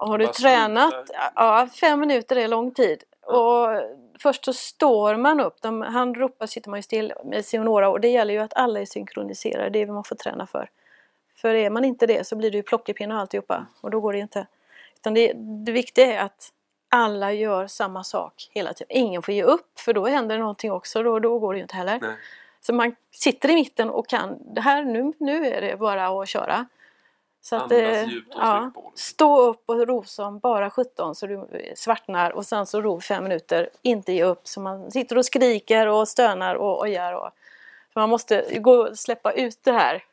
Och 0.01 0.09
har 0.09 0.19
du 0.19 0.25
Bara 0.25 0.33
tränat? 0.33 0.91
sluta. 0.91 1.33
Ja, 1.35 1.69
fem 1.81 2.01
minuter 2.01 2.37
är 2.37 2.49
lång 2.49 2.71
tid. 2.71 3.03
Och 3.27 3.69
först 4.19 4.45
så 4.45 4.53
står 4.53 5.17
man 5.17 5.41
upp. 5.41 5.63
De, 5.63 5.83
han 5.83 6.15
ropar 6.15 6.47
sitter 6.47 6.71
man 6.71 6.79
ju 6.79 6.83
still 6.83 7.13
med 7.25 7.47
Sionora 7.47 7.89
och 7.89 8.01
det 8.01 8.09
gäller 8.09 8.35
ju 8.35 8.41
att 8.41 8.55
alla 8.55 8.81
är 8.81 8.85
synkroniserade. 8.85 9.71
Det 9.71 9.79
är 9.79 9.87
vad 9.87 9.95
man 9.95 10.05
får 10.05 10.17
träna 10.17 10.47
för. 10.47 10.71
För 11.37 11.55
är 11.55 11.71
man 11.71 11.85
inte 11.85 12.07
det 12.07 12.27
så 12.27 12.37
blir 12.37 12.51
det 12.51 12.57
ju 12.57 12.63
plockepinn 12.63 13.13
och 13.13 13.19
alltihopa 13.19 13.67
och 13.81 13.91
då 13.91 14.01
går 14.01 14.13
det 14.13 14.19
inte. 14.19 14.47
Utan 14.97 15.15
det, 15.15 15.33
det 15.37 15.73
viktiga 15.73 16.07
är 16.21 16.25
att 16.25 16.53
alla 16.89 17.33
gör 17.33 17.67
samma 17.67 18.05
sak 18.05 18.49
hela 18.51 18.73
tiden. 18.73 18.97
Ingen 18.97 19.23
får 19.23 19.35
ge 19.35 19.43
upp 19.43 19.81
för 19.81 19.93
då 19.93 20.07
händer 20.07 20.35
det 20.35 20.41
någonting 20.41 20.73
också. 20.73 21.03
Då, 21.03 21.19
då 21.19 21.39
går 21.39 21.53
det 21.53 21.59
ju 21.59 21.63
inte 21.63 21.77
heller. 21.77 21.99
Nej. 22.03 22.17
Så 22.61 22.73
man 22.73 22.95
sitter 23.11 23.51
i 23.51 23.55
mitten 23.55 23.91
och 23.91 24.09
kan 24.09 24.55
det 24.55 24.61
här 24.61 24.85
nu, 24.85 25.13
nu 25.19 25.47
är 25.47 25.61
det 25.61 25.77
bara 25.77 26.23
att 26.23 26.29
köra. 26.29 26.67
Så 27.43 27.57
att, 27.57 27.63
Andas 27.63 27.79
eh, 27.79 28.09
djupt 28.09 28.35
och 28.35 28.41
ja, 28.43 28.71
på. 28.75 28.93
stå 28.95 29.41
upp 29.41 29.63
och 29.67 29.87
ro 29.87 30.05
som 30.05 30.39
bara 30.39 30.71
17 30.71 31.15
så 31.15 31.27
du 31.27 31.49
svartnar 31.77 32.31
och 32.31 32.47
sen 32.47 32.67
så 32.67 32.81
ro 32.81 33.01
fem 33.01 33.23
minuter, 33.25 33.71
inte 33.83 34.13
ge 34.13 34.25
upp. 34.25 34.41
Så 34.49 34.61
man 34.61 34.91
sitter 34.91 35.19
och 35.19 35.25
skriker 35.27 35.87
och 35.87 36.09
stönar 36.09 36.55
och 36.55 36.81
ojar. 36.81 37.13
Och, 37.13 37.31
för 37.93 38.01
man 38.01 38.09
måste 38.11 38.59
gå 38.61 38.73
och 38.89 38.99
släppa 38.99 39.33
ut 39.33 39.59
det 39.63 39.73
här. 39.73 40.05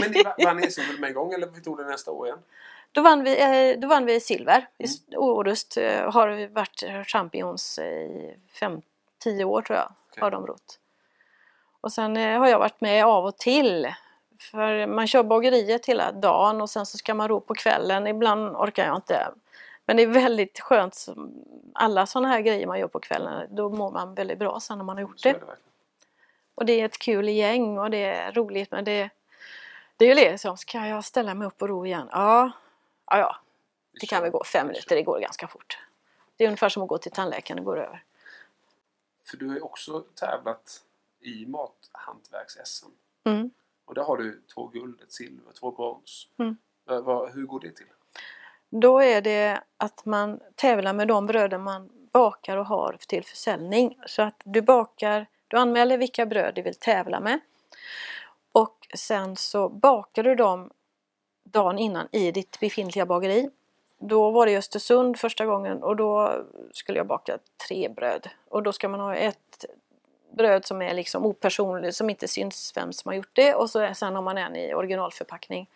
Men 0.00 0.10
ni 0.12 0.22
va- 0.22 0.34
vann 0.44 0.56
ni 0.56 0.70
SM 0.70 0.80
med 1.00 1.08
en 1.08 1.14
gång 1.14 1.32
eller 1.32 1.46
vi 1.46 1.60
tog 1.60 1.78
det 1.78 1.84
nästa 1.84 2.10
år 2.10 2.26
igen? 2.26 2.38
Då 2.92 3.02
vann 3.02 3.24
vi, 3.24 3.40
eh, 3.72 3.80
då 3.80 3.88
vann 3.88 4.06
vi 4.06 4.20
silver. 4.20 4.58
I 4.78 4.84
Mm. 4.84 4.90
s- 4.94 5.00
Orust 5.16 5.76
eh, 5.76 6.10
har 6.12 6.28
vi 6.28 6.46
varit 6.46 6.84
champions 7.06 7.78
i 7.78 8.34
5-10 9.24 9.44
år 9.44 9.62
tror 9.62 9.78
jag. 9.78 9.92
Okej. 10.10 10.20
Har 10.20 10.30
de 10.30 10.46
rott. 10.46 10.78
Och 11.80 11.92
sen 11.92 12.16
eh, 12.16 12.38
har 12.38 12.48
jag 12.48 12.58
varit 12.58 12.80
med 12.80 13.04
av 13.04 13.24
och 13.24 13.36
till. 13.38 13.94
För 14.40 14.86
man 14.86 15.06
kör 15.06 15.22
bageriet 15.22 15.86
hela 15.86 16.12
dagen 16.12 16.60
och 16.60 16.70
sen 16.70 16.86
så 16.86 16.98
ska 16.98 17.14
man 17.14 17.28
ro 17.28 17.40
på 17.40 17.54
kvällen. 17.54 18.06
Ibland 18.06 18.56
orkar 18.56 18.86
jag 18.86 18.96
inte. 18.96 19.28
Men 19.86 19.96
det 19.96 20.02
är 20.02 20.06
väldigt 20.06 20.60
skönt. 20.60 21.06
Alla 21.74 22.06
sådana 22.06 22.28
här 22.28 22.40
grejer 22.40 22.66
man 22.66 22.78
gör 22.78 22.88
på 22.88 23.00
kvällen. 23.00 23.46
Då 23.50 23.70
mår 23.70 23.90
man 23.90 24.14
väldigt 24.14 24.38
bra 24.38 24.60
sen 24.60 24.78
när 24.78 24.84
man 24.84 24.96
har 24.96 25.02
gjort 25.02 25.22
det. 25.22 25.40
Och 26.54 26.66
det 26.66 26.80
är 26.80 26.84
ett 26.84 26.98
kul 26.98 27.28
gäng 27.28 27.78
och 27.78 27.90
det 27.90 28.04
är 28.04 28.32
roligt 28.32 28.70
men 28.70 28.84
det, 28.84 29.10
det 29.96 30.04
är 30.04 30.08
ju 30.08 30.14
det 30.14 30.38
som, 30.38 30.56
ska 30.56 30.86
jag 30.86 31.04
ställa 31.04 31.34
mig 31.34 31.46
upp 31.46 31.62
och 31.62 31.68
ro 31.68 31.86
igen? 31.86 32.08
Ja, 32.12 32.50
ja, 33.06 33.18
ja. 33.18 33.36
Det 34.00 34.06
kan 34.06 34.22
väl 34.22 34.30
gå 34.30 34.44
fem 34.44 34.66
minuter, 34.66 34.96
det 34.96 35.02
går 35.02 35.20
ganska 35.20 35.46
fort. 35.46 35.78
Det 36.36 36.44
är 36.44 36.48
ungefär 36.48 36.68
som 36.68 36.82
att 36.82 36.88
gå 36.88 36.98
till 36.98 37.12
tandläkaren, 37.12 37.56
det 37.56 37.64
går 37.64 37.78
över. 37.78 38.04
För 39.24 39.36
du 39.36 39.48
har 39.48 39.54
ju 39.54 39.60
också 39.60 40.00
tävlat 40.00 40.82
i 41.20 41.46
mathantverks-SM. 41.46 42.90
Mm. 43.24 43.50
Och 43.90 43.94
där 43.96 44.02
har 44.02 44.16
du 44.16 44.42
två 44.54 44.66
guld, 44.66 45.00
ett 45.02 45.12
silver, 45.12 45.52
två 45.60 45.70
brons. 45.70 46.28
Mm. 46.38 46.56
Vad- 46.84 47.32
hur 47.32 47.46
går 47.46 47.60
det 47.60 47.70
till? 47.76 47.86
Då 48.68 48.98
är 49.02 49.20
det 49.20 49.62
att 49.76 50.04
man 50.04 50.40
tävlar 50.54 50.92
med 50.92 51.08
de 51.08 51.26
bröden 51.26 51.62
man 51.62 51.90
bakar 52.12 52.56
och 52.56 52.66
har 52.66 52.96
till 53.08 53.24
försäljning. 53.24 53.98
Så 54.06 54.22
att 54.22 54.42
du 54.44 54.62
bakar, 54.62 55.26
du 55.48 55.56
anmäler 55.56 55.98
vilka 55.98 56.26
bröd 56.26 56.54
du 56.54 56.62
vill 56.62 56.74
tävla 56.74 57.20
med. 57.20 57.40
Och 58.52 58.88
sen 58.94 59.36
så 59.36 59.68
bakar 59.68 60.22
du 60.22 60.34
dem 60.34 60.70
dagen 61.42 61.78
innan 61.78 62.08
i 62.12 62.32
ditt 62.32 62.60
befintliga 62.60 63.06
bageri. 63.06 63.50
Då 63.98 64.30
var 64.30 64.46
det 64.46 64.52
i 64.52 64.56
Östersund 64.56 65.18
första 65.18 65.46
gången 65.46 65.82
och 65.82 65.96
då 65.96 66.44
skulle 66.72 66.98
jag 66.98 67.06
baka 67.06 67.38
tre 67.68 67.88
bröd. 67.88 68.28
Och 68.48 68.62
då 68.62 68.72
ska 68.72 68.88
man 68.88 69.00
ha 69.00 69.14
ett 69.14 69.64
bröd 70.36 70.66
som 70.66 70.82
är 70.82 70.94
liksom 70.94 71.26
opersonligt, 71.26 71.96
som 71.96 72.10
inte 72.10 72.28
syns 72.28 72.72
vem 72.76 72.92
som 72.92 73.08
har 73.08 73.16
gjort 73.16 73.30
det 73.32 73.54
och 73.54 73.70
så 73.70 73.94
sen 73.94 74.14
har 74.14 74.22
man 74.22 74.38
en 74.38 74.56
i 74.56 74.74
originalförpackning. 74.74 75.68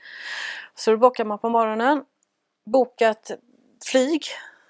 Så 0.75 0.91
då 0.91 0.97
bakar 0.97 1.25
man 1.25 1.39
på 1.39 1.49
morgonen, 1.49 2.05
bokat 2.65 3.31
flyg. 3.85 4.23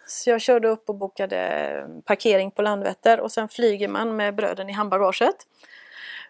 Så 0.06 0.30
jag 0.30 0.40
körde 0.40 0.68
upp 0.68 0.88
och 0.88 0.94
bokade 0.94 1.88
parkering 2.04 2.50
på 2.50 2.62
Landvetter 2.62 3.20
och 3.20 3.32
sen 3.32 3.48
flyger 3.48 3.88
man 3.88 4.16
med 4.16 4.34
bröden 4.34 4.70
i 4.70 4.72
handbagaget. 4.72 5.36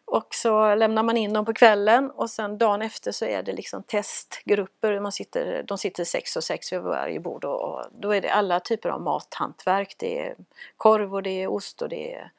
Och 0.07 0.35
så 0.35 0.75
lämnar 0.75 1.03
man 1.03 1.17
in 1.17 1.33
dem 1.33 1.45
på 1.45 1.55
kvällen 1.55 2.11
och 2.11 2.31
sen 2.31 2.59
dagen 2.59 2.83
efter 2.83 3.13
så 3.13 3.25
är 3.25 3.43
det 3.43 3.53
liksom 3.53 3.83
testgrupper. 3.83 5.01
Man 5.01 5.13
sitter, 5.13 5.63
de 5.63 5.79
sitter 5.79 6.05
sex 6.05 6.37
och 6.37 6.45
sex 6.45 6.73
vid 6.73 6.81
varje 6.81 7.21
bord 7.21 7.45
och, 7.45 7.63
och 7.63 7.85
då 7.93 8.15
är 8.15 8.21
det 8.21 8.33
alla 8.33 8.61
typer 8.61 8.89
av 8.89 9.01
mathantverk. 9.01 9.95
Det 9.99 10.21
är 10.21 10.35
korv 10.77 11.15
och 11.15 11.23
det 11.23 11.43
är 11.43 11.49
ost 11.49 11.83
och 11.83 11.89
det 11.89 12.15
är 12.15 12.31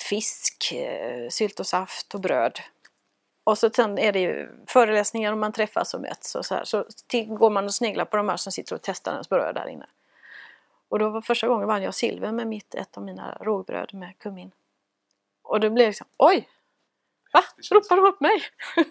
fisk, 0.00 0.72
eh, 0.72 1.28
sylt 1.28 1.60
och 1.60 1.66
saft 1.66 2.14
och 2.14 2.20
bröd. 2.20 2.60
Och 3.44 3.58
så 3.58 3.70
sen 3.70 3.98
är 3.98 4.12
det 4.12 4.20
ju 4.20 4.48
föreläsningar 4.66 5.32
och 5.32 5.38
man 5.38 5.52
träffas 5.52 5.94
och 5.94 6.00
möts 6.00 6.34
och 6.34 6.46
så 6.46 6.54
här. 6.54 6.64
Så 6.64 6.84
går 7.26 7.50
man 7.50 7.64
och 7.64 7.74
sneglar 7.74 8.04
på 8.04 8.16
de 8.16 8.28
här 8.28 8.36
som 8.36 8.52
sitter 8.52 8.74
och 8.74 8.82
testar 8.82 9.12
ens 9.12 9.28
bröd 9.28 9.54
där 9.54 9.68
inne. 9.68 9.86
Och 10.88 10.98
då 10.98 11.10
var 11.10 11.20
första 11.20 11.48
gången 11.48 11.68
vann 11.68 11.82
jag 11.82 11.94
silver 11.94 12.32
med 12.32 12.46
mitt, 12.46 12.74
ett 12.74 12.96
av 12.96 13.02
mina 13.02 13.38
rågbröd 13.40 13.94
med 13.94 14.18
kummin. 14.18 14.50
Och 15.42 15.60
det 15.60 15.70
blev 15.70 15.86
liksom, 15.86 16.06
oj! 16.16 16.48
Va? 17.32 17.42
Ropar 17.70 17.96
de 17.96 18.04
upp 18.04 18.20
mig? 18.20 18.42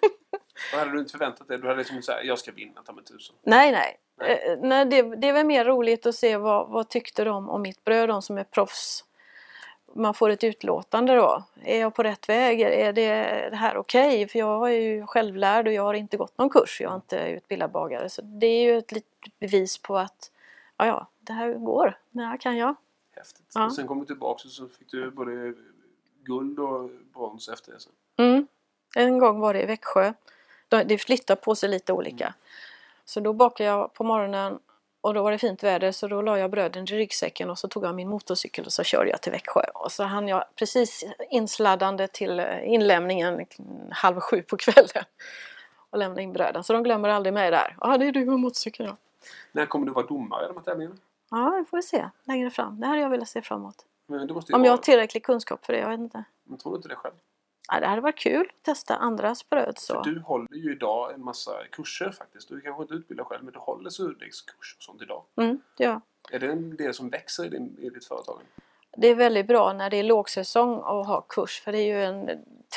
Vad 0.72 0.80
hade 0.80 0.92
du 0.92 1.00
inte 1.00 1.12
förväntat 1.12 1.48
dig? 1.48 1.58
Du 1.58 1.68
hade 1.68 1.80
liksom 1.80 2.02
såhär, 2.02 2.24
jag 2.24 2.40
ska 2.40 2.52
vinna 2.52 2.82
ta 2.82 2.94
mig 2.94 3.04
tusen. 3.04 3.36
Nej, 3.44 3.72
nej. 3.72 3.98
Nej. 4.18 4.52
Eh, 4.52 4.58
nej 4.62 4.86
det, 4.86 5.16
det 5.16 5.28
är 5.28 5.34
väl 5.34 5.46
mer 5.46 5.66
roligt 5.66 6.06
att 6.06 6.16
se 6.16 6.38
vad, 6.38 6.70
vad 6.70 6.90
tyckte 6.90 7.24
de 7.24 7.50
om 7.50 7.62
mitt 7.62 7.84
bröd, 7.84 8.10
de 8.10 8.22
som 8.22 8.38
är 8.38 8.44
proffs. 8.44 9.04
Man 9.98 10.14
får 10.14 10.30
ett 10.30 10.44
utlåtande 10.44 11.16
då. 11.16 11.44
Är 11.64 11.80
jag 11.80 11.96
på 11.96 12.04
rätt 12.04 12.30
väg? 12.30 12.62
Är 12.62 12.94
det, 12.94 13.14
det 13.50 13.56
här 13.56 13.78
okej? 13.78 14.28
För 14.28 14.40
jag 14.40 14.74
är 14.74 14.80
ju 14.82 15.06
självlärd 15.08 15.68
och 15.68 15.74
jag 15.74 15.84
har 15.84 15.94
inte 15.94 16.18
gått 16.18 16.38
någon 16.38 16.50
kurs. 16.50 16.82
Jag 16.82 16.92
är 16.92 16.96
inte 16.96 17.18
utbildad 17.18 17.72
bagare. 17.72 18.10
Så 18.10 18.22
det 18.22 18.48
är 18.48 18.64
ju 18.64 18.78
ett 18.78 18.92
litet 18.92 19.40
bevis 19.40 19.78
på 19.78 19.98
att 19.98 20.32
ja, 20.78 20.86
ja, 20.86 21.08
det 21.20 21.34
här 21.34 21.54
går. 21.54 21.98
Det 22.12 22.22
här 22.22 22.38
kan 22.38 22.58
jag. 22.58 22.76
Häftigt. 23.16 23.46
Ja. 23.56 23.66
Och 23.66 23.74
sen 23.76 23.88
kom 23.88 24.00
du 24.00 24.06
tillbaka 24.06 24.42
och 24.46 24.52
så 24.52 24.68
fick 24.68 24.92
du 24.92 25.12
både 25.12 25.54
guld 26.24 26.60
och 26.60 26.90
brons 27.14 27.50
efter 27.50 27.72
det 27.72 27.80
sen. 27.80 27.92
Mm. 28.18 28.48
En 28.96 29.18
gång 29.18 29.40
var 29.40 29.54
det 29.54 29.62
i 29.64 29.66
Växjö. 29.66 30.14
De- 30.70 30.84
Det 30.84 30.98
flyttar 30.98 31.36
på 31.36 31.56
sig 31.56 31.70
lite 31.70 31.94
olika. 31.94 32.34
Så 33.06 33.20
då 33.20 33.34
bakade 33.34 33.70
jag 33.70 33.94
på 33.94 34.04
morgonen 34.04 34.60
och 35.02 35.14
då 35.14 35.24
var 35.24 35.32
det 35.32 35.38
fint 35.38 35.64
väder 35.64 35.92
så 35.92 36.08
då 36.08 36.22
la 36.22 36.38
jag 36.40 36.52
bröden 36.52 36.84
i 36.84 36.86
ryggsäcken 36.86 37.50
och 37.50 37.60
så 37.60 37.68
tog 37.68 37.84
jag 37.86 37.96
min 37.96 38.10
motorcykel 38.10 38.66
och 38.66 38.74
så 38.74 38.84
körde 38.84 39.10
jag 39.10 39.22
till 39.22 39.32
Växjö. 39.32 39.62
Och 39.74 39.92
så 39.92 40.04
hann 40.04 40.28
jag 40.28 40.44
precis 40.56 41.06
insladdande 41.30 42.08
till 42.08 42.40
eh, 42.40 42.46
inlämningen 42.74 43.46
halv 43.92 44.20
sju 44.20 44.42
på 44.42 44.58
kvällen. 44.58 45.04
Och 45.90 45.98
lämna 45.98 46.22
in 46.22 46.34
bröden. 46.34 46.64
Så 46.64 46.74
de 46.74 46.84
glömmer 46.84 47.10
aldrig 47.10 47.34
mig 47.34 47.52
där. 47.52 47.76
Ja, 47.82 47.98
det 47.98 48.06
är 48.06 48.12
du 48.12 48.26
med 48.26 48.40
motorcykeln 48.40 48.90
ja. 48.90 48.96
När 49.52 49.66
kommer 49.66 49.86
du 49.86 49.92
vara 49.92 50.06
domare 50.06 50.46
i 50.46 50.48
de 50.48 50.58
här 50.58 50.64
tävlingarna? 50.64 50.96
Ja, 51.32 51.56
det 51.58 51.66
får 51.66 51.78
vi 51.78 51.84
se 51.84 52.10
längre 52.24 52.50
fram. 52.50 52.80
Det 52.80 52.88
hade 52.88 53.02
jag 53.02 53.10
velat 53.10 53.30
se 53.30 53.42
framåt. 53.42 53.86
Om 54.10 54.16
jag 54.16 54.60
har 54.60 54.66
vara- 54.68 54.78
tillräcklig 54.78 55.24
kunskap 55.24 55.66
för 55.66 55.74
det, 55.74 55.80
jag 55.80 55.90
vet 55.90 56.00
inte. 56.00 56.24
Men 56.44 56.58
tror 56.58 56.72
du 56.72 56.76
inte 56.78 56.88
det 56.90 56.96
själv? 56.96 57.14
Ja, 57.68 57.80
det 57.80 57.88
hade 57.88 58.02
varit 58.02 58.18
kul 58.18 58.50
att 58.58 58.64
testa 58.64 58.96
andras 58.96 59.50
bröd 59.50 59.78
så. 59.78 60.04
För 60.04 60.12
du 60.12 60.20
håller 60.20 60.56
ju 60.56 60.72
idag 60.72 61.14
en 61.14 61.24
massa 61.24 61.52
kurser 61.72 62.12
faktiskt. 62.12 62.50
Du 62.50 62.62
kanske 62.62 62.82
inte 62.82 62.94
utbildad 62.94 63.28
själv 63.28 63.44
men 63.44 63.54
du 63.54 63.60
håller 63.60 63.90
surdegskurs 63.90 64.76
och 64.78 64.84
sånt 64.84 65.02
idag. 65.02 65.24
Mm, 65.38 65.62
ja. 65.78 66.02
Är 66.32 66.40
det 66.40 66.52
en 66.52 66.76
del 66.76 66.94
som 66.94 67.10
växer 67.10 67.46
i, 67.46 67.50
din, 67.50 67.78
i 67.80 67.90
ditt 67.90 68.06
företag? 68.06 68.40
Det 68.98 69.08
är 69.08 69.16
väldigt 69.16 69.48
bra 69.48 69.74
när 69.74 69.90
det 69.90 69.98
är 69.98 70.04
lågsäsong 70.04 70.76
att 70.76 71.08
ha 71.08 71.22
kurs 71.22 71.62
för 71.62 71.72
det 71.72 71.78
är 71.78 71.86
ju 71.86 72.04
en 72.04 72.30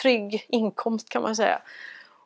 trygg 0.03 0.47
inkomst 0.49 1.09
kan 1.09 1.23
man 1.23 1.37
säga. 1.37 1.63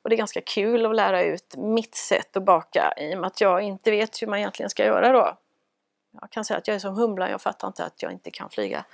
Och 0.02 0.10
det 0.10 0.16
är 0.16 0.18
ganska 0.18 0.40
kul 0.40 0.86
att 0.86 0.96
lära 0.96 1.24
ut 1.24 1.56
mitt 1.56 1.94
sätt 1.94 2.36
att 2.36 2.44
baka 2.44 2.94
i 2.96 3.14
och 3.14 3.18
med 3.18 3.26
att 3.26 3.40
jag 3.40 3.62
inte 3.62 3.90
vet 3.90 4.22
hur 4.22 4.26
man 4.26 4.38
egentligen 4.38 4.70
ska 4.70 4.84
göra 4.84 5.12
då. 5.12 5.38
Jag 6.20 6.30
kan 6.30 6.44
säga 6.44 6.58
att 6.58 6.68
jag 6.68 6.74
är 6.74 6.78
som 6.78 6.94
humlan, 6.94 7.30
jag 7.30 7.42
fattar 7.42 7.68
inte 7.68 7.84
att 7.84 8.02
jag 8.02 8.12
inte 8.12 8.30
kan 8.30 8.50
flyga. 8.50 8.84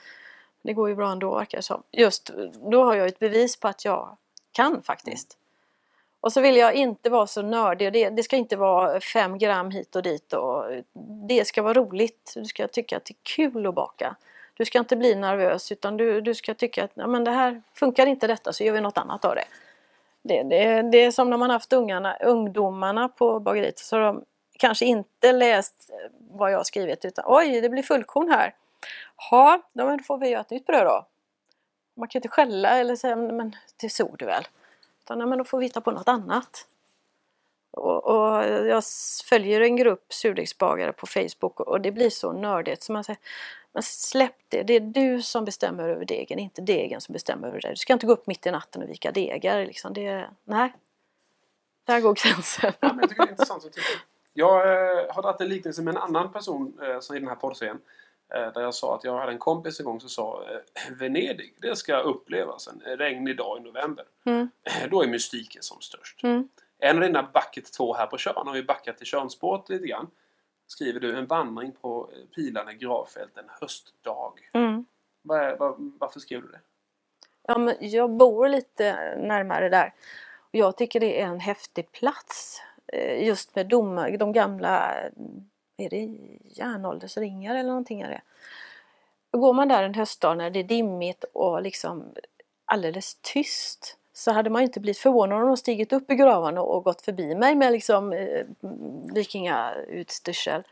Det 0.62 0.72
går 0.72 0.88
ju 0.88 0.94
bra 0.94 1.12
ändå 1.12 1.34
verkar 1.34 1.58
det 1.58 1.62
som. 1.62 1.82
Just 1.90 2.30
då 2.70 2.84
har 2.84 2.94
jag 2.94 3.08
ett 3.08 3.18
bevis 3.18 3.60
på 3.60 3.68
att 3.68 3.84
jag 3.84 4.16
kan 4.52 4.82
faktiskt. 4.82 5.36
Och 6.20 6.32
så 6.32 6.40
vill 6.40 6.56
jag 6.56 6.74
inte 6.74 7.10
vara 7.10 7.26
så 7.26 7.42
nördig. 7.42 7.92
Det, 7.92 8.08
det 8.08 8.22
ska 8.22 8.36
inte 8.36 8.56
vara 8.56 9.00
fem 9.00 9.38
gram 9.38 9.70
hit 9.70 9.96
och 9.96 10.02
dit. 10.02 10.32
Och 10.32 10.64
det 11.28 11.44
ska 11.44 11.62
vara 11.62 11.74
roligt. 11.74 12.32
Du 12.36 12.44
ska 12.44 12.68
tycka 12.68 12.96
att 12.96 13.04
det 13.04 13.12
är 13.12 13.34
kul 13.36 13.66
att 13.66 13.74
baka. 13.74 14.16
Du 14.54 14.64
ska 14.64 14.78
inte 14.78 14.96
bli 14.96 15.14
nervös 15.14 15.72
utan 15.72 15.96
du, 15.96 16.20
du 16.20 16.34
ska 16.34 16.54
tycka 16.54 16.84
att 16.84 16.90
ja, 16.94 17.06
men 17.06 17.24
det 17.24 17.30
här 17.30 17.62
funkar 17.74 18.06
inte 18.06 18.26
detta 18.26 18.52
så 18.52 18.64
gör 18.64 18.72
vi 18.72 18.80
något 18.80 18.98
annat 18.98 19.24
av 19.24 19.34
det. 19.34 19.44
Det, 20.22 20.42
det, 20.42 20.82
det 20.82 21.04
är 21.04 21.10
som 21.10 21.30
när 21.30 21.36
man 21.36 21.50
haft 21.50 21.72
ungarna, 21.72 22.16
ungdomarna 22.16 23.08
på 23.08 23.40
bageriet 23.40 23.78
så 23.78 23.96
har 23.96 24.02
de 24.02 24.24
kanske 24.58 24.84
inte 24.84 25.32
läst 25.32 25.90
vad 26.30 26.52
jag 26.52 26.56
har 26.56 26.64
skrivit 26.64 27.04
utan 27.04 27.24
oj 27.28 27.60
det 27.60 27.68
blir 27.68 27.82
fullkorn 27.82 28.30
här. 28.30 28.54
Ja, 29.30 29.62
då 29.72 29.98
får 30.06 30.18
vi 30.18 30.28
göra 30.28 30.40
ett 30.40 30.50
nytt 30.50 30.66
bröd 30.66 30.86
då. 30.86 31.06
Man 31.96 32.08
kan 32.08 32.18
ju 32.18 32.18
inte 32.18 32.28
skälla 32.28 32.68
eller 32.68 32.96
säga 32.96 33.16
men 33.16 33.56
det 33.76 33.90
såg 33.90 34.18
du 34.18 34.24
väl. 34.24 34.48
Utan 35.04 35.18
nej, 35.18 35.26
men 35.26 35.38
då 35.38 35.44
får 35.44 35.58
vi 35.58 35.64
hitta 35.64 35.80
på 35.80 35.90
något 35.90 36.08
annat. 36.08 36.66
Och, 37.70 38.04
och 38.04 38.44
jag 38.44 38.84
följer 39.28 39.60
en 39.60 39.76
grupp 39.76 40.12
surdegsbagare 40.12 40.92
på 40.92 41.06
Facebook 41.06 41.60
och 41.60 41.80
det 41.80 41.92
blir 41.92 42.10
så 42.10 42.32
nördigt 42.32 42.82
så 42.82 42.92
man 42.92 43.04
säger 43.04 43.20
men 43.72 43.82
släpp 43.82 44.36
det, 44.48 44.62
det 44.62 44.74
är 44.74 44.80
du 44.80 45.22
som 45.22 45.44
bestämmer 45.44 45.88
över 45.88 46.04
degen, 46.04 46.38
inte 46.38 46.62
degen 46.62 47.00
som 47.00 47.12
bestämmer 47.12 47.48
över 47.48 47.60
dig. 47.60 47.70
Du 47.70 47.76
ska 47.76 47.92
inte 47.92 48.06
gå 48.06 48.12
upp 48.12 48.26
mitt 48.26 48.46
i 48.46 48.50
natten 48.50 48.82
och 48.82 48.88
vika 48.88 49.12
degar. 49.12 49.66
Liksom. 49.66 49.92
Det, 49.92 50.30
nej, 50.44 50.72
där 51.84 52.00
går 52.00 52.14
gränsen. 52.14 52.72
Ja, 52.80 52.88
men 52.88 52.98
jag 52.98 53.08
tycker 53.08 53.22
det 53.22 53.28
är 53.28 53.30
intressant. 53.30 53.78
Jag 54.32 54.56
eh, 54.56 55.14
har 55.14 55.22
dragit 55.22 55.40
en 55.40 55.48
liknelse 55.48 55.82
med 55.82 55.94
en 55.94 56.02
annan 56.02 56.32
person 56.32 56.78
eh, 56.82 57.00
som 57.00 57.16
i 57.16 57.18
den 57.18 57.28
här 57.28 57.34
poddserien. 57.34 57.80
Eh, 58.34 58.52
där 58.52 58.60
jag 58.60 58.74
sa 58.74 58.94
att 58.94 59.04
jag 59.04 59.18
hade 59.18 59.32
en 59.32 59.38
kompis 59.38 59.80
en 59.80 59.86
gång 59.86 60.00
som 60.00 60.08
sa 60.08 60.44
eh, 60.50 60.96
Venedig, 60.98 61.54
det 61.60 61.76
ska 61.76 61.98
upplevas 61.98 62.68
en 62.68 62.98
regnig 62.98 63.36
dag 63.36 63.58
i 63.58 63.60
november. 63.60 64.04
Mm. 64.24 64.50
Då 64.90 65.02
är 65.02 65.08
mystiken 65.08 65.62
som 65.62 65.80
störst. 65.80 66.22
Mm. 66.22 66.48
En 66.78 66.96
av 66.96 67.02
dina 67.02 67.22
bucket 67.22 67.72
två 67.72 67.94
här 67.94 68.06
på 68.06 68.18
Tjörn 68.18 68.46
har 68.46 68.54
vi 68.54 68.62
backat 68.62 68.96
till 68.98 69.06
Tjörnspåret 69.06 69.68
lite 69.68 69.86
grann. 69.86 70.10
Skriver 70.66 71.00
du 71.00 71.16
en 71.16 71.26
vandring 71.26 71.72
på 71.72 72.10
eh, 72.12 72.34
Pilane 72.34 72.74
gravfält 72.74 73.38
en 73.38 73.50
höstdag. 73.60 74.32
Mm. 74.52 74.84
Var, 75.22 75.56
var, 75.56 75.74
varför 75.78 76.20
skrev 76.20 76.42
du 76.42 76.48
det? 76.48 76.60
Ja, 77.48 77.58
men 77.58 77.76
jag 77.80 78.10
bor 78.10 78.48
lite 78.48 79.16
närmare 79.16 79.68
där. 79.68 79.94
Jag 80.50 80.76
tycker 80.76 81.00
det 81.00 81.20
är 81.20 81.26
en 81.26 81.40
häftig 81.40 81.92
plats. 81.92 82.62
Eh, 82.86 83.26
just 83.26 83.54
med 83.54 83.66
dom, 83.66 84.16
de 84.18 84.32
gamla 84.32 84.94
är 85.80 85.90
det 85.90 86.18
järnåldersringar 86.44 87.54
eller 87.54 87.68
någonting 87.68 88.00
är 88.00 88.08
det. 88.08 88.20
Går 89.38 89.52
man 89.52 89.68
där 89.68 89.82
en 89.82 89.94
höstdag 89.94 90.38
när 90.38 90.50
det 90.50 90.58
är 90.58 90.64
dimmigt 90.64 91.24
och 91.32 91.62
liksom 91.62 92.04
alldeles 92.64 93.18
tyst 93.20 93.96
så 94.12 94.32
hade 94.32 94.50
man 94.50 94.62
inte 94.62 94.80
blivit 94.80 94.98
förvånad 94.98 95.42
om 95.42 95.46
de 95.46 95.56
stigit 95.56 95.92
upp 95.92 96.10
i 96.10 96.14
gravarna 96.14 96.62
och 96.62 96.84
gått 96.84 97.02
förbi 97.02 97.34
mig 97.34 97.54
med 97.54 97.72
liksom 97.72 98.12
eh, 98.12 98.46
vikingautstyrsel. 99.14 100.62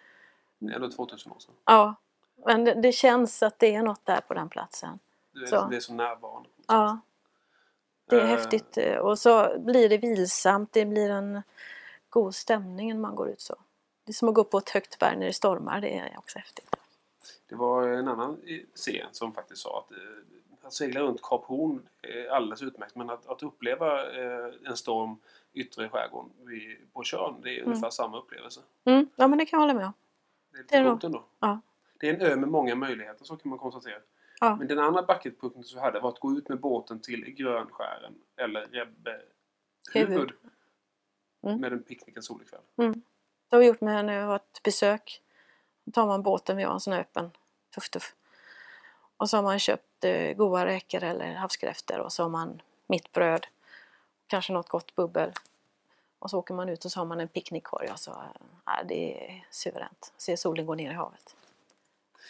Är 0.60 0.74
ändå 0.74 0.90
2000 0.90 1.32
år 1.32 1.38
sedan. 1.38 1.54
Ja, 1.64 1.94
men 2.46 2.64
det, 2.64 2.74
det, 2.74 2.92
känns 2.92 3.42
att 3.42 3.58
det 3.58 3.74
är 3.74 3.82
något 3.82 4.06
där 4.06 4.20
på 4.20 4.34
den 4.34 4.48
platsen. 4.48 4.98
Det 5.32 5.40
är 5.40 5.46
så, 5.46 5.68
det 5.70 5.76
är 5.76 5.80
så 5.80 5.92
närvarande. 5.92 6.48
Ja. 6.68 6.98
Det 8.06 8.16
är 8.16 8.20
uh, 8.20 8.26
häftigt 8.26 8.78
och 9.00 9.18
så 9.18 9.58
blir 9.58 9.88
det 9.88 9.98
vilsamt, 9.98 10.72
det 10.72 10.84
blir 10.84 11.10
en 11.10 11.42
god 12.10 12.34
stämning 12.34 12.92
när 12.92 13.00
man 13.00 13.14
går 13.14 13.28
ut 13.28 13.40
så. 13.40 13.56
Det 14.08 14.10
är 14.10 14.14
som 14.14 14.28
att 14.28 14.34
gå 14.34 14.44
på 14.44 14.58
ett 14.58 14.70
högt 14.70 14.98
berg 14.98 15.16
när 15.16 15.26
det 15.26 15.32
stormar, 15.32 15.80
det 15.80 15.98
är 15.98 16.18
också 16.18 16.38
häftigt. 16.38 16.76
Det 17.48 17.54
var 17.54 17.88
en 17.88 18.08
annan 18.08 18.40
scen 18.74 19.06
som 19.12 19.32
faktiskt 19.32 19.62
sa 19.62 19.78
att 19.78 19.92
att 20.68 20.74
segla 20.74 21.00
runt 21.00 21.22
Kap 21.22 21.44
Horn 21.44 21.88
är 22.02 22.28
alldeles 22.28 22.62
utmärkt 22.62 22.96
men 22.96 23.10
att, 23.10 23.26
att 23.26 23.42
uppleva 23.42 24.12
eh, 24.16 24.54
en 24.64 24.76
storm 24.76 25.16
yttre 25.52 25.88
skärgården 25.88 26.30
vid, 26.38 26.92
på 26.92 27.02
Tjörn 27.02 27.40
det 27.42 27.50
är 27.50 27.58
mm. 27.58 27.68
ungefär 27.68 27.90
samma 27.90 28.18
upplevelse. 28.18 28.60
Mm. 28.84 29.08
Ja 29.16 29.28
men 29.28 29.38
det 29.38 29.46
kan 29.46 29.60
jag 29.60 29.66
hålla 29.66 29.74
med 29.74 29.86
om. 29.86 29.92
Det 30.50 30.58
är 30.58 30.62
lite 30.62 30.90
coolt 30.90 31.04
ändå. 31.04 31.24
Ja. 31.40 31.60
Det 32.00 32.08
är 32.08 32.14
en 32.14 32.20
ö 32.20 32.36
med 32.36 32.48
många 32.48 32.74
möjligheter 32.74 33.24
så 33.24 33.36
kan 33.36 33.50
man 33.50 33.58
konstatera. 33.58 33.98
Ja. 34.40 34.56
Men 34.56 34.68
den 34.68 34.78
andra 34.78 35.02
bucketpunkten 35.02 35.64
som 35.64 35.78
vi 35.78 35.84
hade 35.84 36.00
var 36.00 36.08
att 36.08 36.18
gå 36.18 36.32
ut 36.32 36.48
med 36.48 36.60
båten 36.60 37.00
till 37.00 37.24
Grönskären 37.24 38.14
eller 38.36 38.66
Rebbehuvud 38.66 40.32
mm. 41.42 41.60
med 41.60 41.72
en 41.72 41.82
picknick 41.82 42.16
en 42.16 42.22
solig 42.22 42.48
kväll. 42.48 42.94
Det 43.48 43.56
har 43.56 43.60
vi 43.60 43.66
gjort 43.66 43.80
med 43.80 44.04
när 44.04 44.12
jag 44.12 44.26
har 44.26 44.36
ett 44.36 44.62
besök. 44.62 45.22
Då 45.84 45.92
tar 45.92 46.06
man 46.06 46.22
båten, 46.22 46.56
vi 46.56 46.62
har 46.62 46.72
en 46.72 46.80
sån 46.80 46.92
här 46.92 47.00
öppen 47.00 47.30
tuff-tuff. 47.74 48.14
Och 49.16 49.30
så 49.30 49.36
har 49.36 49.42
man 49.42 49.58
köpt 49.58 50.04
eh, 50.04 50.32
goda 50.32 50.66
räkor 50.66 51.02
eller 51.02 51.34
havskräftor 51.34 51.98
och 51.98 52.12
så 52.12 52.22
har 52.22 52.30
man 52.30 52.62
mitt 52.86 53.12
bröd. 53.12 53.46
Kanske 54.26 54.52
något 54.52 54.68
gott 54.68 54.94
bubbel. 54.94 55.32
Och 56.18 56.30
så 56.30 56.38
åker 56.38 56.54
man 56.54 56.68
ut 56.68 56.84
och 56.84 56.92
så 56.92 57.00
har 57.00 57.04
man 57.04 57.20
en 57.20 57.28
picknickkorg. 57.28 57.90
Och 57.92 57.98
så, 57.98 58.10
äh, 58.10 58.86
det 58.88 59.24
är 59.24 59.46
suveränt. 59.50 60.12
Se 60.16 60.36
solen 60.36 60.66
gå 60.66 60.74
ner 60.74 60.90
i 60.90 60.94
havet. 60.94 61.36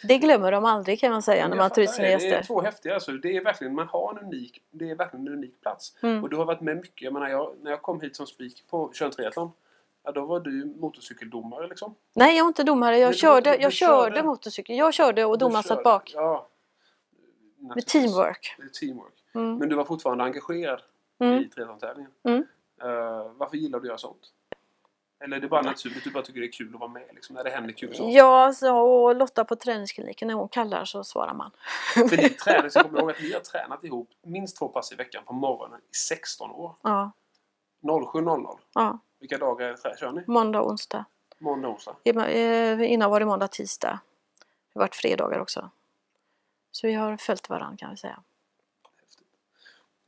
Det 0.03 0.17
glömmer 0.17 0.51
de 0.51 0.65
aldrig 0.65 0.99
kan 0.99 1.11
man 1.11 1.21
säga 1.21 1.47
när 1.47 1.57
man 1.57 1.69
tar 1.69 1.81
ut 1.81 1.89
sina 1.89 2.07
gäster. 2.07 2.29
Det 2.29 2.35
är 2.35 2.43
två 2.43 2.61
häftiga. 2.61 2.93
Alltså, 2.93 3.11
det 3.11 3.37
är 3.37 3.43
verkligen, 3.43 3.75
man 3.75 3.87
har 3.87 4.17
en 4.17 4.25
unik, 4.25 4.61
det 4.71 4.89
är 4.89 4.95
verkligen 4.95 5.27
en 5.27 5.33
unik 5.33 5.61
plats. 5.61 5.95
Mm. 6.01 6.23
Och 6.23 6.29
du 6.29 6.35
har 6.35 6.45
varit 6.45 6.61
med 6.61 6.77
mycket. 6.77 7.01
Jag 7.01 7.13
menar, 7.13 7.27
jag, 7.27 7.55
när 7.61 7.71
jag 7.71 7.81
kom 7.81 8.01
hit 8.01 8.15
som 8.15 8.27
spik 8.27 8.63
på 8.69 8.91
Tjörn 8.93 9.11
Triathlon 9.11 9.51
Ja, 10.09 10.13
då 10.13 10.25
var 10.25 10.39
du 10.39 10.75
motorcykeldomare 10.79 11.67
liksom? 11.67 11.95
Nej, 12.13 12.37
jag 12.37 12.43
var 12.43 12.47
inte 12.47 12.63
domare. 12.63 12.97
Jag, 12.97 13.15
körde, 13.15 13.49
jag 13.49 13.73
körde, 13.73 14.15
körde 14.15 14.23
motorcykel. 14.23 14.77
Jag 14.77 14.93
körde 14.93 15.25
och 15.25 15.37
domaren 15.37 15.63
satt 15.63 15.83
bak. 15.83 16.11
Ja. 16.15 16.47
Med 17.75 17.85
teamwork. 17.85 18.55
teamwork. 18.79 19.13
Mm. 19.35 19.57
Men 19.57 19.69
du 19.69 19.75
var 19.75 19.83
fortfarande 19.83 20.23
engagerad 20.23 20.81
mm. 21.19 21.43
i 21.43 21.49
triathlon-tävlingen. 21.49 22.11
Mm. 22.23 22.39
Uh, 22.39 23.31
varför 23.37 23.57
gillar 23.57 23.79
du 23.79 23.85
att 23.85 23.87
göra 23.87 23.97
sånt? 23.97 24.19
Eller 25.23 25.37
är 25.37 25.41
det 25.41 25.47
bara 25.47 25.61
naturligt? 25.61 26.03
Du 26.03 26.11
bara 26.11 26.23
tycker 26.23 26.39
det 26.39 26.47
är 26.47 26.51
kul 26.51 26.73
att 26.73 26.79
vara 26.79 26.91
med 26.91 27.07
liksom, 27.13 27.35
när 27.35 27.43
det 27.43 27.49
händer 27.49 27.73
kul 27.73 27.95
saker? 27.95 28.09
Ja, 28.09 28.45
alltså, 28.45 28.71
och 28.71 29.15
Lotta 29.15 29.45
på 29.45 29.55
träningskliniken 29.55 30.27
när 30.27 30.35
hon 30.35 30.49
kallar 30.49 30.85
så 30.85 31.03
svarar 31.03 31.33
man. 31.33 31.51
För 31.93 32.17
ni 32.17 32.29
tränar, 32.29 32.69
så 32.69 32.79
kommer 32.79 32.99
ihåg 32.99 33.11
att 33.11 33.21
ni 33.21 33.33
har 33.33 33.39
tränat 33.39 33.83
ihop 33.83 34.09
minst 34.23 34.57
två 34.57 34.67
pass 34.67 34.91
i 34.91 34.95
veckan 34.95 35.23
på 35.25 35.33
morgonen 35.33 35.79
i 35.79 35.95
16 35.95 36.51
år. 36.51 36.75
Ja. 36.81 37.11
07.00? 37.81 38.57
Ja. 38.73 38.99
Vilka 39.19 39.37
dagar 39.37 39.95
kör 39.97 40.11
ni? 40.11 40.23
Måndag 40.27 40.61
och 40.61 40.69
onsdag. 40.69 41.05
Måndag 41.37 41.67
och 41.67 41.73
onsdag? 41.73 41.95
Eh, 42.03 42.91
innan 42.91 43.11
var 43.11 43.19
det 43.19 43.25
måndag 43.25 43.45
och 43.45 43.51
tisdag. 43.51 43.99
Det 44.39 44.79
har 44.79 44.81
varit 44.81 44.95
fredagar 44.95 45.39
också. 45.39 45.69
Så 46.71 46.87
vi 46.87 46.93
har 46.93 47.17
följt 47.17 47.49
varandra 47.49 47.77
kan 47.77 47.91
vi 47.91 47.97
säga. 47.97 48.19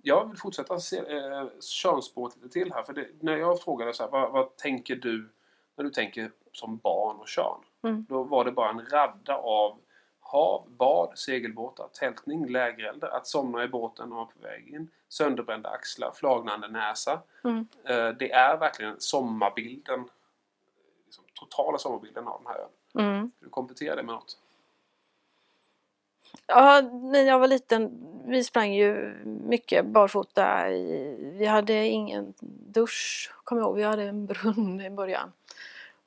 Jag 0.01 0.29
vill 0.29 0.37
fortsätta 0.37 0.79
se 0.79 0.97
eh, 0.97 1.47
könsspåret 1.61 2.35
lite 2.35 2.49
till 2.49 2.73
här. 2.73 2.83
För 2.83 2.93
det, 2.93 3.07
när 3.19 3.37
jag 3.37 3.61
frågade 3.61 3.93
så 3.93 4.03
här, 4.03 4.09
vad, 4.09 4.31
vad, 4.31 4.57
tänker 4.57 4.95
du 4.95 5.29
när 5.75 5.83
du 5.83 5.89
tänker 5.89 6.31
som 6.51 6.77
barn 6.77 7.17
och 7.17 7.27
kön? 7.27 7.59
Mm. 7.83 8.05
Då 8.09 8.23
var 8.23 8.45
det 8.45 8.51
bara 8.51 8.69
en 8.69 8.85
radda 8.85 9.37
av 9.37 9.79
hav, 10.31 10.63
bad, 10.77 11.17
segelbåtar, 11.17 11.87
tältning, 11.99 12.49
lägerelder, 12.49 13.07
att 13.07 13.27
somna 13.27 13.63
i 13.63 13.67
båten 13.67 14.11
och 14.11 14.15
vara 14.15 14.25
på 14.25 14.39
väg 14.39 14.67
in, 14.67 14.89
sönderbrända 15.09 15.69
axlar, 15.69 16.11
flagnande 16.11 16.67
näsa. 16.67 17.21
Mm. 17.43 17.67
Eh, 17.83 18.09
det 18.09 18.31
är 18.31 18.57
verkligen 18.57 18.95
sommarbilden, 18.99 20.09
liksom, 21.05 21.23
totala 21.33 21.77
sommarbilden 21.77 22.27
av 22.27 22.43
den 22.43 22.53
här 22.53 22.59
ön. 22.59 23.05
Mm. 23.07 23.31
Du 23.39 23.49
kompletterar 23.49 23.95
det 23.95 24.03
med 24.03 24.15
något? 24.15 24.37
Ja, 26.47 26.81
när 26.81 27.23
jag 27.23 27.39
var 27.39 27.47
liten, 27.47 27.91
vi 28.25 28.43
sprang 28.43 28.73
ju 28.73 29.15
mycket 29.25 29.85
barfota. 29.85 30.67
Vi 31.19 31.45
hade 31.45 31.87
ingen 31.87 32.33
dusch, 32.73 33.31
kommer 33.43 33.61
ihåg. 33.61 33.75
Vi 33.75 33.83
hade 33.83 34.03
en 34.03 34.25
brunn 34.25 34.81
i 34.81 34.89
början. 34.89 35.31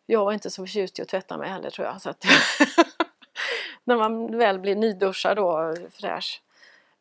Jag 0.07 0.25
var 0.25 0.33
inte 0.33 0.51
så 0.51 0.63
förtjust 0.63 0.99
i 0.99 1.03
att 1.03 1.09
tvätta 1.09 1.39
mig 1.39 1.49
heller 1.49 1.71
tror 1.71 1.87
jag. 1.87 2.03
Så 2.03 2.11
att 2.11 2.25
när 3.85 3.97
man 3.97 4.39
väl 4.39 4.59
blir 4.59 4.77
nyduschad 4.77 5.37
då, 5.37 5.75
fräsch. 5.91 6.43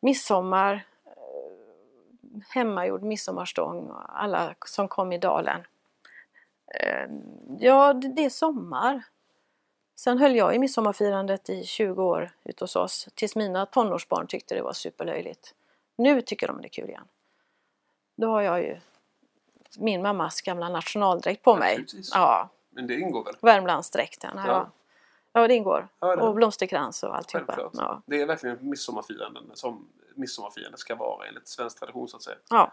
Midsommar, 0.00 0.86
eh, 1.06 2.40
hemmagjord 2.48 3.02
midsommarstång, 3.02 3.92
alla 4.08 4.54
som 4.66 4.88
kom 4.88 5.12
i 5.12 5.18
dalen. 5.18 5.60
Eh, 6.80 7.10
ja, 7.58 7.92
det 7.92 8.24
är 8.24 8.30
sommar. 8.30 9.02
Sen 9.96 10.18
höll 10.18 10.36
jag 10.36 10.54
i 10.54 10.58
midsommarfirandet 10.58 11.50
i 11.50 11.64
20 11.64 12.02
år 12.02 12.30
ute 12.44 12.64
hos 12.64 12.76
oss 12.76 13.08
tills 13.14 13.36
mina 13.36 13.66
tonårsbarn 13.66 14.26
tyckte 14.26 14.54
det 14.54 14.62
var 14.62 14.72
superlöjligt. 14.72 15.54
Nu 15.96 16.22
tycker 16.22 16.46
de 16.46 16.60
det 16.60 16.66
är 16.66 16.70
kul 16.70 16.88
igen. 16.88 17.08
Då 18.16 18.30
har 18.30 18.42
jag 18.42 18.62
ju 18.62 18.80
min 19.78 20.02
mammas 20.02 20.42
gamla 20.42 20.68
nationaldräkt 20.68 21.42
på 21.42 21.56
mig. 21.56 21.84
Ja. 22.12 22.48
Men 22.70 22.86
det 22.86 22.94
ingår 22.94 23.24
väl? 23.24 23.34
Värmlandsdräkten. 23.40 24.40
Ja. 24.46 24.70
Ja, 25.36 25.48
det 25.48 25.54
ingår. 25.54 25.88
Ja, 26.00 26.16
det- 26.16 26.22
Och 26.22 26.34
blomsterkrans 26.34 27.02
och 27.02 27.16
alltihopa. 27.16 27.70
Ja. 27.72 28.02
Det 28.06 28.20
är 28.22 28.26
verkligen 28.26 28.58
midsommarfiranden 28.68 29.50
som 29.54 29.88
midsommarfirande 30.14 30.78
ska 30.78 30.94
vara 30.94 31.26
enligt 31.26 31.48
svensk 31.48 31.78
tradition 31.78 32.08
så 32.08 32.16
att 32.16 32.22
säga. 32.22 32.36
ja. 32.50 32.72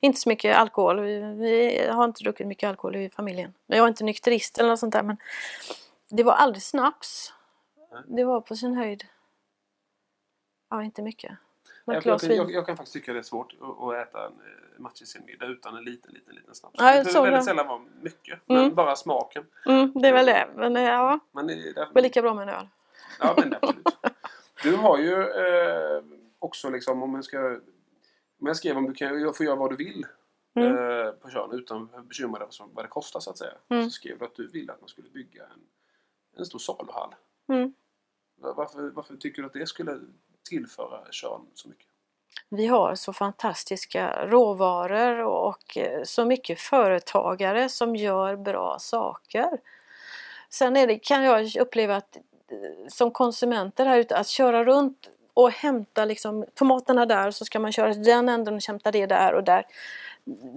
Inte 0.00 0.20
så 0.20 0.28
mycket 0.28 0.56
alkohol. 0.56 1.00
Vi, 1.00 1.20
vi 1.34 1.86
har 1.90 2.04
inte 2.04 2.22
druckit 2.22 2.46
mycket 2.46 2.68
alkohol 2.68 2.96
i 2.96 3.10
familjen. 3.10 3.54
Jag 3.66 3.84
är 3.84 3.88
inte 3.88 4.04
nykterist 4.04 4.58
eller 4.58 4.68
något 4.68 4.78
sånt 4.78 4.92
där 4.92 5.02
men 5.02 5.16
det 6.08 6.22
var 6.22 6.32
aldrig 6.32 6.62
snaps. 6.62 7.32
Nej. 7.92 8.02
Det 8.06 8.24
var 8.24 8.40
på 8.40 8.56
sin 8.56 8.74
höjd. 8.74 9.04
Ja, 10.70 10.82
inte 10.82 11.02
mycket. 11.02 11.32
Jag, 11.84 12.06
jag, 12.06 12.20
jag, 12.22 12.50
jag 12.50 12.66
kan 12.66 12.76
faktiskt 12.76 12.92
tycka 12.94 13.12
det 13.12 13.18
är 13.18 13.22
svårt 13.22 13.52
att, 13.60 13.94
äta 14.08 14.26
en 14.26 14.32
eh, 14.32 14.78
matjesmiddag 14.80 15.46
utan 15.46 15.76
en 15.76 15.84
liten, 15.84 16.12
liten, 16.12 16.34
liten 16.34 16.54
snaps. 16.54 16.74
Ja, 16.78 16.96
det 16.96 17.04
behöver 17.04 17.30
väldigt 17.30 17.44
sällan 17.44 17.66
vara 17.66 17.80
mycket, 18.00 18.38
Mm. 18.48 18.62
men 18.62 18.74
bara 18.74 18.96
smaken. 18.96 19.46
Mm, 19.66 19.92
det 19.94 20.08
är 20.08 20.12
väl 20.12 20.26
det. 20.26 20.48
Men 20.56 20.76
eh, 20.76 20.82
ja, 20.82 21.18
Men 21.32 21.46
det, 21.46 21.52
är 21.52 22.02
lika 22.02 22.22
bra 22.22 22.34
med 22.34 22.48
en 22.48 22.54
öl. 22.54 22.68
Ja, 23.20 23.34
men 23.38 23.54
absolut. 23.54 23.86
Du 24.62 24.76
har 24.76 24.98
ju 24.98 25.12
eh, 25.22 26.02
också 26.38 26.70
liksom 26.70 27.02
om 27.02 27.14
jag 27.14 27.24
ska... 27.24 27.38
Om 28.40 28.46
jag 28.46 28.56
skrev 28.56 28.76
om 28.76 28.86
du 28.86 28.94
kan 28.94 29.34
få 29.34 29.44
göra 29.44 29.56
vad 29.56 29.70
du 29.70 29.76
vill 29.76 30.06
Mm. 30.54 30.72
eh, 30.76 31.10
på 31.12 31.30
Tjörn 31.30 31.50
utan 31.52 31.88
att 31.94 32.04
bekymra 32.04 32.38
dig 32.38 32.48
vad 32.60 32.68
vad 32.74 32.84
det 32.84 32.88
kostar 32.88 33.20
så 33.20 33.30
att 33.30 33.38
säga. 33.38 33.52
Mm. 33.68 33.84
Så 33.84 33.90
skrev 33.90 34.18
du 34.18 34.24
att 34.24 34.34
du 34.34 34.48
ville 34.48 34.72
att 34.72 34.80
man 34.80 34.88
skulle 34.88 35.10
bygga 35.10 35.42
en, 35.44 35.60
en 36.38 36.44
stor 36.46 36.58
saluhall. 36.58 37.14
Mm. 37.48 37.74
Va- 38.40 38.54
Varför, 38.56 38.90
varför 38.90 39.16
tycker 39.16 39.42
du 39.42 39.46
att 39.46 39.52
det 39.52 39.68
skulle 39.68 39.98
tillföra 40.50 41.12
Tjörn 41.12 41.46
så 41.54 41.68
mycket? 41.68 41.86
Vi 42.48 42.66
har 42.66 42.94
så 42.94 43.12
fantastiska 43.12 44.26
råvaror 44.26 45.24
och, 45.24 45.76
eh, 45.76 46.02
så 46.04 46.24
mycket 46.24 46.60
företagare 46.60 47.68
som 47.68 47.96
gör 47.96 48.36
bra 48.36 48.78
saker. 48.78 49.58
Sen 50.50 50.74
det, 50.74 50.98
kan 50.98 51.22
jag 51.22 51.56
uppleva 51.56 51.96
att 51.96 52.16
eh, 52.16 52.88
som 52.88 53.10
konsumenter 53.10 53.86
här 53.86 53.98
ute 53.98 54.16
att 54.16 54.28
köra 54.28 54.64
runt 54.64 55.08
och 55.34 55.50
hämta 55.50 56.04
liksom 56.04 56.44
tomaterna 56.54 57.06
där 57.06 57.30
så 57.30 57.44
ska 57.44 57.60
man 57.60 57.72
köra 57.72 57.94
den 57.94 58.28
änden 58.28 58.54
och 58.54 58.62
hämta 58.62 58.90
det 58.90 59.06
där 59.06 59.34
och 59.34 59.44
där. 59.44 59.64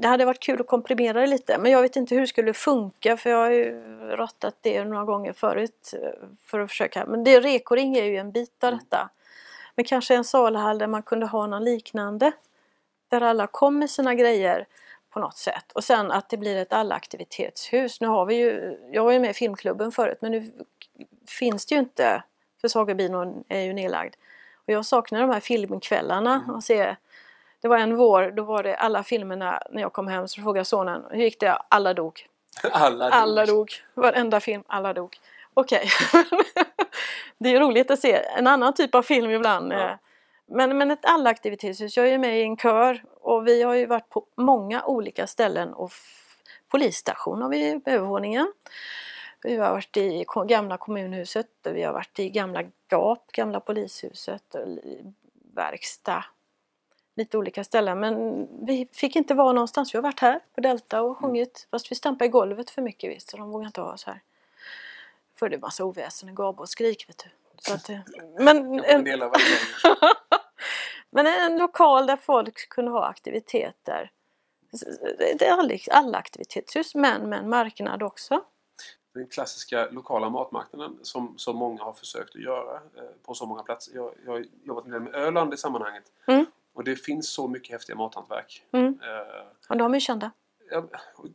Det 0.01 0.07
hade 0.07 0.25
varit 0.25 0.39
kul 0.39 0.61
att 0.61 0.67
komprimera 0.67 1.21
det 1.21 1.27
lite 1.27 1.57
men 1.57 1.71
jag 1.71 1.81
vet 1.81 1.95
inte 1.95 2.15
hur 2.15 2.21
det 2.21 2.27
skulle 2.27 2.53
funka 2.53 3.17
för 3.17 3.29
jag 3.29 3.37
har 3.37 3.51
ju 3.51 3.81
rattat 4.15 4.55
det 4.61 4.83
några 4.83 5.05
gånger 5.05 5.33
förut 5.33 5.93
eh, 5.93 6.27
för 6.45 6.59
att 6.59 6.69
försöka. 6.69 7.05
Men 7.05 7.23
det 7.23 7.39
rekoring 7.39 7.95
är 7.95 8.03
ju 8.03 8.17
en 8.17 8.31
bit 8.31 8.63
av 8.63 8.71
detta. 8.71 9.09
Men 9.75 9.85
kanske 9.85 10.15
en 10.15 10.23
salhall 10.23 10.77
där 10.77 10.87
man 10.87 11.03
kunde 11.03 11.25
ha 11.25 11.47
någon 11.47 11.63
liknande. 11.63 12.31
Där 13.07 13.21
alla 13.21 13.47
kom 13.47 13.79
med 13.79 13.89
sina 13.89 14.15
grejer 14.15 14.67
på 15.09 15.19
något 15.19 15.37
sätt. 15.37 15.71
Och 15.73 15.83
sen 15.83 16.11
att 16.11 16.29
det 16.29 16.37
blir 16.37 16.57
ett 16.57 16.73
allaktivitetshus. 16.73 18.01
Nu 18.01 18.07
har 18.07 18.25
vi 18.25 18.35
ju, 18.35 18.77
jag 18.91 19.03
var 19.03 19.11
ju 19.11 19.19
med 19.19 19.29
i 19.29 19.33
filmklubben 19.33 19.91
förut 19.91 20.17
men 20.21 20.31
nu 20.31 20.51
finns 21.27 21.65
det 21.65 21.75
ju 21.75 21.79
inte. 21.79 22.23
För 22.61 22.67
Sagobinon 22.67 23.43
är 23.47 23.59
ju 23.59 23.73
nedlagd. 23.73 24.15
Och 24.67 24.73
jag 24.73 24.85
saknar 24.85 25.21
de 25.21 25.29
här 25.29 25.39
filmkvällarna. 25.39 26.45
Och 26.55 26.63
se, 26.63 26.95
det 27.61 27.67
var 27.67 27.77
en 27.77 27.95
vår, 27.95 28.31
då 28.31 28.43
var 28.43 28.63
det 28.63 28.75
alla 28.75 29.03
filmerna 29.03 29.61
när 29.69 29.81
jag 29.81 29.93
kom 29.93 30.07
hem 30.07 30.27
så 30.27 30.41
frågade 30.41 30.59
jag 30.59 30.67
sonen 30.67 31.03
hur 31.09 31.23
gick 31.23 31.39
det? 31.39 31.57
Alla 31.69 31.93
dog. 31.93 32.27
Alla, 32.71 33.09
Alla 33.09 33.45
dog. 33.45 33.71
Varenda 33.93 34.39
film, 34.39 34.63
alla 34.67 34.93
dog. 34.93 35.17
Okej. 35.53 35.89
det 37.43 37.49
är 37.49 37.59
roligt 37.59 37.91
att 37.91 37.99
se 37.99 38.13
en 38.37 38.47
annan 38.47 38.73
typ 38.73 38.95
av 38.95 39.01
film 39.01 39.31
ibland. 39.31 39.73
Ja. 39.73 39.89
eh. 39.89 39.95
Men, 40.45 40.77
men 40.77 40.91
ett 40.91 41.05
allaktivitetshus. 41.05 41.97
Jag 41.97 42.07
är 42.07 42.17
med 42.17 42.39
i 42.39 42.43
en 42.43 42.57
kör 42.57 43.03
och 43.21 43.47
vi 43.47 43.63
har 43.63 43.73
ju 43.73 43.85
varit 43.85 44.09
på 44.09 44.25
många 44.35 44.85
olika 44.85 45.27
ställen 45.27 45.73
och 45.73 45.91
polisstation 46.67 47.41
har 47.41 47.49
vi 47.49 47.79
på 47.79 47.89
övervåningen. 47.89 48.53
Vi 49.41 49.55
har 49.55 49.71
varit 49.71 49.97
i 49.97 50.25
gamla 50.47 50.77
kommunhuset, 50.77 51.47
vi 51.63 51.83
har 51.83 51.93
varit 51.93 52.19
i 52.19 52.29
gamla 52.29 52.63
GAP, 52.89 53.31
gamla 53.31 53.59
polishuset, 53.59 54.55
verkstad. 55.55 56.25
Lite 57.15 57.37
olika 57.37 57.63
ställen 57.63 57.99
men 57.99 58.47
vi 58.65 58.87
fick 58.91 59.15
inte 59.15 59.33
vara 59.33 59.53
någonstans. 59.53 59.93
Vi 59.93 59.97
har 59.97 60.03
varit 60.03 60.19
här 60.19 60.39
på 60.55 60.61
Delta 60.61 61.01
och 61.01 61.17
sjungit 61.17 61.67
fast 61.71 61.91
vi 61.91 61.95
stampade 61.95 62.25
i 62.25 62.29
golvet 62.29 62.69
för 62.69 62.81
mycket 62.81 63.11
visst 63.11 63.29
så 63.29 63.37
de 63.37 63.51
vågade 63.51 63.67
inte 63.67 63.81
ha 63.81 63.93
oss 63.93 64.05
här. 64.05 64.21
För 65.43 65.49
det 65.49 65.55
är 65.55 65.59
massa 65.59 65.85
oväsen, 65.85 66.35
gab 66.35 66.59
och 66.59 66.69
skrik 66.69 67.09
vet 67.09 67.17
du. 67.17 67.29
Så 67.61 67.73
att, 67.73 67.89
eh, 67.89 67.99
men, 68.39 68.83
En 68.83 69.03
men 71.09 71.27
en 71.27 71.57
lokal 71.57 72.07
där 72.07 72.17
folk 72.17 72.69
kunde 72.69 72.91
ha 72.91 73.05
aktiviteter. 73.05 74.11
Det 75.37 75.45
är 75.45 75.51
alla, 75.91 76.17
aktivitetshus 76.17 76.95
men 76.95 77.29
med 77.29 77.39
en 77.39 77.49
marknad 77.49 78.03
också. 78.03 78.43
den 79.13 79.27
klassiska 79.27 79.87
lokala 79.91 80.29
matmarknaden 80.29 80.99
som, 81.01 81.37
som 81.37 81.55
många 81.55 81.83
har 81.83 81.93
försökt 81.93 82.35
att 82.35 82.41
göra 82.41 82.75
eh, 82.75 83.03
på 83.25 83.33
så 83.33 83.45
många 83.45 83.63
platser. 83.63 83.95
Jag, 83.95 84.13
jag 84.25 84.31
har 84.31 84.45
jobbat 84.63 84.85
del 84.91 85.01
med 85.01 85.15
Öland 85.15 85.53
i 85.53 85.57
sammanhanget. 85.57 86.03
Mm. 86.27 86.45
Och 86.73 86.83
det 86.83 86.95
finns 86.95 87.33
så 87.33 87.47
mycket 87.47 87.71
häftiga 87.71 87.95
mathantverk. 87.95 88.65
Mm. 88.71 88.99
Eh, 89.03 89.45
Och 89.69 89.77
de 89.77 89.93
är 89.93 89.99
kända. 89.99 90.31
ja, 90.71 90.83
och 91.15 91.25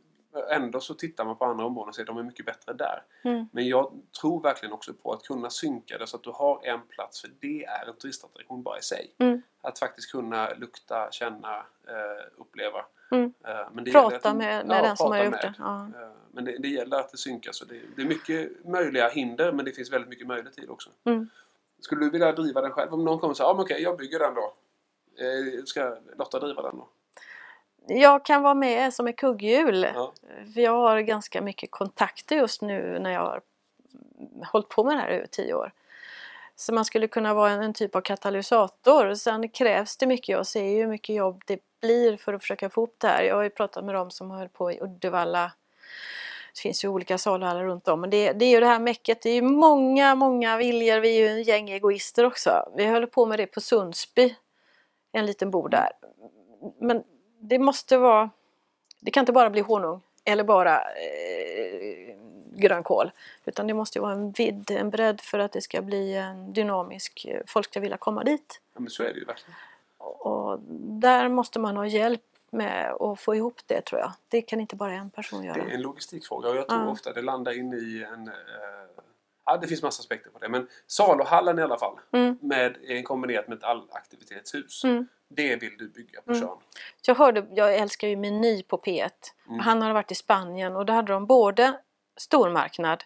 ändå 0.51 0.79
så 0.79 0.93
tittar 0.93 1.25
man 1.25 1.35
på 1.37 1.45
andra 1.45 1.65
områden 1.65 1.89
och 1.89 1.95
säger 1.95 2.03
att 2.09 2.15
de 2.15 2.17
är 2.17 2.23
mycket 2.23 2.45
bättre 2.45 2.73
där. 2.73 3.03
Mm. 3.23 3.45
Men 3.51 3.67
jag 3.67 3.91
tror 4.21 4.41
verkligen 4.41 4.73
också 4.73 4.93
på 4.93 5.13
att 5.13 5.23
kunna 5.23 5.49
synka 5.49 5.97
det 5.97 6.07
så 6.07 6.17
att 6.17 6.23
du 6.23 6.29
har 6.31 6.65
en 6.65 6.81
plats 6.87 7.21
för 7.21 7.29
det 7.39 7.65
är 7.65 7.87
en 7.89 7.95
turistattraktion 7.95 8.63
bara 8.63 8.77
i 8.79 8.81
sig. 8.81 9.15
Mm. 9.17 9.41
Att 9.61 9.79
faktiskt 9.79 10.11
kunna 10.11 10.53
lukta, 10.53 11.11
känna, 11.11 11.55
eh, 11.87 12.25
uppleva. 12.37 12.85
Mm. 13.11 13.33
Eh, 13.45 13.55
men 13.73 13.83
det 13.83 13.89
gäller 13.91 14.09
Prata 14.09 14.29
att- 14.29 14.35
med, 14.37 14.65
med 14.67 14.77
ja, 14.77 14.81
den 14.81 14.97
som 14.97 15.11
har 15.11 15.23
gjort 15.23 15.41
det. 15.41 15.53
Ja. 15.59 15.81
Eh, 16.01 16.09
Men 16.31 16.45
det, 16.45 16.57
det 16.57 16.67
gäller 16.67 16.97
att 16.99 17.11
det 17.11 17.17
synkas. 17.17 17.61
Och 17.61 17.67
det, 17.67 17.81
det 17.95 18.01
är 18.01 18.05
mycket 18.05 18.65
möjliga 18.65 19.09
hinder 19.09 19.51
men 19.51 19.65
det 19.65 19.71
finns 19.71 19.91
väldigt 19.91 20.09
mycket 20.09 20.27
möjlig 20.27 20.53
tid 20.53 20.69
också. 20.69 20.89
Mm. 21.03 21.29
Skulle 21.79 22.05
du 22.05 22.09
vilja 22.09 22.31
driva 22.31 22.61
den 22.61 22.71
själv? 22.71 22.93
Om 22.93 23.05
någon 23.05 23.19
kommer 23.19 23.31
och 23.31 23.37
säger 23.37 23.49
ah, 23.49 23.53
okej, 23.61 23.81
jag 23.81 23.97
bygger 23.97 24.19
den 24.19 24.33
då. 24.33 24.53
Eh, 25.23 25.63
ska 25.65 25.97
Lotta 26.17 26.39
driva 26.39 26.61
den 26.61 26.77
då? 26.77 26.89
Jag 27.89 28.25
kan 28.25 28.41
vara 28.41 28.53
med 28.53 28.93
som 28.93 29.07
ett 29.07 29.17
kugghjul. 29.17 29.87
Ja. 29.95 30.13
För 30.53 30.61
jag 30.61 30.71
har 30.71 30.99
ganska 30.99 31.41
mycket 31.41 31.71
kontakter 31.71 32.35
just 32.35 32.61
nu 32.61 32.99
när 32.99 33.09
jag 33.09 33.19
har 33.19 33.41
hållit 34.51 34.69
på 34.69 34.83
med 34.83 34.95
det 34.95 35.01
här 35.01 35.11
i 35.11 35.15
över 35.15 35.27
tio 35.27 35.53
år. 35.53 35.71
Så 36.55 36.73
man 36.73 36.85
skulle 36.85 37.07
kunna 37.07 37.33
vara 37.33 37.51
en, 37.51 37.61
en 37.61 37.73
typ 37.73 37.95
av 37.95 38.01
katalysator. 38.01 39.13
Sen 39.13 39.49
krävs 39.49 39.97
det 39.97 40.07
mycket. 40.07 40.29
Jag 40.29 40.47
ser 40.47 40.63
ju 40.63 40.77
hur 40.77 40.87
mycket 40.87 41.15
jobb 41.15 41.43
det 41.45 41.59
blir 41.81 42.17
för 42.17 42.33
att 42.33 42.41
försöka 42.41 42.69
få 42.69 42.81
ihop 42.81 42.95
det 42.97 43.07
här. 43.07 43.23
Jag 43.23 43.35
har 43.35 43.43
ju 43.43 43.49
pratat 43.49 43.85
med 43.85 43.95
dem 43.95 44.11
som 44.11 44.31
höll 44.31 44.49
på 44.49 44.71
i 44.71 44.81
Uddevalla. 44.81 45.51
Det 46.53 46.61
finns 46.61 46.83
ju 46.83 46.87
olika 46.87 47.17
salhallar 47.17 47.63
runt 47.63 47.87
om. 47.87 48.01
Men 48.01 48.09
det, 48.09 48.31
det 48.31 48.45
är 48.45 48.49
ju 48.49 48.59
det 48.59 48.65
här 48.65 48.79
mäcket. 48.79 49.21
Det 49.21 49.29
är 49.29 49.35
ju 49.35 49.41
många, 49.41 50.15
många 50.15 50.57
viljor. 50.57 50.99
Vi 50.99 51.17
är 51.17 51.21
ju 51.21 51.27
en 51.27 51.43
gäng 51.43 51.69
egoister 51.69 52.23
också. 52.23 52.69
Vi 52.75 52.85
höll 52.85 53.07
på 53.07 53.25
med 53.25 53.39
det 53.39 53.47
på 53.47 53.61
Sundsby. 53.61 54.35
En 55.11 55.25
liten 55.25 55.51
bod 55.51 55.71
där. 55.71 55.89
Men 56.79 57.03
det 57.39 57.59
måste 57.59 57.97
vara... 57.97 58.29
Det 58.99 59.11
kan 59.11 59.21
inte 59.21 59.31
bara 59.31 59.49
bli 59.49 59.61
honung 59.61 60.01
eller 60.25 60.43
bara 60.43 60.77
eh, 60.81 62.15
grönkål. 62.55 63.11
Utan 63.45 63.67
det 63.67 63.73
måste 63.73 63.99
vara 63.99 64.11
en 64.11 64.31
vidd, 64.31 64.71
en 64.71 64.89
bredd 64.89 65.21
för 65.21 65.39
att 65.39 65.51
det 65.51 65.61
ska 65.61 65.81
bli 65.81 66.13
en 66.15 66.53
dynamisk... 66.53 67.25
eh, 67.25 67.41
Folk 67.47 67.65
ska 67.65 67.79
vilja 67.79 67.97
komma 67.97 68.23
dit. 68.23 68.61
Ja, 68.73 68.79
men 68.79 68.89
så 68.89 69.03
är 69.03 69.13
det 69.13 69.19
ju 69.19 69.25
verkligen. 69.25 69.55
Och 69.97 70.59
där 71.01 71.29
måste 71.29 71.59
man 71.59 71.77
ha 71.77 71.85
hjälp 71.87 72.21
med 72.51 72.91
att 72.91 73.19
få 73.19 73.35
ihop 73.35 73.61
det 73.65 73.81
tror 73.81 74.01
jag. 74.01 74.11
Det 74.29 74.41
kan 74.41 74.59
inte 74.59 74.75
bara 74.75 74.93
en 74.93 75.09
person 75.09 75.41
Det 75.41 75.47
göra. 75.47 75.61
är 75.63 75.69
en 75.69 75.81
logistikfråga 75.81 76.49
och 76.49 76.55
jag 76.57 76.67
tror 76.67 76.81
Ja. 76.81 76.87
ofta 76.91 77.13
det 77.13 77.21
landar 77.21 77.57
in 77.59 77.73
i 77.73 78.05
en... 78.13 78.27
Eh, 78.27 78.33
ja, 79.49 79.57
det 79.57 79.67
finns 79.67 79.83
massa 79.83 80.01
aspekter 80.01 80.29
på 80.29 80.39
det. 80.39 80.49
Men 80.49 80.67
saluhallen 80.87 81.59
i 81.59 81.61
alla 81.61 81.77
fall. 81.77 81.99
Mm. 82.11 82.37
Med, 82.41 82.77
en 82.87 83.03
kombinerat 83.03 83.47
med 83.47 83.57
ett 83.57 83.63
allaktivitetshus. 83.63 84.83
Mm. 84.83 85.07
Det 85.27 85.55
vill 85.55 85.77
du 85.77 85.89
bygga 85.89 86.21
på 86.21 86.31
Mm. 86.31 86.41
Tjörn. 86.41 86.57
Jag 87.05 87.15
hörde, 87.15 87.45
jag 87.55 87.75
älskar 87.75 88.07
ju 88.07 88.15
Meny 88.15 88.63
på 88.63 88.77
P1. 88.77 89.09
Mm. 89.47 89.59
Han 89.59 89.81
hade 89.81 89.93
varit 89.93 90.11
i 90.11 90.15
Spanien 90.15 90.75
och 90.75 90.85
då 90.85 90.93
hade 90.93 91.13
de 91.13 91.25
både 91.25 91.73
stormarknad 92.17 93.03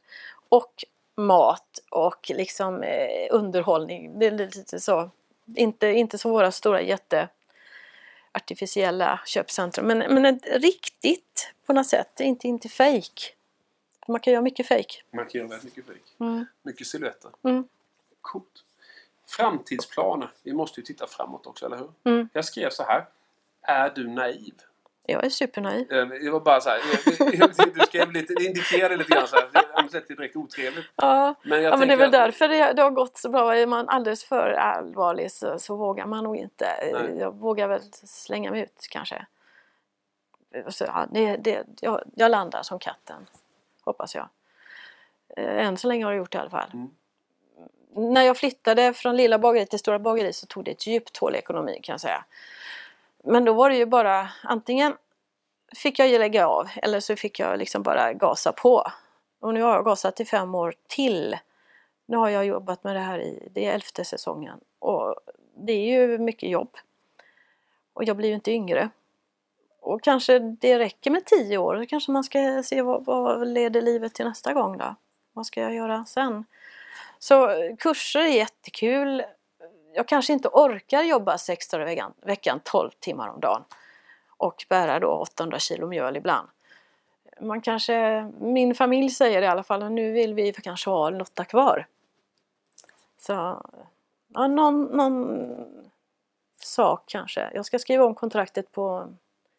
och 0.49 0.83
mat 1.15 1.79
och 1.91 2.31
liksom 2.33 2.83
eh, 2.83 3.27
underhållning. 3.31 4.19
Det 4.19 4.25
är 4.25 4.31
lite 4.31 4.79
så. 4.79 5.09
Inte, 5.55 5.87
inte 5.87 6.17
som 6.17 6.31
våra 6.31 6.51
stora 6.51 6.81
jätte 6.81 7.27
artificiella 8.31 9.19
köpcentrum. 9.25 9.87
Men, 9.87 10.21
men 10.21 10.39
riktigt 10.39 11.53
på 11.65 11.73
något 11.73 11.87
sätt. 11.87 12.19
Inte, 12.19 12.47
inte 12.47 12.69
fake. 12.69 13.33
Man 14.07 14.19
kan 14.19 14.33
göra 14.33 14.41
mycket 14.43 14.67
fake. 14.67 14.93
Man 15.11 15.25
kan 15.25 15.39
göra 15.39 15.47
väldigt 15.49 15.63
mycket 15.77 15.93
fik. 15.93 16.15
Mm. 16.19 16.45
Mycket 16.63 16.87
silhuetter. 16.87 17.31
Mm. 17.43 17.67
Coolt. 18.21 18.63
Framtidsplaner. 19.27 20.29
Vi 20.43 20.53
måste 20.53 20.79
ju 20.79 20.85
titta 20.85 21.07
framåt 21.07 21.47
också, 21.47 21.65
eller 21.65 21.77
hur? 21.77 21.91
Mm. 22.03 22.29
Jag 22.33 22.45
skrev 22.45 22.69
så 22.69 22.83
här. 22.83 23.05
Är 23.61 23.89
du 23.89 24.07
naiv? 24.07 24.53
Jag 25.05 25.25
är 25.25 25.29
supernöjd. 25.29 25.91
Eh, 25.91 26.05
Det 26.07 26.29
var 26.31 26.39
bara 26.39 26.61
så 26.61 26.69
här. 26.69 26.79
Du 27.73 27.79
skrev 27.85 28.11
lite, 28.11 28.33
det 28.33 28.43
indikerade 28.45 28.95
lite 28.97 29.13
grann 29.13 29.27
så 29.27 29.35
här. 29.35 29.49
Annars 29.73 29.93
lät 29.93 30.07
det 30.07 30.15
direkt 30.15 30.35
otrevligt. 30.35 30.85
Ja, 30.95 31.35
Men 31.43 31.63
ja 31.63 31.77
men 31.77 31.87
det 31.87 31.93
är 31.93 31.97
väl 31.97 32.11
därför 32.11 32.47
det, 32.47 32.73
det 32.73 32.81
har 32.81 32.91
gått 32.91 33.17
så 33.17 33.29
bra. 33.29 33.55
Är 33.55 33.67
man 33.67 33.89
alldeles 33.89 34.23
för 34.25 34.51
allvarlig 34.51 35.31
så, 35.31 35.59
så 35.59 35.75
vågar 35.75 36.05
man 36.05 36.23
nog 36.23 36.35
inte. 36.37 36.67
Nej. 36.93 37.17
Jag 37.17 37.35
vågar 37.35 37.67
väl 37.67 37.81
slänga 38.03 38.51
mig 38.51 38.61
ut 38.61 38.87
kanske. 38.89 39.25
Så, 40.67 40.83
ja, 40.83 41.07
det, 41.11 41.35
det, 41.37 41.65
jag, 41.81 42.03
jag 42.15 42.31
landar 42.31 42.63
som 42.63 42.79
katten. 42.79 43.27
Hoppas 43.85 44.15
jag. 44.15 44.29
Eh, 45.37 45.65
Än 45.65 45.77
så 45.77 45.87
länge 45.87 46.05
har 46.05 46.11
jag 46.11 46.17
gjort 46.17 46.31
det 46.31 46.37
i 46.37 46.41
alla 46.41 46.49
fall. 46.49 46.69
Mm. 46.73 46.89
när 48.13 48.21
jag 48.21 48.37
flyttade 48.37 48.93
från 48.93 49.15
lilla 49.17 49.39
bageriet 49.39 49.69
till 49.69 49.79
stora 49.79 49.99
bageriet 49.99 50.35
så 50.35 50.45
tog 50.45 50.63
det 50.63 50.71
ett 50.71 50.87
djupt 50.87 51.17
hål 51.17 51.35
i 51.35 51.37
ekonomin 51.37 51.81
kan 51.81 51.93
jag 51.93 52.01
säga. 52.01 52.25
Men 53.23 53.45
då 53.45 53.53
var 53.53 53.69
det 53.69 53.75
ju 53.75 53.85
bara 53.85 54.29
antingen 54.43 54.95
fick 55.75 55.99
jag 55.99 56.07
ju 56.07 56.17
lägga 56.17 56.47
av 56.47 56.69
eller 56.75 56.99
så 56.99 57.15
fick 57.15 57.39
jag 57.39 57.59
liksom 57.59 57.83
bara 57.83 58.13
gasa 58.13 58.51
på. 58.51 58.91
Och 59.39 59.53
nu 59.53 59.61
har 59.61 59.73
jag 59.73 59.85
gasat 59.85 60.19
i 60.19 60.25
fem 60.25 60.55
år 60.55 60.73
till. 60.87 61.37
Nu 62.05 62.17
har 62.17 62.29
jag 62.29 62.45
jobbat 62.45 62.83
med 62.83 62.95
det 62.95 62.99
här 62.99 63.19
i, 63.19 63.47
det 63.51 63.65
är 63.65 63.73
elfte 63.73 64.05
säsongen 64.05 64.59
och 64.79 65.15
det 65.55 65.73
är 65.73 65.85
ju 65.85 66.17
mycket 66.17 66.49
jobb. 66.49 66.77
Och 67.93 68.03
jag 68.03 68.17
blir 68.17 68.29
ju 68.29 68.35
inte 68.35 68.51
yngre. 68.51 68.89
Och 69.83 70.01
kanske 70.01 70.39
det 70.39 70.79
räcker 70.79 71.11
med 71.11 71.25
tio 71.25 71.57
år, 71.57 71.75
då 71.75 71.85
kanske 71.85 72.11
man 72.11 72.23
ska 72.23 72.63
se 72.63 72.81
vad, 72.81 73.05
vad 73.05 73.47
leder 73.47 73.81
livet 73.81 74.13
till 74.13 74.25
nästa 74.25 74.53
gång 74.53 74.77
då? 74.77 74.95
Vad 75.33 75.45
ska 75.45 75.61
jag 75.61 75.73
göra 75.73 76.05
sen? 76.05 76.45
Så 77.19 77.49
kurser 77.79 78.19
är 78.19 78.27
jättekul. 78.27 79.23
Jag 79.93 80.07
kanske 80.07 80.33
inte 80.33 80.47
orkar 80.47 81.03
jobba 81.03 81.37
sex 81.37 81.67
dagar 81.67 81.81
i 81.81 81.85
veckan, 81.85 82.13
veckan 82.21 82.59
12 82.63 82.89
timmar 82.99 83.29
om 83.29 83.39
dagen 83.39 83.63
och 84.27 84.65
bära 84.69 84.99
då 84.99 85.07
800 85.07 85.59
kilo 85.59 85.87
mjöl 85.87 86.17
ibland. 86.17 86.47
Man 87.41 87.61
kanske, 87.61 88.29
min 88.39 88.75
familj 88.75 89.09
säger 89.09 89.41
i 89.41 89.47
alla 89.47 89.63
fall, 89.63 89.83
att 89.83 89.91
nu 89.91 90.11
vill 90.11 90.33
vi 90.33 90.53
kanske 90.53 90.89
ha 90.89 91.09
Lotta 91.09 91.45
kvar. 91.45 91.87
Så 93.17 93.61
ja, 94.33 94.47
någon, 94.47 94.83
någon 94.83 95.49
sak 96.59 97.03
kanske. 97.05 97.49
Jag 97.53 97.65
ska 97.65 97.79
skriva 97.79 98.05
om 98.05 98.15
kontraktet 98.15 98.71
på, 98.71 99.07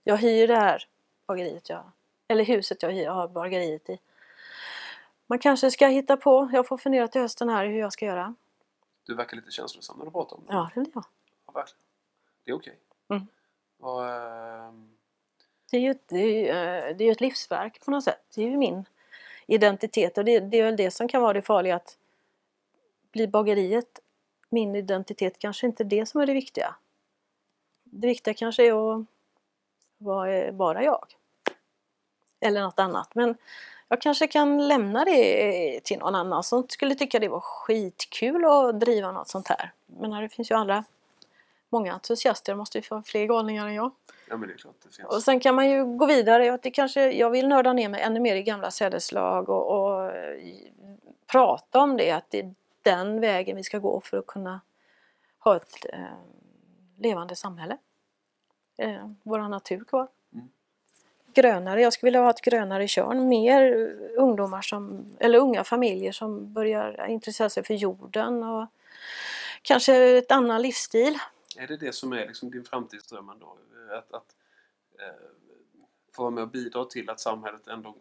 jag 0.05 0.17
hyr 0.17 0.49
det 0.49 0.57
här 0.57 0.89
bageriet, 1.27 1.69
jag, 1.69 1.83
eller 2.29 2.45
huset 2.45 2.83
jag 2.83 2.91
hyr, 2.91 3.07
har 3.07 3.29
bageriet 3.29 3.91
i. 3.91 3.99
Man 5.27 5.39
kanske 5.39 5.71
ska 5.71 5.87
hitta 5.87 6.17
på, 6.17 6.51
jag 6.53 6.67
får 6.67 6.79
fundera 6.79 7.09
till 7.09 7.21
hösten 7.21 7.49
här 7.49 7.67
hur 7.67 7.79
jag 7.79 7.93
ska 7.93 8.07
göra. 8.07 8.35
Du 9.07 9.15
verkar 9.15 9.37
lite 9.37 9.51
känslosam 9.51 9.99
när 9.99 10.05
du 10.05 10.11
pratar 10.11 10.37
om 10.37 10.43
det. 10.47 10.53
Ja, 10.53 10.71
det 10.75 10.81
är 10.81 10.87
jag. 10.95 11.05
Ja, 11.47 11.53
verkligen. 11.53 11.83
Det 12.45 12.51
är 12.51 12.55
okej. 12.55 12.79
Mm. 13.09 13.27
Och, 13.81 14.09
ehm, 14.09 14.91
Det 15.71 15.77
är 15.77 15.81
ju 15.81 15.91
ett, 15.91 16.09
det 16.09 16.51
är, 16.51 16.89
eh, 16.91 16.97
det 16.97 17.05
är 17.05 17.13
ett 17.13 17.21
livsverk 17.21 17.85
på 17.85 17.91
något 17.91 18.05
sätt. 18.05 18.25
Det 18.35 18.43
är 18.43 18.49
ju 18.49 18.57
min 18.57 18.85
identitet 19.47 20.19
och 20.19 20.25
det, 20.25 20.41
det 20.41 20.59
är 20.59 20.65
väl 20.65 20.77
det 20.77 20.91
som 20.91 21.09
kan 21.09 21.23
vara 21.23 21.33
det 21.33 21.43
farliga 21.43 21.77
att 21.77 21.99
bli 23.13 23.29
bageriet 23.29 24.01
min 24.49 24.75
identitet 24.75 25.39
kanske 25.39 25.67
inte 25.67 25.83
är 25.83 25.85
det 25.85 26.07
som 26.07 26.21
är 26.21 26.27
det 26.27 26.33
viktiga. 26.33 26.75
Det 27.85 28.07
viktiga 28.07 28.35
kanske 28.35 28.67
är 28.67 28.97
att 29.01 29.07
vara 30.05 30.53
bara 30.53 30.83
jag. 30.83 31.07
Eller 32.41 32.63
något 32.63 32.79
annat. 32.79 33.15
Men 33.15 33.37
jag 33.89 34.01
kanske 34.01 34.27
kan 34.27 34.69
lämna 34.69 35.05
det 35.05 35.81
till 35.85 35.99
någon 35.99 36.15
annan 36.15 36.43
som 36.43 36.69
skulle 36.69 36.95
tycka 36.95 37.19
det 37.19 37.29
var 37.29 37.41
skitkul 37.41 38.45
att 38.45 38.81
driva 38.81 39.13
något 39.13 39.29
sånt 39.29 39.49
här. 39.49 39.73
Men 39.87 40.11
det 40.11 40.29
finns 40.29 40.51
ju 40.51 40.55
andra, 40.55 40.85
många 41.69 41.93
entusiaster, 41.93 42.53
det 42.53 42.57
måste 42.57 42.79
ju 42.79 42.85
vara 42.91 43.03
fler 43.03 43.27
galningar 43.27 43.67
än 43.67 43.75
jag. 43.75 43.91
ja, 44.29 44.37
men 44.37 44.49
det 44.49 44.55
är 44.55 44.59
klart 44.59 44.75
det 44.83 44.97
finns. 44.97 45.09
Och 45.09 45.23
sen 45.23 45.41
kan 45.41 45.55
man 45.55 45.71
ju 45.71 45.85
gå 45.85 46.07
vidare. 46.07 46.59
Det 46.63 46.71
kanske, 46.71 47.13
jag 47.13 47.31
vill 47.31 47.49
nörda 47.49 47.73
ner 47.73 47.89
mig 47.89 48.01
ännu 48.01 48.21
mer 48.21 48.37
i 48.37 48.43
gamla 48.43 48.71
sädeslag 48.71 49.49
och, 49.49 49.71
och 49.71 50.13
eh, 50.13 50.39
prata 51.27 51.81
om 51.81 51.97
det. 51.97 52.11
Att 52.11 52.31
det 52.31 52.39
är 52.39 52.55
den 52.83 53.21
vägen 53.21 53.57
vi 53.57 53.65
ska 53.65 53.79
gå 53.79 54.01
för 54.01 54.19
att 54.19 54.27
kunna 54.27 54.61
ha 55.39 55.57
ett 55.57 55.87
eh, 55.93 55.99
levande 56.99 57.37
samhälle. 57.37 57.79
Eh, 58.77 59.11
våra 59.23 59.49
natur 59.49 59.85
kvar. 59.85 60.09
Mm. 60.33 60.49
Grönare, 61.35 61.83
jag 61.83 61.93
skulle 61.93 62.09
vilja 62.09 62.21
ha 62.21 62.31
ett 62.31 62.41
grönare 62.41 62.89
Tjörn. 62.89 63.29
Mer 63.29 63.73
ungdomar 64.17 64.63
som, 64.63 65.07
eller 65.21 65.39
unga 65.39 65.65
familjer 65.65 66.13
som 66.13 66.53
börjar 66.53 67.07
intressera 67.09 67.51
sig 67.51 67.65
för 67.65 67.75
jorden 67.75 68.43
och 68.43 68.67
kanske 69.63 70.19
ett 70.19 70.33
annan 70.33 70.63
livsstil. 70.63 71.19
Är 71.57 71.67
det 71.67 71.77
det 71.77 71.95
som 71.95 72.13
är 72.13 72.27
liksom 72.27 72.51
din 72.51 72.65
framtidsdröm 72.65 73.29
ändå? 73.29 73.57
Att, 73.91 74.13
att 74.13 74.37
eh, 74.99 75.15
få 76.13 76.23
vara 76.23 76.31
med 76.31 76.43
och 76.43 76.51
bidra 76.51 76.85
till 76.85 77.11
att 77.11 77.21
samhället 77.21 77.67
ändå... 77.69 77.97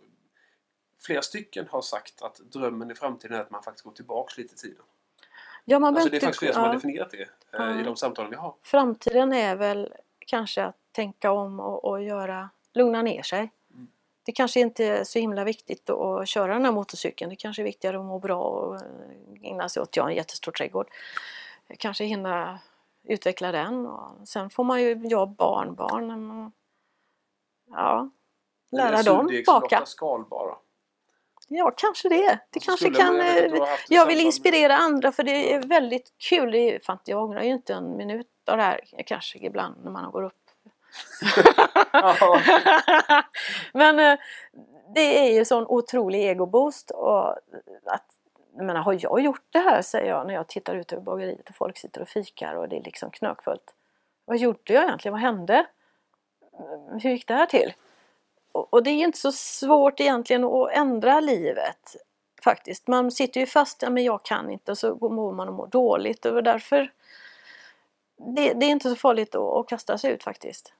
Flera 1.00 1.22
stycken 1.22 1.68
har 1.70 1.82
sagt 1.82 2.22
att 2.22 2.38
drömmen 2.38 2.92
i 2.92 2.96
framtiden 2.96 3.38
är 3.38 3.42
att 3.42 3.52
man 3.52 3.64
faktiskt 3.64 3.86
går 3.86 3.92
tillbaks 3.92 4.38
lite 4.38 4.54
i 4.54 4.58
tiden. 4.58 4.84
Ja, 5.66 5.80
man 5.80 5.96
Alltså 5.96 6.10
det 6.10 6.18
är 6.18 6.22
faktiskt 6.22 6.40
flera 6.40 6.54
som 6.54 6.62
har 6.62 6.70
ja. 6.70 6.74
definierat 6.74 7.12
det 7.12 7.22
eh, 7.22 7.28
Ja. 7.52 7.80
i 7.80 7.84
de 7.84 7.96
samtalen 7.96 8.32
vi 8.32 8.38
har. 8.38 8.56
Framtiden 8.62 9.34
är 9.34 9.56
väl 9.56 9.94
kanske 10.28 10.64
att 10.64 10.76
tänka 10.92 11.32
om 11.32 11.60
och, 11.60 11.86
och 11.86 12.04
göra, 12.04 12.50
lugna 12.74 13.02
ner 13.02 13.22
sig. 13.22 13.52
Mm. 13.74 13.88
Det 14.26 14.32
kanske 14.32 14.60
inte 14.60 14.86
är 14.86 15.04
så 15.04 15.20
himla 15.20 15.44
viktigt 15.44 15.90
att, 15.90 16.00
att 16.00 16.28
köra 16.28 16.54
den 16.54 16.66
här 16.66 16.72
motorcykeln. 16.72 17.30
Det 17.30 17.36
kanske 17.36 17.62
är 17.62 17.64
viktigare 17.64 18.00
att 18.00 18.06
må 18.06 18.20
bra 18.20 18.42
och 18.42 18.76
eh, 18.76 18.82
ägna 19.44 19.70
sig 19.70 19.82
åt, 19.82 19.96
jag 19.96 20.04
har 20.04 20.10
en 20.10 20.16
jättestor 20.16 20.52
trädgård. 20.52 20.88
Kanske 21.78 22.04
hinna 22.04 22.60
utveckla 23.04 23.52
den 23.52 23.86
och 23.88 24.28
sen 24.28 24.50
får 24.50 24.64
man 24.64 24.82
ju, 24.82 25.02
jag 25.04 25.30
barnbarn. 25.30 26.52
Ja, 27.70 28.10
lära 28.72 29.04
dem 29.04 29.44
baka. 29.46 29.86
skalbara. 29.86 30.56
Ja, 31.48 31.74
kanske 31.78 32.10
det. 32.10 32.40
Det 32.50 32.60
Så 32.60 32.66
kanske 32.66 32.90
kan... 32.90 33.16
jag 33.16 33.46
att 33.46 33.54
eh, 33.54 33.68
Jag 33.90 34.06
vill 34.06 34.20
inspirera 34.20 34.78
andra 34.78 35.12
för 35.12 35.24
det 35.24 35.54
är 35.54 35.60
väldigt 35.60 36.14
kul. 36.30 36.80
Jag 37.06 37.24
ångrar 37.24 37.44
ju 37.44 37.52
inte 37.52 37.74
en 37.74 37.98
minut 37.98 38.28
av 38.50 38.58
det 38.58 38.64
här 38.64 38.82
kanske 39.06 39.38
ibland 39.38 39.84
när 39.84 39.91
man 39.91 40.12
går 40.12 40.24
upp. 40.24 40.34
Men 43.74 44.00
eh, 44.00 44.20
det 44.96 45.30
är 45.30 45.34
ju 45.34 45.46
sån 45.46 45.66
otrolig 45.68 46.20
egoboost 46.22 46.91
och 46.91 47.30
att 47.86 48.06
jag 48.56 48.66
menar, 48.66 48.82
har 48.82 48.98
jag 49.00 49.20
gjort 49.20 49.46
det 49.50 49.60
här 49.60 49.82
säger 49.82 50.10
jag 50.10 50.28
när 50.28 50.34
jag 50.34 50.48
tittar 50.48 50.76
ut 50.76 50.94
över 50.94 51.02
bageriet 51.02 51.50
och 51.50 51.56
folk 51.56 51.78
sitter 51.78 52.02
och 52.02 52.08
fikar 52.08 52.56
och 52.56 52.70
det 52.70 52.78
är 52.78 52.84
liksom 52.84 53.12
knökfullt. 53.12 53.74
Vad 54.26 54.38
gjorde 54.38 54.74
jag 54.74 54.84
egentligen? 54.84 55.14
Vad 55.14 55.22
hände? 55.22 55.66
Hur 57.02 57.10
gick 57.10 57.28
det 57.28 57.34
här 57.34 57.46
till? 57.46 57.74
Och, 58.52 58.84
det 58.84 58.89
är 58.89 58.94
inte 58.94 59.18
så 59.18 59.32
svårt 59.32 60.00
egentligen 60.00 60.44
att 60.44 60.72
ändra 60.72 61.20
livet 61.20 61.96
faktiskt. 62.44 62.88
Man 62.88 63.12
sitter 63.12 63.39
ju 63.39 63.46
fast, 63.46 63.82
ja, 63.82 63.89
men 63.89 64.04
jag 64.04 64.24
kan 64.24 64.50
inte 64.50 64.72
och 64.72 64.78
så 64.78 64.96
mår 64.96 65.32
man 65.32 65.48
och 65.48 65.54
mår 65.54 65.68
dåligt 65.68 66.26
och 66.26 66.44
därför 66.44 66.91
det, 68.26 68.54
det 68.54 68.66
är 68.66 68.70
inte 68.70 68.90
så 68.90 68.96
farligt 68.96 69.36
att, 69.36 69.42
att 69.42 69.68
kasta 69.68 69.98
sig 69.98 70.12
ut 70.12 70.24
faktiskt. 70.24 70.74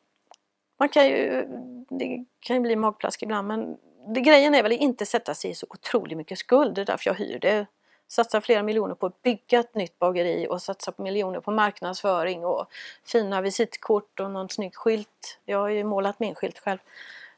Man 0.80 0.90
kan 0.90 1.08
ju, 1.08 1.48
det 1.90 2.26
kan 2.40 2.56
ju 2.56 2.62
bli 2.62 2.76
magplask 2.76 3.24
ibland 3.24 3.48
men 3.48 3.78
det, 4.08 4.22
grejen 4.22 4.56
är 4.56 4.64
väl 4.64 4.72
att 4.72 4.80
inte 4.80 5.06
sätta 5.06 5.34
sig 5.34 5.52
i 5.52 5.56
så 5.56 5.68
otroligt 5.70 6.18
mycket 6.18 6.38
skuld. 6.38 6.76
Det 6.76 6.82
är 6.82 6.86
därför 6.86 7.10
jag 7.10 7.16
hyr 7.16 7.40
det. 7.40 7.66
Satsa 8.08 8.42
flera 8.42 8.64
miljoner 8.64 8.96
på 8.96 9.06
att 9.06 9.22
bygga 9.22 9.60
ett 9.60 9.76
nytt 9.76 10.00
bageri 10.00 10.48
och 10.50 10.62
satsa 10.62 10.92
på 10.92 11.02
miljoner 11.02 11.40
på 11.40 11.52
marknadsföring 11.52 12.46
och 12.46 12.68
fina 13.06 13.42
visitkort 13.42 14.20
och 14.20 14.32
någon 14.32 14.50
snygg 14.50 14.76
skylt. 14.76 15.40
Jag 15.46 15.58
har 15.58 15.70
ju 15.70 15.84
målat 15.84 16.20
min 16.20 16.36
skylt 16.36 16.60
själv. 16.60 16.80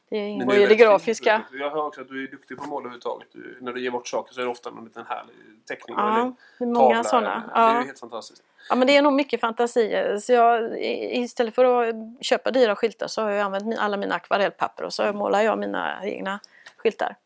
Det 0.08 0.16
ingår 0.16 0.54
ju 0.54 0.62
i 0.62 0.66
det 0.66 0.74
grafiska. 0.74 1.44
fint. 1.50 1.60
Jag 1.60 1.70
hör 1.70 1.86
också 1.86 2.00
att 2.00 2.08
du 2.08 2.24
är 2.24 2.30
duktig 2.30 2.58
på 2.58 2.64
mål 2.64 2.82
överhuvudtaget. 2.82 3.28
Du, 3.32 3.58
när 3.60 3.72
du 3.72 3.80
ger 3.82 3.90
bort 3.90 4.08
saker 4.08 4.34
så 4.34 4.40
är 4.40 4.44
det 4.44 4.50
ofta 4.50 4.70
någon 4.70 4.84
liten 4.84 5.04
härlig 5.06 5.34
teckning 5.68 5.96
Ja, 5.98 6.34
eller 6.60 6.66
många 6.72 6.94
tavla. 6.94 7.04
sådana. 7.04 7.50
Det 7.54 7.60
är 7.60 7.74
Ja. 7.74 7.80
ju 7.80 7.86
helt 7.86 7.98
fantastiskt. 8.00 8.42
Ja 8.68 8.74
men 8.76 8.86
det 8.86 8.96
är 8.96 9.02
nog 9.02 9.12
mycket 9.12 9.40
fantasier. 9.40 10.18
Så 10.18 10.32
jag, 10.32 10.80
istället 10.82 11.54
för 11.54 11.64
att 11.64 11.94
köpa 12.20 12.50
dyra 12.50 12.76
skyltar 12.76 13.06
så 13.06 13.22
har 13.22 13.30
jag 13.30 13.40
använt 13.40 13.78
alla 13.78 13.96
mina 13.96 14.14
akvarellpapper 14.14 14.84
och 14.84 14.92
så 14.92 15.12
målar 15.12 15.40
jag 15.42 15.58
mina 15.58 16.04
egna 16.06 16.40
skyltar. 16.76 17.16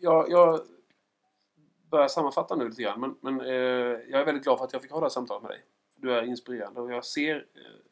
Jag, 0.00 0.30
jag 0.30 0.60
börjar 1.90 2.08
sammanfatta 2.08 2.54
nu 2.56 2.68
lite 2.68 2.82
grann. 2.82 3.00
Men, 3.00 3.14
men 3.20 3.40
eh, 3.46 3.54
jag 4.08 4.20
är 4.20 4.24
väldigt 4.24 4.44
glad 4.44 4.58
för 4.58 4.64
att 4.64 4.72
jag 4.72 4.82
fick 4.82 4.90
ha 4.90 4.98
det 5.00 5.04
här 5.04 5.10
samtalet 5.10 5.42
med 5.42 5.50
dig. 5.50 5.60
Du 5.96 6.14
är 6.14 6.22
inspirerande 6.22 6.80
och 6.80 6.92
jag 6.92 7.04
ser, 7.04 7.36
eh, 7.36 7.42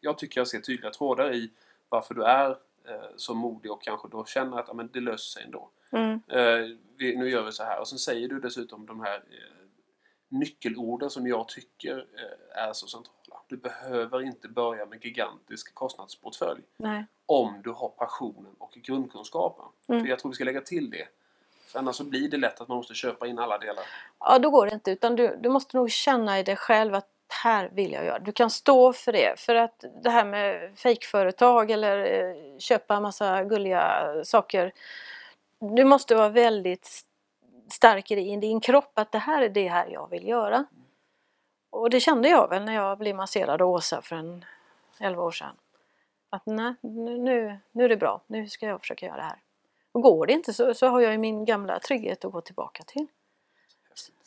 jag 0.00 0.18
tycker 0.18 0.40
jag 0.40 0.48
ser 0.48 0.60
tydliga 0.60 0.90
trådar 0.90 1.34
i 1.34 1.50
varför 1.88 2.14
du 2.14 2.24
är 2.24 2.56
eh, 2.88 3.10
så 3.16 3.34
modig 3.34 3.72
och 3.72 3.82
kanske 3.82 4.08
då 4.08 4.24
känner 4.24 4.58
att 4.58 4.68
ja, 4.68 4.74
men 4.74 4.90
det 4.92 5.00
löser 5.00 5.30
sig 5.30 5.42
ändå. 5.44 5.70
Mm. 5.90 6.12
Eh, 6.28 6.76
vi, 6.96 7.16
nu 7.16 7.30
gör 7.30 7.42
vi 7.42 7.52
så 7.52 7.64
här. 7.64 7.80
Och 7.80 7.88
sen 7.88 7.98
säger 7.98 8.28
du 8.28 8.40
dessutom 8.40 8.86
de 8.86 9.00
här 9.00 9.16
eh, 9.16 9.66
nyckelorden 10.28 11.10
som 11.10 11.26
jag 11.26 11.48
tycker 11.48 12.06
är 12.54 12.72
så 12.72 12.86
centrala. 12.86 13.40
Du 13.46 13.56
behöver 13.56 14.22
inte 14.22 14.48
börja 14.48 14.86
med 14.86 15.04
gigantisk 15.04 15.74
kostnadsportfölj 15.74 16.62
Nej. 16.76 17.06
om 17.26 17.60
du 17.64 17.70
har 17.70 17.88
passionen 17.88 18.54
och 18.58 18.72
grundkunskapen. 18.72 19.64
Mm. 19.88 20.00
För 20.00 20.08
jag 20.08 20.18
tror 20.18 20.30
vi 20.30 20.34
ska 20.34 20.44
lägga 20.44 20.60
till 20.60 20.90
det. 20.90 21.08
För 21.66 21.78
annars 21.78 21.96
så 21.96 22.04
blir 22.04 22.28
det 22.28 22.36
lätt 22.36 22.60
att 22.60 22.68
man 22.68 22.76
måste 22.76 22.94
köpa 22.94 23.26
in 23.26 23.38
alla 23.38 23.58
delar. 23.58 23.84
Ja 24.20 24.38
då 24.38 24.50
går 24.50 24.66
det 24.66 24.72
inte 24.72 24.90
utan 24.90 25.16
du, 25.16 25.36
du 25.42 25.48
måste 25.48 25.76
nog 25.76 25.90
känna 25.90 26.38
i 26.38 26.42
dig 26.42 26.56
själv 26.56 26.94
att 26.94 27.13
här 27.28 27.70
vill 27.72 27.92
jag 27.92 28.04
göra. 28.04 28.18
Du 28.18 28.32
kan 28.32 28.50
stå 28.50 28.92
för 28.92 29.12
det. 29.12 29.40
För 29.40 29.54
att 29.54 29.84
det 30.02 30.10
här 30.10 30.24
med 30.24 30.72
fejkföretag 30.78 31.70
eller 31.70 31.98
eh, 31.98 32.58
köpa 32.58 33.00
massa 33.00 33.44
gulliga 33.44 34.14
saker. 34.24 34.72
Du 35.58 35.84
måste 35.84 36.14
vara 36.14 36.28
väldigt 36.28 37.04
stark 37.70 38.10
i 38.10 38.36
din, 38.36 38.60
kropp 38.60 38.98
att 38.98 39.12
det 39.12 39.18
här 39.18 39.42
är 39.42 39.48
det 39.48 39.68
här 39.68 39.88
jag 39.88 40.10
vill 40.10 40.28
göra. 40.28 40.64
Och 41.70 41.90
det 41.90 42.00
kände 42.00 42.28
jag 42.28 42.48
väl 42.48 42.64
när 42.64 42.74
jag 42.74 42.98
blev 42.98 43.16
masserad 43.16 43.62
av 43.62 43.70
Åsa 43.70 44.02
för 44.02 44.16
en 44.16 44.44
11 45.00 45.22
år 45.22 45.30
sedan. 45.30 45.56
Att 46.30 46.46
nej, 46.46 46.74
nu, 46.80 47.60
nu, 47.72 47.84
är 47.84 47.88
det 47.88 47.96
bra. 47.96 48.20
Nu 48.26 48.48
ska 48.48 48.66
jag 48.66 48.80
försöka 48.80 49.06
göra 49.06 49.16
det 49.16 49.22
här. 49.22 49.38
Och 49.92 50.02
går 50.02 50.26
det 50.26 50.32
inte 50.32 50.52
så, 50.52 50.74
så 50.74 50.86
har 50.86 51.00
jag 51.00 51.12
ju 51.12 51.18
min 51.18 51.44
gamla 51.44 51.78
trygghet 51.78 52.24
att 52.24 52.32
gå 52.32 52.40
tillbaka 52.40 52.82
till. 52.86 53.06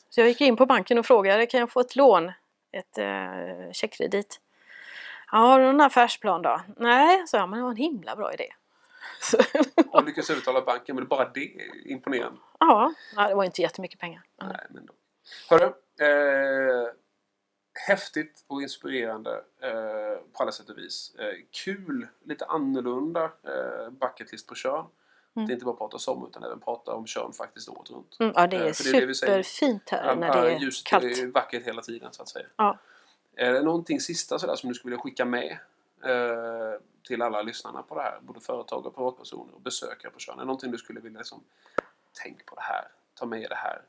Så 0.09 0.21
jag 0.21 0.27
gick 0.27 0.41
in 0.41 0.55
på 0.55 0.65
banken 0.65 0.97
och 0.97 1.05
frågade, 1.05 1.45
kan 1.45 1.59
jag 1.59 1.71
få 1.71 1.79
ett 1.79 1.95
lån? 1.95 2.31
Ett 2.71 2.97
eh, 2.97 3.71
checkkredit. 3.73 4.41
Ja, 5.31 5.37
har 5.37 5.59
du 5.59 5.65
någon 5.65 5.81
affärsplan 5.81 6.41
då? 6.41 6.61
Nej, 6.77 7.27
sa 7.27 7.37
jag, 7.37 7.49
men 7.49 7.59
det 7.59 7.63
var 7.63 7.71
en 7.71 7.75
himla 7.77 8.15
bra 8.15 8.33
idé. 8.33 8.47
Och 9.91 10.03
lyckas 10.05 10.29
övertala 10.29 10.61
banken, 10.61 10.95
men 10.95 11.07
bara 11.07 11.29
det 11.29 11.39
är 11.55 11.87
imponerande. 11.87 12.39
Ja, 12.59 12.93
det 13.15 13.35
var 13.35 13.43
inte 13.43 13.61
jättemycket 13.61 13.99
pengar. 13.99 14.21
Men- 14.37 14.47
Nej, 14.49 14.65
men 14.69 14.85
då. 14.85 14.93
Hörru, 15.49 15.65
eh, 16.05 16.87
häftigt 17.87 18.43
och 18.47 18.61
inspirerande 18.61 19.31
eh, 19.61 20.17
på 20.33 20.43
alla 20.43 20.51
sätt 20.51 20.69
och 20.69 20.77
vis. 20.77 21.15
Eh, 21.19 21.33
kul, 21.51 22.07
lite 22.25 22.45
annorlunda 22.45 23.23
eh, 23.23 23.89
bucketlist 23.91 24.47
på 24.47 24.55
Tjörn. 24.55 24.85
Mm. 25.37 25.47
Det 25.47 25.51
är 25.51 25.53
inte 25.53 25.65
bara 25.65 25.75
prata 25.75 25.99
sommar 25.99 26.27
utan 26.27 26.43
även 26.43 26.59
prata 26.59 26.93
om 26.93 27.07
Tjörn 27.07 27.33
faktiskt 27.33 27.69
året 27.69 27.89
runt. 27.91 28.17
Mm, 28.19 28.33
ja, 28.35 28.47
det 28.47 28.55
Eh, 28.57 28.61
är 28.65 28.73
för 28.73 28.83
det 28.91 28.97
är 29.09 29.13
superfint 29.13 29.89
här 29.89 30.15
när 30.15 30.41
det 30.41 30.51
är 30.51 30.59
ljuset 30.59 30.85
kallt. 30.87 31.03
är 31.05 31.31
vackert 31.31 31.63
hela 31.67 31.81
tiden 31.81 32.13
så 32.13 32.21
att 32.21 32.29
säga. 32.29 32.45
Ja. 32.55 32.77
Är 33.35 33.53
det 33.53 33.61
någonting 33.61 33.99
sista 33.99 34.39
sådär 34.39 34.55
som 34.55 34.69
du 34.69 34.75
skulle 34.75 34.91
vilja 34.91 35.01
skicka 35.03 35.25
med 35.25 35.51
eh, 36.03 36.79
till 37.07 37.21
alla 37.21 37.41
lyssnarna 37.41 37.81
på 37.83 37.95
det 37.95 38.01
här? 38.01 38.19
Både 38.21 38.39
företag 38.39 38.85
och 38.85 38.95
privatpersoner 38.95 39.55
och 39.55 39.61
besökare 39.61 40.11
på 40.11 40.19
Tjörn. 40.19 40.35
Är 40.35 40.39
det 40.41 40.45
någonting 40.45 40.71
du 40.71 40.77
skulle 40.77 40.99
vilja 40.99 41.17
liksom, 41.19 41.43
tänk 42.23 42.45
på 42.45 42.55
det 42.55 42.61
här, 42.61 42.87
ta 43.13 43.25
med 43.25 43.49
det 43.49 43.55
här? 43.55 43.81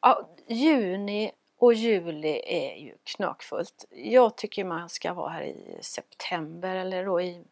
Ja, 0.00 0.28
juni 0.46 1.32
och 1.58 1.74
juli 1.74 2.42
är 2.46 2.76
ju 2.76 2.94
knakfullt. 3.04 3.84
Jag 3.90 4.36
tycker 4.36 4.64
man 4.64 4.88
ska 4.88 5.12
vara 5.14 5.28
här 5.30 5.42
i 5.42 5.78
september 5.82 6.76
eller 6.76 7.04
då 7.04 7.20
i 7.20 7.44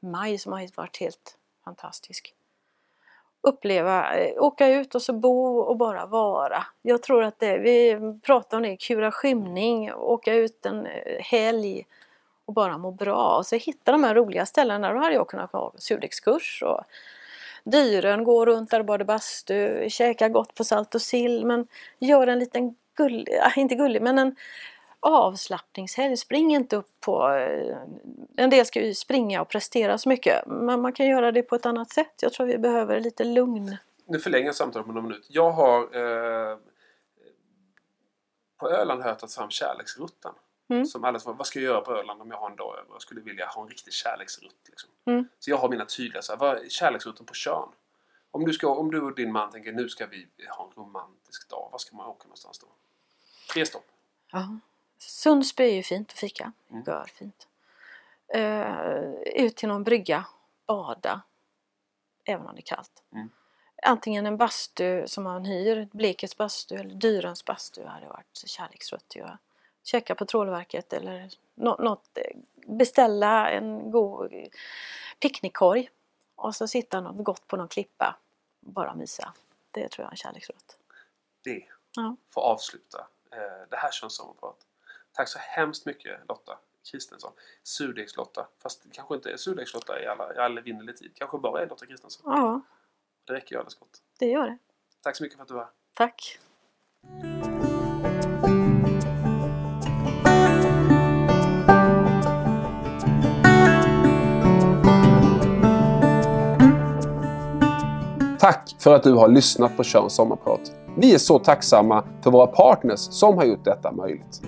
maj 0.00 0.38
som 0.38 0.52
har 0.52 0.76
varit 0.76 0.96
helt 0.96 1.36
fantastisk. 1.64 2.34
Uppleva, 3.42 4.18
eh, 4.18 4.42
åka 4.42 4.68
ut 4.68 4.94
och 4.94 5.02
så 5.02 5.12
bo 5.12 5.58
och 5.58 5.76
bara 5.76 6.06
vara. 6.06 6.66
Jag 6.82 7.02
tror 7.02 7.24
att 7.24 7.38
det, 7.38 7.58
vi 7.58 7.98
pratar 8.22 8.56
om 8.56 8.62
det, 8.62 8.76
kura 8.76 9.10
skymning, 9.10 9.92
åka 9.92 10.34
ut 10.34 10.66
en 10.66 10.86
eh, 10.86 11.22
helg 11.22 11.86
och 12.44 12.54
bara 12.54 12.78
må 12.78 12.90
bra. 12.90 13.36
Och 13.36 13.46
så 13.46 13.56
hitta 13.56 13.92
de 13.92 14.04
här 14.04 14.14
roliga 14.14 14.46
ställena. 14.46 14.92
Då 14.92 14.98
hade 14.98 15.14
jag 15.14 15.28
kunnat 15.28 15.52
ha 15.52 15.72
surdegskurs 15.76 16.62
och 16.66 16.80
Dyren, 17.64 18.24
gå 18.24 18.46
runt 18.46 18.70
där 18.70 18.80
och 18.80 18.86
bada 18.86 19.04
bastu, 19.04 19.90
käka 19.90 20.28
gott 20.28 20.54
på 20.54 20.64
salt 20.64 20.94
och 20.94 21.02
sill 21.02 21.46
men 21.46 21.66
gör 21.98 22.26
en 22.26 22.38
liten 22.38 22.74
gullig, 22.96 23.38
ah, 23.42 23.52
inte 23.56 23.74
gullig 23.74 24.02
men 24.02 24.18
en 24.18 24.36
avslappningshelg. 25.00 26.16
Spring 26.16 26.54
inte 26.54 26.76
upp 26.76 27.00
på... 27.00 27.28
eh, 27.28 27.76
En 28.36 28.50
del 28.50 28.66
ska 28.66 28.82
ju 28.82 28.94
springa 28.94 29.42
och 29.42 29.48
prestera 29.48 29.98
så 29.98 30.08
mycket 30.08 30.46
men 30.46 30.80
man 30.80 30.92
kan 30.92 31.06
göra 31.06 31.32
det 31.32 31.42
på 31.42 31.54
ett 31.54 31.66
annat 31.66 31.90
sätt. 31.90 32.14
Jag 32.22 32.32
tror 32.32 32.46
vi 32.46 32.58
behöver 32.58 33.00
lite 33.00 33.24
lugn. 33.24 33.76
Nu 34.06 34.18
förlänger 34.18 34.46
jag 34.46 34.54
samtalet 34.54 34.86
med 34.86 34.94
någon 34.94 35.04
minut. 35.04 35.26
Jag 35.28 35.50
har 35.50 35.80
eh, 35.82 36.58
på 38.56 38.70
Öland 38.70 39.02
har 39.02 39.08
jag 39.08 39.18
tagit 39.18 39.34
fram 39.34 39.50
kärleksrutten. 39.50 40.32
Mm. 40.68 40.86
Som 40.86 41.04
alla 41.04 41.18
som, 41.18 41.36
vad 41.36 41.46
ska 41.46 41.58
jag 41.58 41.64
göra 41.64 41.80
på 41.80 41.92
Öland 41.92 42.22
om 42.22 42.30
jag 42.30 42.36
har 42.38 42.50
en 42.50 42.56
dag 42.56 42.78
över? 42.78 42.92
Jag 42.92 43.02
skulle 43.02 43.20
vilja 43.20 43.46
ha 43.46 43.62
en 43.62 43.68
riktig 43.68 43.92
kärleksrutt. 43.92 44.68
Liksom. 44.68 44.90
Mm. 45.06 45.28
Så 45.38 45.50
jag 45.50 45.56
har 45.56 45.68
mina 45.68 45.84
tydliga, 45.84 46.22
så 46.22 46.32
här, 46.32 46.38
vad 46.38 46.56
är 46.56 46.68
kärleksrutten 46.68 47.26
på 47.26 47.34
Tjörn? 47.34 47.68
Om 48.30 48.44
du, 48.44 48.52
ska, 48.52 48.68
om 48.68 48.90
du 48.90 49.00
och 49.00 49.14
din 49.14 49.32
man 49.32 49.50
tänker 49.50 49.72
nu 49.72 49.88
ska 49.88 50.06
vi 50.06 50.28
ha 50.56 50.64
en 50.64 50.82
romantisk 50.82 51.50
dag. 51.50 51.68
Var 51.72 51.78
ska 51.78 51.96
man 51.96 52.06
åka 52.06 52.24
någonstans 52.24 52.58
då? 52.58 52.66
Tre 53.52 53.66
stopp. 53.66 53.84
Ja. 54.32 54.58
Sundsby 55.02 55.64
är 55.70 55.74
ju 55.74 55.82
fint 55.82 56.10
att 56.12 56.18
fika. 56.18 56.52
Mm. 56.70 56.82
Gör 56.86 57.04
fint. 57.14 57.48
Eh, 58.28 59.10
ut 59.44 59.56
till 59.56 59.68
någon 59.68 59.84
brygga, 59.84 60.24
bada. 60.66 61.20
Även 62.24 62.46
om 62.46 62.54
det 62.54 62.60
är 62.60 62.76
kallt. 62.76 63.02
Mm. 63.12 63.30
Antingen 63.82 64.26
en 64.26 64.36
bastu 64.36 65.06
som 65.06 65.24
man 65.24 65.44
hyr, 65.44 65.88
Blekets 65.92 66.36
bastu 66.36 66.74
eller 66.76 66.94
Dyrens 66.94 67.44
bastu 67.44 67.84
hade 67.86 68.06
varit 68.06 68.36
kärleksrött 68.46 69.04
att 69.08 69.16
göra. 69.16 69.38
Käka 69.82 70.14
på 70.14 70.24
trålverket 70.26 70.92
eller 70.92 71.30
nå- 71.54 71.76
något, 71.78 72.18
beställa 72.66 73.50
en 73.50 73.90
god 73.90 74.32
picknickkorg 75.20 75.90
och 76.36 76.56
så 76.56 76.68
sitta 76.68 77.00
något 77.00 77.24
gott 77.24 77.46
på 77.46 77.56
någon 77.56 77.68
klippa 77.68 78.16
och 78.66 78.72
bara 78.72 78.94
mysa. 78.94 79.32
Det 79.70 79.88
tror 79.88 80.02
jag 80.04 80.08
är 80.08 80.10
en 80.12 80.16
kärleksrött. 80.16 80.76
Det 81.42 81.64
Ja. 81.96 82.16
får 82.28 82.40
avsluta 82.40 83.06
eh, 83.32 83.68
det 83.70 83.76
här 83.76 83.90
könssammanprat. 83.92 84.56
Tack 85.12 85.28
så 85.28 85.38
hemskt 85.38 85.86
mycket 85.86 86.20
Lotta 86.28 86.58
Kristensson. 86.90 87.32
Surdegslotta. 87.62 88.48
Fast 88.62 88.82
det 88.82 88.88
kanske 88.92 89.14
inte 89.14 89.30
är 89.32 89.36
surdegslotta 89.36 90.02
i 90.02 90.06
alla, 90.06 90.34
i 90.34 90.38
all 90.38 90.58
evinnerlig 90.58 90.96
tid. 90.96 91.12
Kanske 91.14 91.38
bara 91.38 91.62
är 91.62 91.66
Lotta 91.68 91.86
Kristensson. 91.86 92.22
ja, 92.34 92.60
Det 93.26 93.32
räcker 93.32 93.54
ju 93.54 93.58
alldeles 93.58 93.74
gott. 93.78 94.02
det 94.18 94.26
gör 94.26 94.46
det. 94.46 94.58
Tack 95.02 95.16
så 95.16 95.22
mycket 95.22 95.36
för 95.36 95.42
att 95.42 95.48
du 95.48 95.54
var 95.54 95.62
här. 95.62 95.70
Tack! 95.94 96.38
Tack 108.38 108.76
för 108.78 108.94
att 108.94 109.02
du 109.02 109.12
har 109.12 109.28
lyssnat 109.28 109.76
på 109.76 109.82
Tjörns 109.84 110.14
sommarprat. 110.14 110.72
Vi 110.96 111.14
är 111.14 111.18
så 111.18 111.38
tacksamma 111.38 112.04
för 112.22 112.30
våra 112.30 112.46
partners 112.46 113.00
som 113.00 113.36
har 113.36 113.44
gjort 113.44 113.64
detta 113.64 113.92
möjligt. 113.92 114.42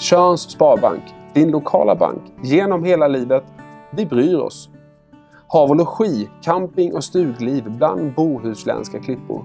Tjörns 0.00 0.40
Sparbank, 0.50 1.02
din 1.34 1.50
lokala 1.50 1.94
bank 1.94 2.22
genom 2.42 2.84
hela 2.84 3.08
livet. 3.08 3.44
Vi 3.90 4.06
bryr 4.06 4.36
oss. 4.36 4.70
Hav 5.46 5.70
och 5.70 5.76
logi, 5.76 6.30
camping 6.42 6.94
och 6.94 7.04
stugliv 7.04 7.70
bland 7.70 8.14
bohuslänska 8.14 9.00
klippor. 9.00 9.44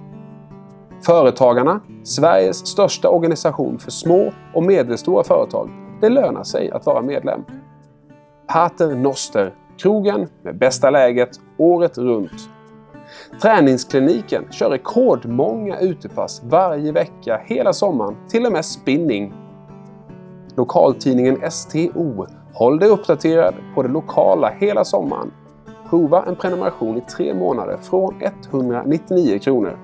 Företagarna, 1.06 1.82
Sveriges 2.04 2.68
största 2.68 3.10
organisation 3.10 3.80
för 3.80 3.92
små 3.92 4.32
och 4.54 4.64
medelstora 4.64 5.24
företag. 5.24 5.70
Det 6.02 6.10
lönar 6.10 6.44
sig 6.44 6.72
att 6.72 6.86
vara 6.86 7.02
medlem. 7.02 7.42
Pater 8.48 8.96
Noster, 8.96 9.54
krogen 9.78 10.28
med 10.44 10.58
bästa 10.58 10.90
läget 10.90 11.30
året 11.58 11.98
runt. 11.98 12.50
Träningskliniken 13.42 14.44
kör 14.52 14.70
rekordmånga 14.70 15.80
utepass 15.80 16.42
varje 16.44 16.92
vecka 16.92 17.42
hela 17.46 17.74
sommaren, 17.74 18.16
till 18.30 18.46
och 18.46 18.52
med 18.52 18.66
spinning. 18.66 19.34
Lokaltidningen 20.56 21.52
STO. 21.52 22.26
Håll 22.54 22.80
dig 22.80 22.90
uppdaterad 22.90 23.54
på 23.76 23.84
det 23.84 23.90
lokala 23.90 24.50
hela 24.50 24.86
sommaren. 24.86 25.32
Prova 25.90 26.26
en 26.26 26.36
prenumeration 26.36 26.98
i 26.98 27.02
tre 27.02 27.34
månader 27.34 27.78
från 27.82 28.16
199 28.52 29.40
kronor. 29.40 29.78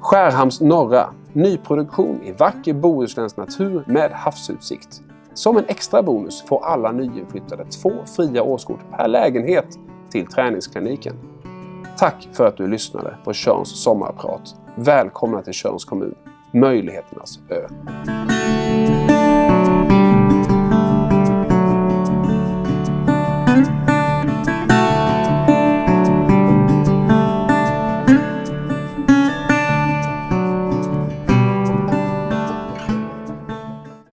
Skärhamns 0.00 0.60
norra. 0.60 1.10
Nyproduktion 1.32 2.22
i 2.22 2.32
vacker 2.32 2.74
bohuslänsk 2.74 3.36
natur 3.36 3.84
med 3.86 4.10
havsutsikt. 4.10 5.02
Som 5.34 5.56
en 5.56 5.64
extra 5.68 6.02
bonus 6.02 6.42
får 6.42 6.64
alla 6.64 6.92
nyinflyttade 6.92 7.64
två 7.64 7.90
fria 8.16 8.42
årskort 8.42 8.80
per 8.96 9.08
lägenhet 9.08 9.66
till 10.10 10.26
träningskliniken. 10.26 11.16
Tack 11.98 12.28
för 12.32 12.46
att 12.46 12.56
du 12.56 12.66
lyssnade 12.66 13.16
på 13.24 13.32
Tjörns 13.32 13.82
sommarprat. 13.82 14.54
Välkomna 14.76 15.42
till 15.42 15.52
Tjörns 15.52 15.84
kommun, 15.84 16.14
möjligheternas 16.52 17.38
ö. 17.48 17.68